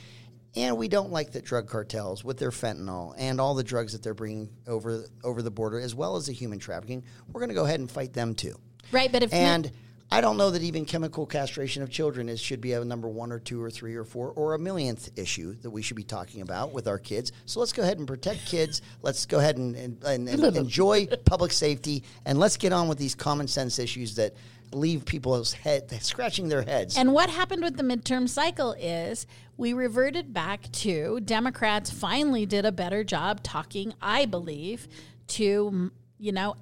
and 0.58 0.76
we 0.76 0.88
don't 0.88 1.12
like 1.12 1.32
that 1.32 1.44
drug 1.44 1.68
cartels 1.68 2.24
with 2.24 2.38
their 2.38 2.50
fentanyl 2.50 3.14
and 3.16 3.40
all 3.40 3.54
the 3.54 3.62
drugs 3.62 3.92
that 3.92 4.02
they're 4.02 4.12
bringing 4.12 4.50
over 4.66 5.04
over 5.22 5.40
the 5.40 5.50
border, 5.50 5.78
as 5.78 5.94
well 5.94 6.16
as 6.16 6.26
the 6.26 6.32
human 6.32 6.58
trafficking. 6.58 7.04
We're 7.32 7.40
going 7.40 7.50
to 7.50 7.54
go 7.54 7.64
ahead 7.64 7.80
and 7.80 7.90
fight 7.90 8.12
them 8.12 8.34
too. 8.34 8.58
Right, 8.90 9.10
but 9.12 9.22
if 9.22 9.32
and 9.32 9.70
I 10.10 10.20
don't 10.20 10.36
know 10.36 10.50
that 10.50 10.62
even 10.62 10.84
chemical 10.84 11.26
castration 11.26 11.82
of 11.82 11.90
children 11.90 12.28
is 12.28 12.40
should 12.40 12.60
be 12.60 12.72
a 12.72 12.84
number 12.84 13.08
one 13.08 13.30
or 13.30 13.38
two 13.38 13.62
or 13.62 13.70
three 13.70 13.94
or 13.94 14.04
four 14.04 14.30
or 14.30 14.54
a 14.54 14.58
millionth 14.58 15.10
issue 15.16 15.54
that 15.62 15.70
we 15.70 15.82
should 15.82 15.96
be 15.96 16.02
talking 16.02 16.40
about 16.40 16.72
with 16.72 16.88
our 16.88 16.98
kids. 16.98 17.30
So 17.44 17.60
let's 17.60 17.72
go 17.72 17.82
ahead 17.82 17.98
and 17.98 18.08
protect 18.08 18.46
kids. 18.46 18.82
Let's 19.02 19.26
go 19.26 19.38
ahead 19.38 19.58
and, 19.58 19.76
and, 19.76 20.02
and, 20.02 20.28
and 20.28 20.56
enjoy 20.56 21.06
public 21.24 21.52
safety, 21.52 22.02
and 22.24 22.38
let's 22.38 22.56
get 22.56 22.72
on 22.72 22.88
with 22.88 22.98
these 22.98 23.14
common 23.14 23.46
sense 23.48 23.78
issues 23.78 24.16
that 24.16 24.34
leave 24.72 25.04
people's 25.04 25.52
head 25.52 25.90
scratching 26.02 26.48
their 26.48 26.62
heads. 26.62 26.96
And 26.96 27.12
what 27.12 27.30
happened 27.30 27.62
with 27.62 27.76
the 27.76 27.82
midterm 27.82 28.28
cycle 28.28 28.72
is 28.72 29.26
we 29.56 29.72
reverted 29.72 30.32
back 30.32 30.70
to 30.72 31.20
Democrats 31.20 31.90
finally 31.90 32.46
did 32.46 32.64
a 32.64 32.72
better 32.72 33.04
job 33.04 33.42
talking, 33.42 33.94
I 34.00 34.26
believe, 34.26 34.88
to 35.28 35.90
you 36.18 36.32
know 36.32 36.56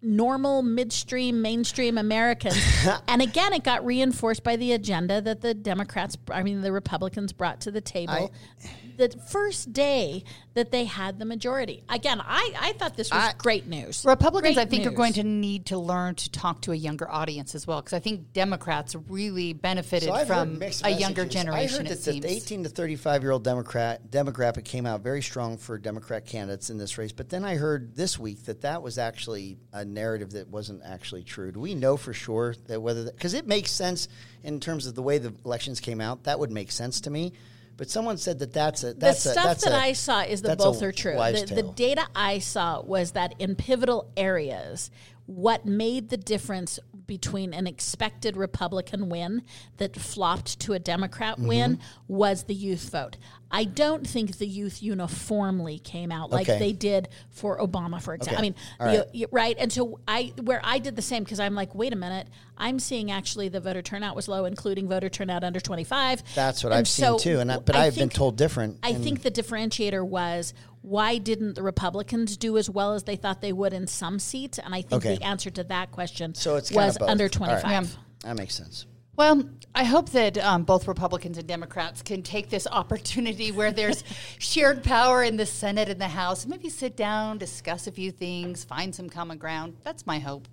normal 0.00 0.62
midstream 0.62 1.42
mainstream 1.42 1.98
Americans. 1.98 2.62
and 3.08 3.20
again, 3.20 3.52
it 3.52 3.64
got 3.64 3.84
reinforced 3.84 4.44
by 4.44 4.56
the 4.56 4.72
agenda 4.72 5.20
that 5.20 5.40
the 5.40 5.54
Democrats, 5.54 6.16
I 6.30 6.42
mean, 6.42 6.60
the 6.62 6.72
Republicans 6.72 7.32
brought 7.32 7.60
to 7.62 7.70
the 7.70 7.80
table. 7.80 8.32
I, 8.64 8.68
the 8.98 9.08
first 9.30 9.72
day 9.72 10.24
that 10.54 10.72
they 10.72 10.84
had 10.84 11.20
the 11.20 11.24
majority. 11.24 11.84
Again, 11.88 12.20
I, 12.20 12.52
I 12.58 12.72
thought 12.72 12.96
this 12.96 13.10
was 13.10 13.22
I, 13.22 13.32
great 13.38 13.66
news. 13.68 14.04
Republicans, 14.04 14.56
great 14.56 14.66
I 14.66 14.68
think, 14.68 14.82
news. 14.84 14.92
are 14.92 14.96
going 14.96 15.12
to 15.14 15.22
need 15.22 15.66
to 15.66 15.78
learn 15.78 16.16
to 16.16 16.30
talk 16.30 16.62
to 16.62 16.72
a 16.72 16.74
younger 16.74 17.08
audience 17.08 17.54
as 17.54 17.66
well, 17.66 17.80
because 17.80 17.92
I 17.92 18.00
think 18.00 18.32
Democrats 18.32 18.96
really 19.08 19.52
benefited 19.52 20.08
so 20.08 20.24
from 20.26 20.60
a 20.82 20.90
younger 20.90 21.24
generation. 21.24 21.86
I 21.86 21.88
heard 21.88 21.96
that 21.96 22.04
the 22.04 22.26
18 22.26 22.64
to 22.64 22.68
35 22.68 23.22
year 23.22 23.30
old 23.30 23.44
Democrat 23.44 24.10
demographic 24.10 24.64
came 24.64 24.84
out 24.84 25.00
very 25.00 25.22
strong 25.22 25.56
for 25.56 25.78
Democrat 25.78 26.26
candidates 26.26 26.68
in 26.68 26.76
this 26.76 26.98
race, 26.98 27.12
but 27.12 27.28
then 27.28 27.44
I 27.44 27.54
heard 27.54 27.94
this 27.94 28.18
week 28.18 28.44
that 28.46 28.62
that 28.62 28.82
was 28.82 28.98
actually 28.98 29.58
a 29.72 29.84
narrative 29.84 30.32
that 30.32 30.48
wasn't 30.48 30.82
actually 30.84 31.22
true. 31.22 31.52
Do 31.52 31.60
we 31.60 31.76
know 31.76 31.96
for 31.96 32.12
sure 32.12 32.56
that 32.66 32.82
whether 32.82 33.04
because 33.04 33.34
it 33.34 33.46
makes 33.46 33.70
sense 33.70 34.08
in 34.42 34.58
terms 34.58 34.86
of 34.86 34.96
the 34.96 35.02
way 35.02 35.18
the 35.18 35.32
elections 35.44 35.78
came 35.78 36.00
out? 36.00 36.24
That 36.24 36.40
would 36.40 36.50
make 36.50 36.72
sense 36.72 37.00
to 37.02 37.10
me. 37.10 37.32
But 37.78 37.88
someone 37.88 38.18
said 38.18 38.40
that 38.40 38.52
that's 38.52 38.82
a 38.82 38.92
that's 38.92 39.22
the 39.22 39.30
a, 39.30 39.32
stuff 39.34 39.44
that's 39.44 39.64
that 39.64 39.72
a, 39.72 39.76
I 39.76 39.92
saw 39.92 40.22
is 40.22 40.42
that 40.42 40.58
both 40.58 40.82
are 40.82 40.90
true. 40.90 41.16
The, 41.16 41.46
the, 41.54 41.62
data 41.62 42.08
I 42.14 42.40
saw 42.40 42.82
was 42.82 43.12
that 43.12 43.36
in 43.38 43.54
pivotal 43.54 44.10
areas, 44.16 44.90
what 45.28 45.66
made 45.66 46.08
the 46.08 46.16
difference 46.16 46.78
between 47.06 47.52
an 47.52 47.66
expected 47.66 48.34
Republican 48.34 49.10
win 49.10 49.42
that 49.76 49.94
flopped 49.94 50.58
to 50.60 50.72
a 50.72 50.78
Democrat 50.78 51.36
Mm-hmm. 51.36 51.46
win 51.46 51.78
was 52.06 52.44
the 52.44 52.54
youth 52.54 52.88
vote. 52.90 53.18
I 53.50 53.64
don't 53.64 54.06
think 54.06 54.38
the 54.38 54.46
youth 54.46 54.82
uniformly 54.82 55.78
came 55.80 56.10
out 56.10 56.30
like 56.30 56.48
Okay. 56.48 56.58
they 56.58 56.72
did 56.72 57.08
for 57.30 57.58
Obama, 57.58 58.00
for 58.00 58.14
example. 58.14 58.34
Okay. 58.34 58.38
I 58.38 58.40
mean, 58.42 58.54
All 58.80 58.92
you- 58.92 58.98
right. 59.00 59.14
you- 59.14 59.26
right? 59.30 59.56
And 59.58 59.70
so 59.70 60.00
I, 60.08 60.32
where 60.42 60.60
I 60.64 60.78
did 60.78 60.96
the 60.96 61.02
same 61.02 61.24
because 61.24 61.40
I'm 61.40 61.54
like, 61.54 61.74
wait 61.74 61.92
a 61.92 61.96
minute, 61.96 62.28
I'm 62.56 62.78
seeing 62.78 63.10
actually 63.10 63.48
the 63.50 63.60
voter 63.60 63.82
turnout 63.82 64.16
was 64.16 64.28
low, 64.28 64.46
including 64.46 64.88
voter 64.88 65.10
turnout 65.10 65.44
under 65.44 65.60
25. 65.60 66.22
That's 66.34 66.64
what 66.64 66.72
And 66.72 66.78
I've 66.78 66.88
seen 66.88 67.18
too, 67.18 67.38
and 67.40 67.52
I, 67.52 67.58
but 67.58 67.76
I 67.76 67.86
I've 67.86 67.96
been 67.96 68.08
told 68.08 68.36
different. 68.38 68.78
I 68.82 68.94
think 68.94 69.22
the 69.22 69.30
differentiator 69.30 70.06
was 70.06 70.54
why 70.82 71.18
didn't 71.18 71.54
the 71.54 71.62
Republicans 71.62 72.36
do 72.36 72.56
as 72.56 72.68
well 72.70 72.94
as 72.94 73.04
they 73.04 73.16
thought 73.16 73.40
they 73.40 73.52
would 73.52 73.72
in 73.72 73.86
some 73.86 74.18
seats? 74.18 74.58
And 74.58 74.74
I 74.74 74.82
think 74.82 75.04
Okay. 75.04 75.16
the 75.16 75.22
answer 75.24 75.50
to 75.50 75.64
that 75.64 75.90
question 75.92 76.34
so. 76.34 76.56
It's 76.56 76.70
was 76.72 76.98
under 77.00 77.24
All 77.24 77.28
right. 77.28 77.32
25. 77.62 77.70
Yeah. 77.70 77.84
That 78.24 78.36
makes 78.36 78.54
sense. 78.54 78.86
Well, 79.16 79.42
I 79.74 79.82
hope 79.82 80.10
that 80.10 80.38
um, 80.38 80.62
both 80.62 80.86
Republicans 80.86 81.38
and 81.38 81.46
Democrats 81.48 82.02
can 82.02 82.22
take 82.22 82.50
this 82.50 82.68
opportunity 82.70 83.50
where 83.50 83.72
there's 83.72 84.04
shared 84.38 84.84
power 84.84 85.24
in 85.24 85.36
the 85.36 85.46
Senate 85.46 85.88
and 85.88 86.00
the 86.00 86.06
House, 86.08 86.46
maybe 86.46 86.68
sit 86.68 86.96
down, 86.96 87.36
discuss 87.36 87.88
a 87.88 87.90
few 87.92 88.12
things, 88.12 88.62
find 88.62 88.94
some 88.94 89.08
common 89.10 89.36
ground. 89.38 89.74
That's 89.82 90.06
my 90.06 90.20
hope, 90.20 90.46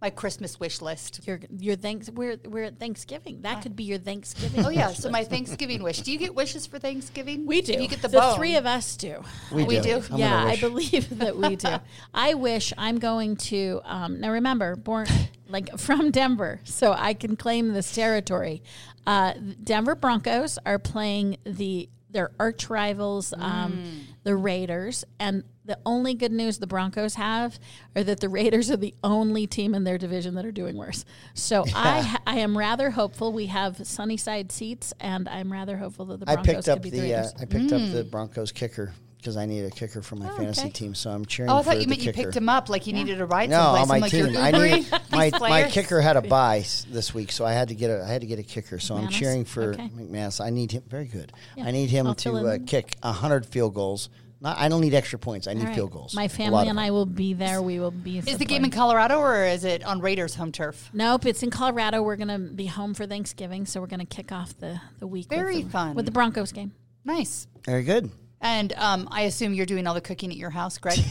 my 0.00 0.10
Christmas 0.10 0.60
wish 0.60 0.80
list. 0.80 1.26
Your 1.26 1.40
your 1.58 1.76
thanks 1.76 2.08
we're 2.10 2.36
we're 2.44 2.64
at 2.64 2.78
Thanksgiving. 2.78 3.42
That 3.42 3.62
could 3.62 3.74
be 3.74 3.84
your 3.84 3.98
Thanksgiving. 3.98 4.64
Oh 4.64 4.68
yeah, 4.68 4.88
so 4.88 5.10
my 5.10 5.24
Thanksgiving 5.24 5.82
wish. 5.82 6.00
Do 6.00 6.12
you 6.12 6.18
get 6.18 6.34
wishes 6.34 6.66
for 6.66 6.78
Thanksgiving? 6.78 7.46
We 7.46 7.62
do. 7.62 7.72
You 7.72 7.88
get 7.88 8.02
the, 8.02 8.08
the 8.08 8.18
bone. 8.18 8.36
three 8.36 8.56
of 8.56 8.66
us 8.66 8.96
do. 8.96 9.22
We, 9.50 9.64
We 9.64 9.80
do? 9.80 10.02
I'm 10.10 10.18
yeah, 10.18 10.44
I 10.44 10.56
believe 10.56 11.18
that 11.18 11.36
we 11.36 11.56
do. 11.56 11.76
I 12.14 12.34
wish 12.34 12.72
I'm 12.78 12.98
going 12.98 13.36
to 13.36 13.80
um, 13.84 14.20
now. 14.20 14.30
Remember, 14.30 14.76
born 14.76 15.06
like 15.48 15.76
from 15.78 16.10
Denver, 16.10 16.60
so 16.64 16.92
I 16.92 17.14
can 17.14 17.34
claim 17.36 17.72
this 17.72 17.92
territory. 17.92 18.62
Uh, 19.06 19.32
Denver 19.64 19.94
Broncos 19.94 20.58
are 20.64 20.78
playing 20.78 21.38
the 21.44 21.88
their 22.10 22.30
arch 22.40 22.70
rivals, 22.70 23.32
um, 23.36 23.72
Mm. 23.72 24.00
the 24.24 24.34
Raiders, 24.36 25.04
and 25.18 25.44
the 25.64 25.78
only 25.84 26.14
good 26.14 26.32
news 26.32 26.58
the 26.58 26.66
Broncos 26.66 27.14
have 27.16 27.58
are 27.94 28.02
that 28.02 28.20
the 28.20 28.28
Raiders 28.30 28.70
are 28.70 28.76
the 28.78 28.94
only 29.04 29.46
team 29.46 29.74
in 29.74 29.84
their 29.84 29.98
division 29.98 30.34
that 30.36 30.46
are 30.46 30.52
doing 30.52 30.76
worse. 30.76 31.04
So 31.34 31.64
I 31.74 32.16
I 32.26 32.38
am 32.38 32.56
rather 32.56 32.90
hopeful 32.90 33.32
we 33.32 33.46
have 33.46 33.86
sunny 33.86 34.16
side 34.16 34.50
seats, 34.50 34.94
and 35.00 35.28
I'm 35.28 35.52
rather 35.52 35.76
hopeful 35.76 36.06
that 36.06 36.20
the 36.20 36.30
I 36.30 36.34
Broncos 36.36 36.54
picked 36.54 36.64
could 36.64 36.72
up 36.78 36.82
be 36.82 36.90
the. 36.90 37.00
the 37.00 37.14
Uh, 37.14 37.16
Raiders. 37.18 37.34
I 37.40 37.44
picked 37.44 37.72
up 37.72 37.92
the 37.92 38.04
Broncos 38.04 38.52
kicker 38.52 38.94
because 39.28 39.36
I 39.36 39.44
need 39.44 39.62
a 39.64 39.70
kicker 39.70 40.00
for 40.00 40.16
my 40.16 40.26
Oh, 40.30 40.36
fantasy 40.36 40.62
okay. 40.62 40.70
team. 40.70 40.94
So 40.94 41.10
I'm 41.10 41.26
cheering. 41.26 41.50
Oh, 41.50 41.56
I 41.56 41.58
for 41.58 41.64
thought 41.66 41.76
you 41.76 41.82
the 41.82 41.88
meant 41.90 42.02
you 42.02 42.12
picked 42.14 42.34
him 42.34 42.48
up 42.48 42.70
like 42.70 42.86
you 42.86 42.94
needed 42.94 43.20
a 43.20 43.26
ride 43.26 43.50
No, 43.50 43.56
someplace. 43.56 43.82
on 43.82 43.88
my 43.88 43.94
I'm 43.96 44.00
like, 44.00 44.10
team. 44.10 44.36
I 44.38 44.50
need 44.50 44.90
my 45.12 45.38
my 45.48 45.70
kicker 45.70 46.00
had 46.00 46.16
a 46.16 46.22
bye 46.22 46.64
this 46.88 47.12
week, 47.12 47.30
so 47.30 47.44
I 47.44 47.52
had 47.52 47.68
to 47.68 47.74
get 47.74 47.90
a 47.90 48.02
I 48.02 48.08
had 48.08 48.22
to 48.22 48.26
get 48.26 48.38
a 48.38 48.42
kicker. 48.42 48.78
So 48.78 48.96
I'm 48.96 49.08
cheering 49.08 49.44
for 49.44 49.74
Okay. 49.74 49.90
McManus. 49.90 50.42
I 50.42 50.48
need 50.48 50.72
him. 50.72 50.82
Very 50.88 51.04
good. 51.04 51.32
Yeah. 51.56 51.66
I 51.66 51.72
need 51.72 51.90
him 51.90 52.06
I'll 52.06 52.14
to 52.14 52.36
uh, 52.36 52.52
in. 52.54 52.64
kick 52.64 52.96
hundred 53.04 53.44
field 53.44 53.74
goals. 53.74 54.08
Not. 54.40 54.56
I 54.56 54.68
don't 54.68 54.80
need 54.80 54.94
extra 54.94 55.18
points. 55.18 55.46
I 55.48 55.52
need 55.52 55.60
All 55.62 55.66
right. 55.66 55.74
field 55.74 55.90
goals. 55.90 56.14
My 56.14 56.28
family 56.28 56.68
and. 56.68 56.78
I 56.80 56.90
will 56.92 57.06
be 57.06 57.34
there. 57.34 57.60
We 57.60 57.80
will 57.80 57.90
be. 57.90 58.18
Is 58.18 58.38
the 58.38 58.44
game 58.46 58.64
in. 58.64 58.70
Colorado 58.70 59.18
or 59.18 59.44
is 59.44 59.64
it 59.64 59.84
on 59.84 60.00
Raiders 60.00 60.36
home 60.36 60.52
turf? 60.52 60.88
Nope, 60.94 61.26
it's 61.26 61.42
in 61.42 61.50
Colorado. 61.50 62.02
We're 62.02 62.16
going 62.16 62.28
to 62.28 62.38
be 62.38 62.66
home 62.66 62.94
for 62.94 63.04
Thanksgiving, 63.04 63.66
so 63.66 63.80
we're 63.80 63.88
going 63.88 63.98
to 64.00 64.06
kick 64.06 64.30
off 64.32 64.56
the, 64.58 64.80
the 65.00 65.06
week. 65.08 65.28
Very 65.28 65.56
with 65.56 65.64
the, 65.64 65.70
fun. 65.70 65.94
with 65.96 66.04
the 66.06 66.12
Broncos 66.12 66.52
game. 66.52 66.72
Nice. 67.04 67.48
Very 67.66 67.82
good. 67.82 68.10
And 68.40 68.72
um, 68.74 69.08
I 69.10 69.22
assume 69.22 69.54
you're 69.54 69.66
doing 69.66 69.86
all 69.86 69.94
the 69.94 70.00
cooking 70.00 70.30
at 70.30 70.36
your 70.36 70.50
house, 70.50 70.78
Greg. 70.78 70.98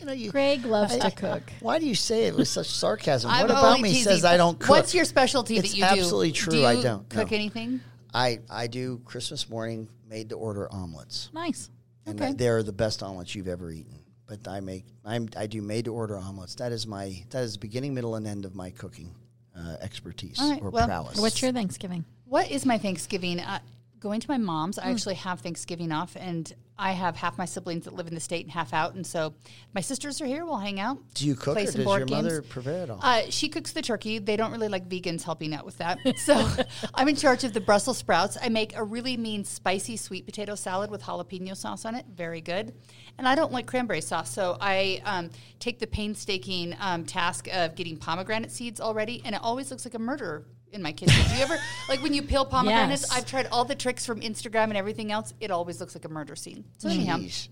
You 0.00 0.06
know, 0.06 0.12
you, 0.14 0.30
Greg 0.30 0.64
loves 0.64 0.96
to 0.96 1.10
cook. 1.10 1.42
why 1.60 1.78
do 1.78 1.86
you 1.86 1.94
say 1.94 2.24
it 2.24 2.34
with 2.34 2.48
such 2.48 2.68
sarcasm? 2.70 3.30
I'm 3.30 3.42
what 3.42 3.50
about 3.50 3.80
me 3.82 3.90
teasing. 3.90 4.04
says 4.04 4.24
I 4.24 4.38
don't 4.38 4.58
cook? 4.58 4.70
What's 4.70 4.94
your 4.94 5.04
specialty 5.04 5.58
It's 5.58 5.72
that 5.72 5.76
you 5.76 5.84
do? 5.84 5.90
absolutely 5.90 6.32
true, 6.32 6.52
Do 6.52 6.58
you 6.60 6.64
I 6.66 6.80
don't, 6.80 7.06
cook 7.10 7.30
no. 7.30 7.34
anything. 7.36 7.80
I 8.14 8.38
I 8.48 8.66
do 8.66 9.02
Christmas 9.04 9.50
morning 9.50 9.88
made 10.08 10.30
to 10.30 10.36
order 10.36 10.72
omelets, 10.72 11.28
Nice. 11.34 11.68
and 12.06 12.18
Okay. 12.18 12.32
they're 12.32 12.62
the 12.62 12.72
best 12.72 13.02
omelets 13.02 13.34
you've 13.34 13.46
ever 13.46 13.70
eaten. 13.70 13.98
But 14.26 14.48
I 14.48 14.60
make 14.60 14.86
I'm 15.04 15.28
I 15.36 15.46
do 15.46 15.60
made 15.60 15.84
to 15.84 15.92
order 15.92 16.16
omelets. 16.16 16.54
That 16.54 16.72
is 16.72 16.86
my 16.86 17.22
that 17.28 17.42
is 17.42 17.58
beginning, 17.58 17.92
middle, 17.92 18.14
and 18.14 18.26
end 18.26 18.46
of 18.46 18.54
my 18.54 18.70
cooking 18.70 19.14
uh, 19.54 19.76
expertise 19.82 20.40
All 20.40 20.50
right, 20.50 20.62
or 20.62 20.70
well, 20.70 20.86
prowess. 20.86 21.20
What's 21.20 21.42
your 21.42 21.52
Thanksgiving? 21.52 22.06
What 22.24 22.50
is 22.50 22.64
my 22.64 22.78
Thanksgiving? 22.78 23.38
Uh, 23.38 23.58
going 24.00 24.20
to 24.20 24.30
my 24.30 24.38
mom's. 24.38 24.76
Hmm. 24.76 24.88
I 24.88 24.90
actually 24.90 25.14
have 25.16 25.40
Thanksgiving 25.40 25.92
off, 25.92 26.16
and 26.18 26.52
I 26.80 26.92
have 26.92 27.14
half 27.14 27.36
my 27.36 27.44
siblings 27.44 27.84
that 27.84 27.92
live 27.92 28.08
in 28.08 28.14
the 28.14 28.20
state 28.20 28.46
and 28.46 28.50
half 28.50 28.72
out. 28.72 28.94
And 28.94 29.06
so 29.06 29.34
my 29.74 29.82
sisters 29.82 30.20
are 30.22 30.26
here. 30.26 30.46
We'll 30.46 30.56
hang 30.56 30.80
out. 30.80 30.98
do 31.12 31.26
you 31.26 31.34
cook 31.34 31.54
play 31.54 31.64
or 31.64 31.66
some 31.66 31.80
does 31.80 31.84
board 31.84 31.98
your 32.00 32.06
games. 32.06 32.22
mother 32.22 32.42
prepare 32.42 32.84
it 32.84 32.90
all? 32.90 33.00
Uh, 33.02 33.22
she 33.28 33.50
cooks 33.50 33.72
the 33.72 33.82
turkey. 33.82 34.18
They 34.18 34.36
don't 34.36 34.50
really 34.50 34.68
like 34.68 34.88
vegans 34.88 35.22
helping 35.22 35.54
out 35.54 35.66
with 35.66 35.78
that. 35.78 35.98
So 36.20 36.46
I'm 36.94 37.08
in 37.08 37.16
charge 37.16 37.44
of 37.44 37.52
the 37.54 37.60
Brussels 37.60 37.98
sprouts. 37.98 38.36
I 38.40 38.48
make 38.50 38.76
a 38.76 38.84
really 38.84 39.16
mean 39.16 39.44
spicy 39.44 39.96
sweet 39.96 40.26
potato 40.26 40.54
salad 40.54 40.90
with 40.90 41.02
jalapeno 41.02 41.56
sauce 41.56 41.84
on 41.84 41.94
it. 41.94 42.04
Very 42.14 42.40
good. 42.40 42.74
And 43.16 43.26
I 43.26 43.34
don't 43.34 43.52
like 43.52 43.66
cranberry 43.66 44.00
sauce. 44.00 44.30
So 44.30 44.58
I 44.60 45.00
um, 45.04 45.30
take 45.58 45.78
the 45.78 45.86
painstaking 45.86 46.76
um, 46.78 47.04
task 47.04 47.48
of 47.52 47.74
getting 47.74 47.96
pomegranate 47.96 48.50
seeds 48.50 48.80
already. 48.80 49.22
And 49.24 49.34
it 49.34 49.40
always 49.42 49.70
looks 49.70 49.84
like 49.84 49.94
a 49.94 49.98
murder 49.98 50.44
in 50.72 50.82
my 50.82 50.92
kitchen. 50.92 51.22
Do 51.28 51.36
you 51.36 51.42
ever, 51.42 51.56
like 51.88 52.02
when 52.02 52.14
you 52.14 52.22
peel 52.22 52.44
pomegranates, 52.44 53.02
Yes. 53.02 53.12
I've 53.16 53.26
tried 53.26 53.46
all 53.52 53.64
the 53.64 53.74
tricks 53.74 54.06
from 54.06 54.20
Instagram 54.20 54.64
and 54.64 54.76
everything 54.76 55.10
else. 55.12 55.34
It 55.40 55.50
always 55.50 55.80
looks 55.80 55.94
like 55.94 56.04
a 56.04 56.08
murder 56.08 56.36
scene. 56.36 56.64
So 56.78 56.88
anyhow. 56.88 57.18
Jeez. 57.18 57.48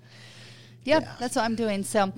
Yeah, 0.85 1.01
that's 1.19 1.37
what 1.37 1.45
I'm 1.45 1.55
doing. 1.57 1.83
So 1.83 2.13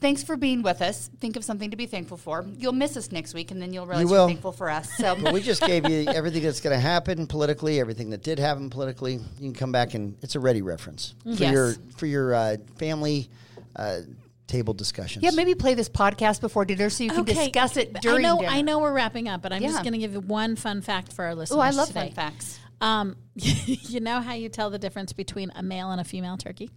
thanks 0.00 0.22
for 0.22 0.36
being 0.36 0.62
with 0.62 0.82
us. 0.82 1.10
Think 1.20 1.36
of 1.36 1.44
something 1.44 1.70
to 1.70 1.76
be 1.76 1.86
thankful 1.86 2.16
for. 2.16 2.44
You'll 2.58 2.72
miss 2.72 2.96
us 2.96 3.10
next 3.10 3.34
week, 3.34 3.50
and 3.50 3.60
then 3.60 3.72
you'll 3.72 3.86
realize 3.86 4.08
You 4.08 4.14
are 4.16 4.28
thankful 4.28 4.52
for 4.52 4.70
us. 4.70 4.92
So 4.98 5.16
But 5.20 5.32
we 5.32 5.40
just 5.40 5.62
gave 5.66 5.88
you 5.88 6.06
everything 6.08 6.42
that's 6.42 6.60
going 6.60 6.76
to 6.76 6.80
happen 6.80 7.26
politically, 7.26 7.80
everything 7.80 8.10
that 8.10 8.22
did 8.22 8.38
happen 8.38 8.70
politically. 8.70 9.14
You 9.14 9.20
can 9.50 9.54
come 9.54 9.72
back 9.72 9.94
and 9.94 10.16
it's 10.22 10.34
a 10.36 10.40
ready 10.40 10.62
reference 10.62 11.14
for 11.22 11.30
Yes. 11.30 11.52
your 11.52 11.74
for 11.96 12.06
your 12.06 12.34
uh, 12.34 12.56
family 12.76 13.28
uh, 13.76 14.00
table 14.46 14.74
discussions. 14.74 15.22
yeah, 15.24 15.30
maybe 15.30 15.54
play 15.54 15.74
this 15.74 15.88
podcast 15.88 16.40
before 16.40 16.64
dinner 16.64 16.90
so 16.90 17.04
you 17.04 17.10
can 17.10 17.24
discuss 17.24 17.76
it 17.76 17.92
during 18.00 18.24
I 18.24 18.28
know, 18.28 18.36
dinner. 18.40 18.52
I 18.52 18.60
know 18.62 18.78
we're 18.78 18.92
wrapping 18.92 19.28
up, 19.28 19.40
but 19.42 19.52
I'm 19.52 19.62
Yeah. 19.62 19.68
just 19.70 19.82
going 19.82 19.92
to 19.94 19.98
give 19.98 20.12
you 20.12 20.20
one 20.20 20.54
fun 20.56 20.82
fact 20.82 21.12
for 21.12 21.24
our 21.24 21.34
listeners. 21.34 21.56
Oh, 21.58 21.60
I 21.60 21.70
love 21.70 21.88
today. 21.88 22.06
fun 22.08 22.12
facts. 22.12 22.58
Um, 22.80 23.16
you 23.36 24.00
know 24.00 24.20
how 24.20 24.34
you 24.34 24.48
tell 24.48 24.68
the 24.70 24.78
difference 24.78 25.12
between 25.12 25.50
a 25.54 25.62
male 25.62 25.90
and 25.90 26.00
a 26.00 26.04
female 26.04 26.36
turkey? 26.36 26.70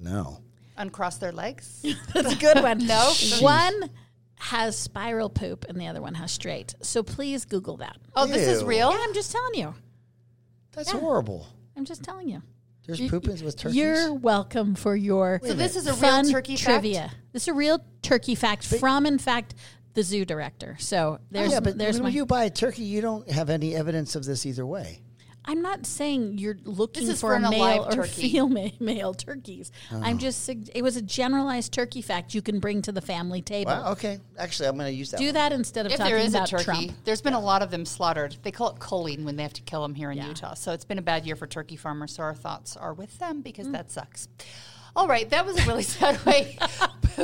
No. 0.00 0.40
Uncross 0.76 1.18
their 1.18 1.32
legs. 1.32 1.84
That's 2.12 2.32
a 2.32 2.36
good 2.36 2.62
one. 2.62 2.78
No? 2.86 3.12
One 3.40 3.90
has 4.38 4.78
spiral 4.78 5.30
poop 5.30 5.64
and 5.68 5.80
the 5.80 5.86
other 5.86 6.02
one 6.02 6.14
has 6.14 6.30
straight. 6.30 6.74
So 6.82 7.02
please 7.02 7.44
Google 7.44 7.78
that. 7.78 7.96
Oh, 8.14 8.26
this 8.26 8.46
is 8.46 8.62
real. 8.62 8.90
Yeah, 8.90 8.98
I'm 9.00 9.14
just 9.14 9.32
telling 9.32 9.54
you. 9.54 9.74
That's 10.72 10.92
Yeah. 10.92 11.00
horrible. 11.00 11.46
I'm 11.76 11.84
just 11.84 12.02
telling 12.02 12.28
you. 12.28 12.42
There's 12.86 13.00
poopins 13.08 13.42
with 13.42 13.56
turkeys. 13.56 13.76
You're 13.76 14.12
welcome 14.12 14.74
for 14.74 14.94
your 14.94 15.40
So 15.42 15.54
this 15.54 15.76
is 15.76 15.86
a 15.86 15.92
real 15.92 16.00
fun 16.00 16.30
turkey 16.30 16.56
fact? 16.56 16.64
trivia. 16.64 17.10
This 17.32 17.42
is 17.42 17.48
a 17.48 17.54
real 17.54 17.84
turkey 18.02 18.34
fact 18.34 18.64
from, 18.64 19.06
in 19.06 19.18
fact, 19.18 19.54
the 19.94 20.02
zoo 20.02 20.24
director. 20.24 20.76
So 20.78 21.18
there's 21.30 21.52
yeah, 21.52 21.60
but 21.60 21.78
there's 21.78 21.96
when 21.96 22.04
my. 22.04 22.08
you 22.10 22.26
buy 22.26 22.44
a 22.44 22.50
turkey, 22.50 22.82
you 22.82 23.00
don't 23.00 23.28
have 23.30 23.48
any 23.48 23.74
evidence 23.74 24.16
of 24.16 24.24
this 24.24 24.44
either 24.44 24.66
way. 24.66 25.00
I'm 25.46 25.60
not 25.62 25.84
saying 25.86 26.38
you're 26.38 26.56
looking 26.64 27.06
for, 27.08 27.14
for 27.16 27.34
an 27.34 27.42
male 27.42 27.84
or 27.86 27.92
turkey. 27.92 28.30
female 28.30 28.70
male 28.80 29.14
turkeys. 29.14 29.70
Oh. 29.92 30.00
I'm 30.02 30.18
just 30.18 30.48
it 30.48 30.82
was 30.82 30.96
a 30.96 31.02
generalized 31.02 31.72
turkey 31.72 32.00
fact 32.02 32.34
you 32.34 32.40
can 32.42 32.60
bring 32.60 32.80
to 32.82 32.92
the 32.92 33.00
family 33.00 33.42
table. 33.42 33.72
Wow. 33.72 33.92
Okay. 33.92 34.20
Actually, 34.38 34.68
I'm 34.68 34.76
going 34.76 34.90
to 34.90 34.96
use 34.96 35.10
that. 35.10 35.18
Do 35.18 35.26
one. 35.26 35.34
that 35.34 35.52
instead 35.52 35.86
of 35.86 35.92
If 35.92 35.98
talking 35.98 36.14
there 36.14 36.22
is 36.24 36.34
a 36.34 36.38
about 36.38 36.48
turkey, 36.48 36.64
Trump. 36.64 36.92
there's 37.04 37.20
been 37.20 37.34
a 37.34 37.40
lot 37.40 37.62
of 37.62 37.70
them 37.70 37.84
slaughtered. 37.84 38.36
They 38.42 38.50
call 38.50 38.70
it 38.70 38.78
culling 38.78 39.24
when 39.24 39.36
they 39.36 39.42
have 39.42 39.52
to 39.54 39.62
kill 39.62 39.82
them 39.82 39.94
here 39.94 40.10
in 40.10 40.16
Yeah. 40.18 40.28
Utah. 40.28 40.54
So 40.54 40.72
it's 40.72 40.84
been 40.84 40.98
a 40.98 41.02
bad 41.02 41.26
year 41.26 41.36
for 41.36 41.46
turkey 41.46 41.76
farmers. 41.76 42.14
So 42.14 42.22
our 42.22 42.34
thoughts 42.34 42.76
are 42.76 42.94
with 42.94 43.18
them 43.18 43.40
Mm. 43.40 43.44
because 43.44 43.70
that 43.70 43.90
sucks. 43.90 44.28
All 44.96 45.08
right, 45.08 45.28
that 45.30 45.44
was 45.44 45.58
a 45.58 45.66
really 45.66 45.82
sad 45.96 46.24
way. 46.24 46.56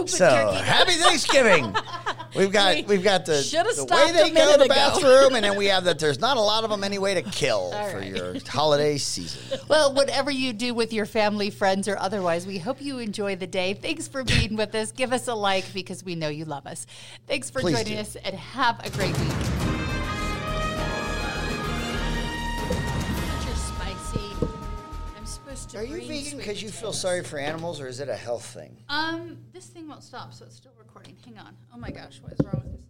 So 0.06 0.52
happy 0.52 0.92
Thanksgiving. 0.92 1.74
We've 2.36 2.52
got 2.52 2.76
We 2.76 2.82
we, 2.82 2.94
have 2.96 3.04
got 3.04 3.26
the, 3.26 3.32
the 3.32 3.84
way 3.92 4.12
they 4.12 4.30
go 4.30 4.52
to 4.52 4.58
the 4.58 4.64
ago. 4.66 4.74
bathroom, 4.74 5.34
and 5.34 5.44
then 5.44 5.56
we 5.56 5.66
have 5.66 5.82
that. 5.84 5.98
There's 5.98 6.20
not 6.20 6.36
a 6.36 6.40
lot 6.40 6.62
of 6.62 6.70
them 6.70 6.84
anyway 6.84 7.14
to 7.14 7.22
kill 7.22 7.72
for 7.72 7.98
right. 7.98 8.06
your 8.06 8.36
holiday 8.46 8.98
season. 8.98 9.58
Well, 9.68 9.92
whatever 9.94 10.30
you 10.30 10.52
do 10.52 10.72
with 10.72 10.92
your 10.92 11.06
family, 11.06 11.50
friends, 11.50 11.88
or 11.88 11.98
otherwise, 11.98 12.46
we 12.46 12.58
hope 12.58 12.80
you 12.80 12.98
enjoy 12.98 13.34
the 13.34 13.48
day. 13.48 13.74
Thanks 13.74 14.06
for 14.06 14.22
being 14.22 14.54
with 14.54 14.74
us. 14.76 14.92
Give 14.92 15.12
us 15.12 15.26
a 15.26 15.34
like 15.34 15.72
because 15.74 16.04
we 16.04 16.14
know 16.14 16.28
you 16.28 16.44
love 16.44 16.68
us. 16.68 16.86
Thanks 17.26 17.50
for 17.50 17.60
Please 17.60 17.78
joining 17.78 17.94
do. 17.94 18.00
us 18.00 18.14
and 18.14 18.36
have 18.36 18.78
a 18.86 18.90
great 18.90 19.18
week. 19.18 19.69
To. 25.70 25.78
Are 25.78 25.84
you 25.84 26.06
vegan 26.06 26.38
because 26.38 26.62
you 26.62 26.68
feel 26.68 26.92
sorry 26.92 27.22
for 27.24 27.38
animals, 27.38 27.80
or 27.80 27.86
is 27.86 28.00
it 28.00 28.08
a 28.08 28.16
health 28.16 28.44
thing? 28.46 28.76
Um, 28.88 29.38
this 29.52 29.66
thing 29.66 29.88
won't 29.88 30.02
stop, 30.02 30.34
so 30.34 30.44
it's 30.44 30.56
still 30.56 30.72
recording. 30.78 31.16
Hang 31.24 31.38
on. 31.38 31.56
Oh 31.74 31.78
my 31.78 31.90
gosh, 31.90 32.20
what 32.22 32.32
is 32.32 32.40
wrong 32.44 32.62
with 32.64 32.76
this? 32.76 32.89